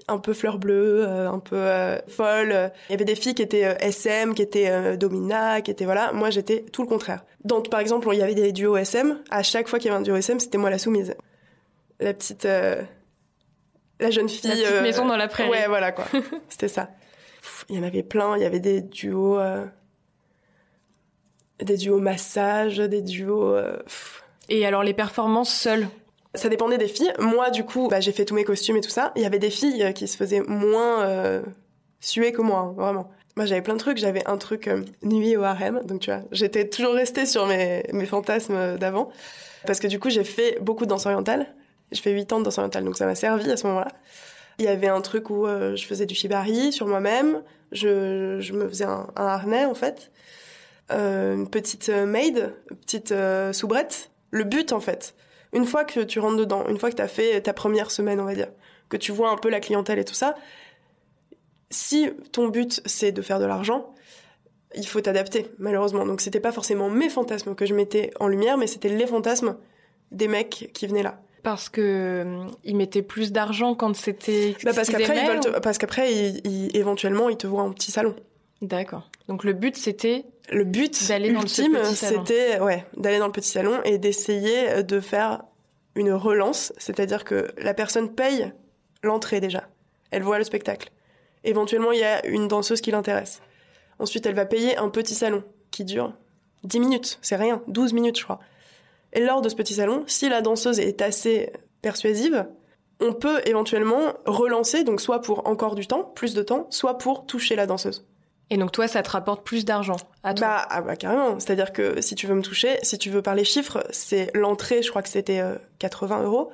un 0.07 0.17
peu 0.17 0.33
fleur 0.33 0.57
bleue, 0.57 1.05
euh, 1.07 1.29
un 1.29 1.39
peu 1.39 1.55
euh, 1.55 1.97
folle. 2.07 2.71
Il 2.89 2.91
y 2.91 2.95
avait 2.95 3.05
des 3.05 3.15
filles 3.15 3.35
qui 3.35 3.41
étaient 3.41 3.65
euh, 3.65 3.75
SM, 3.79 4.33
qui 4.33 4.41
étaient 4.41 4.97
Domina, 4.97 5.61
qui 5.61 5.71
étaient 5.71 5.85
voilà. 5.85 6.11
Moi, 6.13 6.29
j'étais 6.29 6.65
tout 6.71 6.81
le 6.81 6.87
contraire. 6.87 7.23
Donc, 7.43 7.69
par 7.69 7.79
exemple, 7.79 8.07
il 8.11 8.19
y 8.19 8.21
avait 8.21 8.35
des 8.35 8.51
duos 8.51 8.77
SM. 8.77 9.19
À 9.29 9.43
chaque 9.43 9.67
fois 9.67 9.79
qu'il 9.79 9.89
y 9.89 9.93
avait 9.93 9.99
un 9.99 10.03
duo 10.03 10.15
SM, 10.15 10.39
c'était 10.39 10.57
moi 10.57 10.69
la 10.69 10.77
soumise. 10.77 11.15
La 11.99 12.13
petite, 12.13 12.43
la 12.45 12.85
jeune 14.09 14.29
fille. 14.29 14.49
La 14.49 14.55
petite 14.55 14.81
maison 14.81 15.05
dans 15.05 15.17
la 15.17 15.27
prairie. 15.27 15.49
Ouais, 15.49 15.67
voilà 15.67 15.91
quoi. 15.91 16.05
c'était 16.49 16.67
ça. 16.67 16.89
Il 17.69 17.77
y 17.77 17.79
en 17.79 17.83
avait 17.83 18.03
plein. 18.03 18.35
Il 18.35 18.43
y 18.43 18.45
avait 18.45 18.59
des 18.59 18.81
duos, 18.81 19.39
des 21.59 21.77
duos 21.77 21.99
massage, 21.99 22.77
des 22.77 23.01
duos. 23.01 23.55
Et 24.49 24.65
alors 24.65 24.83
les 24.83 24.93
performances 24.93 25.53
seules 25.53 25.87
ça 26.35 26.49
dépendait 26.49 26.77
des 26.77 26.87
filles. 26.87 27.13
Moi, 27.19 27.51
du 27.51 27.63
coup, 27.63 27.87
bah, 27.87 27.99
j'ai 27.99 28.11
fait 28.11 28.25
tous 28.25 28.33
mes 28.33 28.43
costumes 28.43 28.77
et 28.77 28.81
tout 28.81 28.89
ça. 28.89 29.11
Il 29.15 29.21
y 29.21 29.25
avait 29.25 29.39
des 29.39 29.49
filles 29.49 29.83
euh, 29.83 29.91
qui 29.91 30.07
se 30.07 30.17
faisaient 30.17 30.41
moins 30.41 31.03
euh, 31.03 31.41
suer 31.99 32.31
que 32.31 32.41
moi, 32.41 32.59
hein, 32.59 32.73
vraiment. 32.75 33.11
Moi, 33.35 33.45
j'avais 33.45 33.61
plein 33.61 33.75
de 33.75 33.79
trucs. 33.79 33.97
J'avais 33.97 34.27
un 34.27 34.37
truc 34.37 34.67
euh, 34.67 34.83
nuit 35.03 35.37
au 35.37 35.43
harem. 35.43 35.81
Donc, 35.85 36.01
tu 36.01 36.11
vois, 36.11 36.21
j'étais 36.31 36.67
toujours 36.67 36.93
restée 36.93 37.25
sur 37.25 37.45
mes, 37.45 37.83
mes 37.93 38.05
fantasmes 38.05 38.77
d'avant. 38.77 39.09
Parce 39.65 39.79
que 39.79 39.87
du 39.87 39.99
coup, 39.99 40.09
j'ai 40.09 40.23
fait 40.23 40.57
beaucoup 40.59 40.85
de 40.85 40.89
danse 40.89 41.05
orientale. 41.05 41.47
Je 41.91 42.01
fais 42.01 42.11
8 42.11 42.33
ans 42.33 42.39
de 42.39 42.45
danse 42.45 42.57
orientale, 42.57 42.83
donc 42.83 42.97
ça 42.97 43.05
m'a 43.05 43.15
servi 43.15 43.49
à 43.51 43.55
ce 43.55 43.67
moment-là. 43.67 43.89
Il 44.57 44.65
y 44.65 44.67
avait 44.67 44.87
un 44.87 44.99
truc 44.99 45.29
où 45.29 45.45
je 45.47 45.85
faisais 45.85 46.05
du 46.05 46.15
shibari 46.15 46.73
sur 46.73 46.87
moi-même. 46.87 47.43
Je, 47.71 48.37
je 48.39 48.53
me 48.53 48.67
faisais 48.67 48.85
un, 48.85 49.07
harnais, 49.15 49.65
en 49.65 49.75
fait. 49.75 50.11
une 50.89 51.47
petite 51.49 51.89
maid, 51.89 52.53
une 52.71 52.77
petite 52.77 53.13
soubrette. 53.53 54.11
Le 54.31 54.43
but, 54.43 54.73
en 54.73 54.79
fait, 54.79 55.13
une 55.53 55.65
fois 55.65 55.85
que 55.85 55.99
tu 55.99 56.19
rentres 56.19 56.37
dedans, 56.37 56.65
une 56.67 56.77
fois 56.77 56.89
que 56.89 56.95
tu 56.95 57.01
as 57.01 57.07
fait 57.07 57.41
ta 57.41 57.53
première 57.53 57.91
semaine, 57.91 58.19
on 58.19 58.25
va 58.25 58.35
dire, 58.35 58.49
que 58.89 58.97
tu 58.97 59.11
vois 59.11 59.29
un 59.29 59.37
peu 59.37 59.49
la 59.49 59.59
clientèle 59.59 59.99
et 59.99 60.05
tout 60.05 60.13
ça, 60.13 60.35
si 61.69 62.09
ton 62.31 62.47
but 62.47 62.81
c'est 62.85 63.11
de 63.11 63.21
faire 63.21 63.39
de 63.39 63.45
l'argent, 63.45 63.93
il 64.75 64.87
faut 64.87 65.01
t'adapter, 65.01 65.51
malheureusement. 65.59 66.05
Donc 66.05 66.21
c'était 66.21 66.39
pas 66.39 66.51
forcément 66.51 66.89
mes 66.89 67.09
fantasmes 67.09 67.55
que 67.55 67.65
je 67.65 67.73
mettais 67.73 68.11
en 68.19 68.27
lumière, 68.27 68.57
mais 68.57 68.67
c'était 68.67 68.89
les 68.89 69.07
fantasmes 69.07 69.57
des 70.11 70.27
mecs 70.27 70.71
qui 70.73 70.87
venaient 70.87 71.03
là. 71.03 71.19
Parce 71.43 71.67
que 71.69 71.81
euh, 71.81 72.45
ils 72.63 72.75
mettaient 72.75 73.01
plus 73.01 73.31
d'argent 73.31 73.75
quand 73.75 73.95
c'était. 73.95 74.55
Bah 74.63 74.71
parce 74.73 74.89
qu'après 74.89 75.21
ils 75.21 75.27
veulent 75.27 75.61
parce 75.61 75.77
qu'après 75.77 76.09
éventuellement 76.73 77.29
ils 77.29 77.37
te 77.37 77.47
voient 77.47 77.63
en 77.63 77.71
petit 77.71 77.91
salon. 77.91 78.15
D'accord. 78.63 79.09
Donc 79.27 79.43
le 79.43 79.51
but 79.51 79.75
c'était 79.75 80.25
le 80.49 80.63
but 80.63 81.07
d'aller 81.07 81.31
dans 81.31 81.41
le 81.41 81.47
c'était 81.47 82.59
ouais, 82.59 82.85
d'aller 82.95 83.19
dans 83.19 83.27
le 83.27 83.31
petit 83.31 83.49
salon 83.49 83.81
et 83.83 83.97
d'essayer 83.97 84.83
de 84.83 84.99
faire 84.99 85.43
une 85.95 86.13
relance, 86.13 86.73
c'est-à-dire 86.77 87.25
que 87.25 87.49
la 87.57 87.73
personne 87.73 88.15
paye 88.15 88.51
l'entrée 89.03 89.41
déjà. 89.41 89.67
Elle 90.11 90.23
voit 90.23 90.37
le 90.37 90.43
spectacle. 90.43 90.91
Éventuellement, 91.43 91.91
il 91.91 91.99
y 91.99 92.03
a 92.03 92.25
une 92.25 92.47
danseuse 92.47 92.81
qui 92.81 92.91
l'intéresse. 92.91 93.41
Ensuite, 93.99 94.25
elle 94.25 94.35
va 94.35 94.45
payer 94.45 94.77
un 94.77 94.89
petit 94.89 95.13
salon 95.13 95.43
qui 95.71 95.83
dure 95.83 96.13
10 96.63 96.79
minutes, 96.79 97.19
c'est 97.21 97.35
rien, 97.35 97.61
12 97.67 97.93
minutes 97.93 98.17
je 98.17 98.23
crois. 98.23 98.39
Et 99.11 99.19
lors 99.19 99.41
de 99.41 99.49
ce 99.49 99.55
petit 99.55 99.73
salon, 99.73 100.03
si 100.07 100.29
la 100.29 100.41
danseuse 100.41 100.79
est 100.79 101.01
assez 101.01 101.51
persuasive, 101.81 102.47
on 103.01 103.11
peut 103.11 103.41
éventuellement 103.45 104.13
relancer, 104.25 104.85
donc 104.85 105.01
soit 105.01 105.19
pour 105.19 105.47
encore 105.47 105.75
du 105.75 105.85
temps, 105.85 106.03
plus 106.03 106.33
de 106.33 106.41
temps, 106.41 106.67
soit 106.69 106.97
pour 106.97 107.25
toucher 107.25 107.55
la 107.55 107.67
danseuse. 107.67 108.05
Et 108.49 108.57
donc 108.57 108.71
toi, 108.71 108.87
ça 108.87 109.01
te 109.01 109.09
rapporte 109.09 109.43
plus 109.45 109.65
d'argent 109.65 109.95
à 110.23 110.33
toi 110.33 110.47
bah, 110.47 110.67
ah 110.69 110.81
bah 110.81 110.95
carrément. 110.95 111.39
C'est-à-dire 111.39 111.73
que 111.73 112.01
si 112.01 112.15
tu 112.15 112.27
veux 112.27 112.35
me 112.35 112.41
toucher, 112.41 112.77
si 112.83 112.97
tu 112.97 113.09
veux 113.09 113.21
parler 113.21 113.43
chiffres, 113.43 113.85
c'est 113.91 114.29
l'entrée, 114.33 114.83
je 114.83 114.89
crois 114.89 115.01
que 115.01 115.09
c'était 115.09 115.41
80 115.79 116.19
euh, 116.19 116.23
euros. 116.25 116.51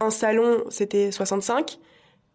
Un 0.00 0.10
salon, 0.10 0.64
c'était 0.70 1.10
65. 1.10 1.78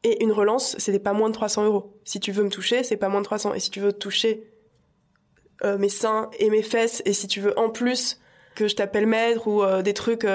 Et 0.04 0.23
une 0.23 0.32
relance, 0.32 0.75
c'était 0.80 0.99
pas 0.99 1.13
moins 1.13 1.30
de 1.30 1.34
300 1.34 1.65
euros. 1.65 1.97
Si 2.06 2.19
tu 2.19 2.32
veux 2.32 2.43
me 2.43 2.49
toucher, 2.49 2.84
c'est 2.84 2.97
pas 2.97 3.10
moins 3.10 3.19
de 3.19 3.25
300. 3.25 3.54
Et 3.54 3.60
si 3.60 3.69
tu 3.69 3.80
veux 3.80 3.93
toucher 3.93 4.49
euh, 5.63 5.78
mes 5.78 5.89
seins 5.89 6.30
et 6.39 6.49
mes 6.49 6.63
fesses, 6.63 7.02
et 7.06 7.13
si 7.13 7.28
tu 7.28 7.41
veux 7.41 7.58
en 7.60 7.69
plus 7.69 8.19
que 8.56 8.67
je 8.67 8.75
t'appelle 8.75 9.08
maître 9.08 9.47
ou 9.47 9.62
euh, 9.62 9.82
des 9.82 9.93
trucs 9.93 10.25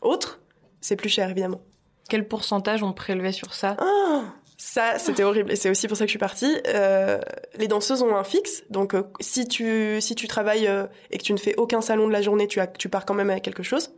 autres, 0.00 0.40
c'est 0.80 0.96
plus 0.96 1.08
cher 1.08 1.30
évidemment. 1.30 1.62
Quel 2.08 2.28
pourcentage 2.28 2.82
on 2.82 2.92
prélevait 2.92 3.32
sur 3.32 3.54
ça? 3.54 3.76
Ah 3.78 4.34
ça, 4.64 4.96
c'était 5.00 5.24
horrible. 5.24 5.50
Et 5.50 5.56
c'est 5.56 5.70
aussi 5.70 5.88
pour 5.88 5.96
ça 5.96 6.04
que 6.04 6.08
je 6.08 6.12
suis 6.12 6.20
partie. 6.20 6.56
Euh, 6.68 7.18
les 7.56 7.66
danseuses 7.66 8.00
ont 8.00 8.14
un 8.14 8.22
fixe. 8.22 8.62
Donc, 8.70 8.94
euh, 8.94 9.02
si, 9.18 9.48
tu, 9.48 10.00
si 10.00 10.14
tu 10.14 10.28
travailles 10.28 10.68
euh, 10.68 10.86
et 11.10 11.18
que 11.18 11.24
tu 11.24 11.32
ne 11.32 11.38
fais 11.38 11.56
aucun 11.56 11.80
salon 11.80 12.06
de 12.06 12.12
la 12.12 12.22
journée, 12.22 12.46
tu, 12.46 12.60
as, 12.60 12.68
tu 12.68 12.88
pars 12.88 13.04
quand 13.04 13.12
même 13.12 13.28
avec 13.28 13.42
quelque 13.42 13.64
chose 13.64 13.92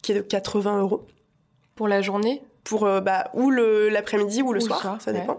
qui 0.00 0.12
est 0.12 0.14
de 0.14 0.20
80 0.22 0.80
euros. 0.80 1.06
Pour 1.74 1.86
la 1.86 2.00
journée? 2.00 2.42
Pour, 2.64 2.88
bah, 3.02 3.30
ou 3.34 3.50
l'après-midi 3.50 4.40
ou 4.40 4.54
le 4.54 4.60
soir, 4.60 4.96
ça 5.00 5.12
dépend. 5.12 5.38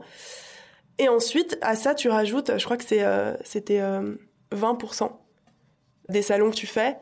Et 1.00 1.10
ensuite, 1.10 1.58
à 1.62 1.76
ça, 1.76 1.96
tu 1.96 2.10
rajoutes, 2.10 2.60
je 2.60 2.64
crois 2.64 2.78
que 2.78 2.86
c'est, 2.86 3.04
c'était 3.44 3.82
20% 4.52 5.12
des 6.10 6.22
salons 6.22 6.52
que 6.52 6.56
tu 6.56 6.68
fais. 6.68 6.98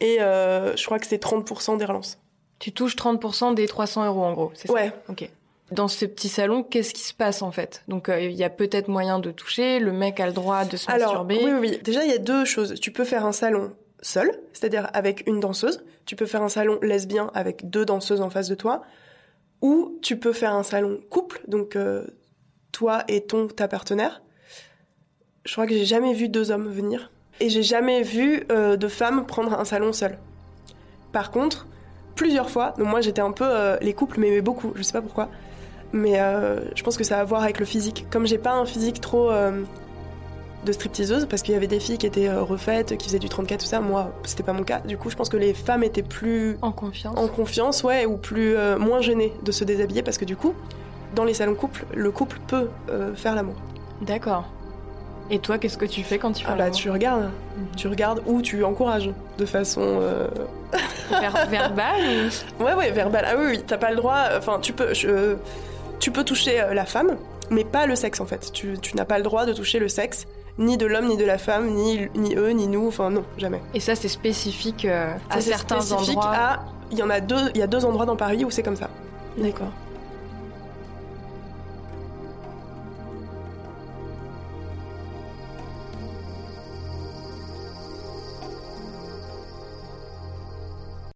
Et 0.00 0.18
je 0.18 0.84
crois 0.84 0.98
que 0.98 1.06
c'est 1.06 1.22
30% 1.22 1.78
des 1.78 1.84
relances. 1.84 2.18
Tu 2.58 2.72
touches 2.72 2.96
30% 2.96 3.54
des 3.54 3.66
300 3.66 4.06
euros 4.06 4.24
en 4.24 4.32
gros, 4.32 4.50
c'est 4.54 4.66
ça? 4.66 4.74
Ouais. 4.74 4.92
Ok. 5.08 5.30
Dans 5.72 5.88
ce 5.88 6.04
petit 6.04 6.28
salon, 6.28 6.62
qu'est-ce 6.62 6.94
qui 6.94 7.02
se 7.02 7.12
passe 7.12 7.42
en 7.42 7.50
fait? 7.50 7.82
Donc 7.88 8.08
euh, 8.08 8.20
il 8.20 8.36
y 8.36 8.44
a 8.44 8.50
peut-être 8.50 8.86
moyen 8.86 9.18
de 9.18 9.32
toucher, 9.32 9.80
le 9.80 9.90
mec 9.90 10.20
a 10.20 10.26
le 10.26 10.32
droit 10.32 10.64
de 10.64 10.76
se 10.76 10.88
Alors, 10.88 11.26
masturber. 11.26 11.40
Oui, 11.42 11.52
oui, 11.60 11.78
Déjà, 11.82 12.04
il 12.04 12.10
y 12.10 12.14
a 12.14 12.18
deux 12.18 12.44
choses. 12.44 12.78
Tu 12.80 12.92
peux 12.92 13.04
faire 13.04 13.26
un 13.26 13.32
salon 13.32 13.72
seul, 14.00 14.30
c'est-à-dire 14.52 14.88
avec 14.92 15.26
une 15.26 15.40
danseuse. 15.40 15.84
Tu 16.04 16.14
peux 16.14 16.26
faire 16.26 16.42
un 16.42 16.48
salon 16.48 16.78
lesbien 16.82 17.32
avec 17.34 17.68
deux 17.68 17.84
danseuses 17.84 18.20
en 18.20 18.30
face 18.30 18.48
de 18.48 18.54
toi. 18.54 18.82
Ou 19.60 19.98
tu 20.02 20.18
peux 20.18 20.32
faire 20.32 20.54
un 20.54 20.62
salon 20.62 21.00
couple, 21.10 21.40
donc 21.48 21.74
euh, 21.74 22.06
toi 22.70 23.02
et 23.08 23.22
ton 23.22 23.48
ta 23.48 23.66
partenaire. 23.66 24.22
Je 25.44 25.52
crois 25.52 25.66
que 25.66 25.74
j'ai 25.74 25.84
jamais 25.84 26.12
vu 26.12 26.28
deux 26.28 26.52
hommes 26.52 26.68
venir. 26.68 27.10
Et 27.40 27.48
j'ai 27.48 27.64
jamais 27.64 28.02
vu 28.02 28.44
euh, 28.52 28.76
de 28.76 28.86
femmes 28.86 29.26
prendre 29.26 29.58
un 29.58 29.64
salon 29.64 29.92
seul. 29.92 30.18
Par 31.10 31.32
contre, 31.32 31.66
plusieurs 32.14 32.50
fois, 32.50 32.74
donc 32.78 32.86
moi 32.86 33.00
j'étais 33.00 33.20
un 33.20 33.32
peu... 33.32 33.78
les 33.80 33.94
couples 33.94 34.20
m'aimaient 34.20 34.42
beaucoup, 34.42 34.72
je 34.76 34.82
sais 34.82 34.92
pas 34.92 35.02
pourquoi 35.02 35.28
mais 35.92 36.20
euh, 36.20 36.60
je 36.74 36.82
pense 36.82 36.96
que 36.96 37.04
ça 37.04 37.18
a 37.18 37.20
à 37.20 37.24
voir 37.24 37.42
avec 37.42 37.58
le 37.58 37.66
physique. 37.66 38.06
Comme 38.10 38.26
j'ai 38.26 38.38
pas 38.38 38.52
un 38.52 38.64
physique 38.64 39.00
trop 39.00 39.30
euh, 39.30 39.62
de 40.64 40.72
stripteaseuse, 40.72 41.26
parce 41.26 41.42
qu'il 41.42 41.54
y 41.54 41.56
avait 41.56 41.66
des 41.66 41.80
filles 41.80 41.98
qui 41.98 42.06
étaient 42.06 42.28
euh, 42.28 42.42
refaites, 42.42 42.96
qui 42.96 43.06
faisaient 43.06 43.18
du 43.18 43.28
34, 43.28 43.60
tout 43.60 43.66
ça, 43.66 43.80
moi 43.80 44.12
c'était 44.24 44.42
pas 44.42 44.52
mon 44.52 44.64
cas. 44.64 44.80
Du 44.80 44.96
coup, 44.96 45.10
je 45.10 45.16
pense 45.16 45.28
que 45.28 45.36
les 45.36 45.54
femmes 45.54 45.84
étaient 45.84 46.02
plus 46.02 46.58
en 46.62 46.72
confiance, 46.72 47.18
en 47.18 47.28
confiance, 47.28 47.82
ouais, 47.84 48.06
ou 48.06 48.16
plus 48.16 48.56
moins 48.78 49.00
gênées 49.00 49.32
de 49.42 49.52
se 49.52 49.64
déshabiller, 49.64 50.02
parce 50.02 50.18
que 50.18 50.24
du 50.24 50.36
coup, 50.36 50.54
dans 51.14 51.24
les 51.24 51.34
salons 51.34 51.54
couple, 51.54 51.84
le 51.94 52.10
couple 52.10 52.38
peut 52.46 52.68
faire 53.14 53.34
l'amour. 53.34 53.56
D'accord. 54.02 54.44
Et 55.28 55.40
toi, 55.40 55.58
qu'est-ce 55.58 55.76
que 55.76 55.86
tu 55.86 56.04
fais 56.04 56.18
quand 56.18 56.30
tu 56.30 56.44
fais 56.44 56.52
ah 56.52 56.56
bah, 56.56 56.70
tu 56.70 56.88
regardes, 56.88 57.24
mhm. 57.24 57.66
tu 57.76 57.88
regardes 57.88 58.22
ou 58.26 58.42
tu 58.42 58.62
encourages 58.62 59.10
de 59.38 59.46
façon 59.46 60.00
verbale. 61.50 62.30
Ouais, 62.60 62.74
ouais, 62.74 62.90
verbale. 62.90 63.24
Ah 63.28 63.34
oui, 63.38 63.44
oui, 63.50 63.64
t'as 63.66 63.78
pas 63.78 63.90
le 63.90 63.96
droit. 63.96 64.24
Enfin, 64.36 64.58
tu 64.60 64.72
peux. 64.72 64.94
Je, 64.94 65.36
tu 65.98 66.10
peux 66.10 66.24
toucher 66.24 66.60
euh, 66.60 66.74
la 66.74 66.84
femme, 66.84 67.16
mais 67.50 67.64
pas 67.64 67.86
le 67.86 67.96
sexe 67.96 68.20
en 68.20 68.26
fait. 68.26 68.52
Tu, 68.52 68.76
n'as 68.94 69.04
pas 69.04 69.18
le 69.18 69.24
droit 69.24 69.46
de 69.46 69.52
toucher 69.52 69.78
le 69.78 69.88
sexe, 69.88 70.26
ni 70.58 70.76
de 70.76 70.86
l'homme, 70.86 71.06
ni 71.06 71.16
de 71.16 71.24
la 71.24 71.38
femme, 71.38 71.70
ni, 71.70 72.08
ni 72.14 72.34
eux, 72.34 72.50
ni 72.50 72.66
nous, 72.66 72.88
enfin 72.88 73.10
non, 73.10 73.24
jamais. 73.38 73.60
Et 73.74 73.80
ça 73.80 73.94
c'est 73.94 74.08
spécifique 74.08 74.84
euh, 74.84 75.14
à 75.30 75.40
certains 75.40 75.80
spécifique 75.80 76.18
endroits 76.18 76.64
Il 76.90 76.98
y 76.98 77.02
en 77.02 77.10
a 77.10 77.20
deux, 77.20 77.50
il 77.54 77.60
y 77.60 77.62
a 77.62 77.66
deux 77.66 77.84
endroits 77.84 78.06
dans 78.06 78.16
Paris 78.16 78.44
où 78.44 78.50
c'est 78.50 78.62
comme 78.62 78.76
ça. 78.76 78.90
D'accord. 79.36 79.72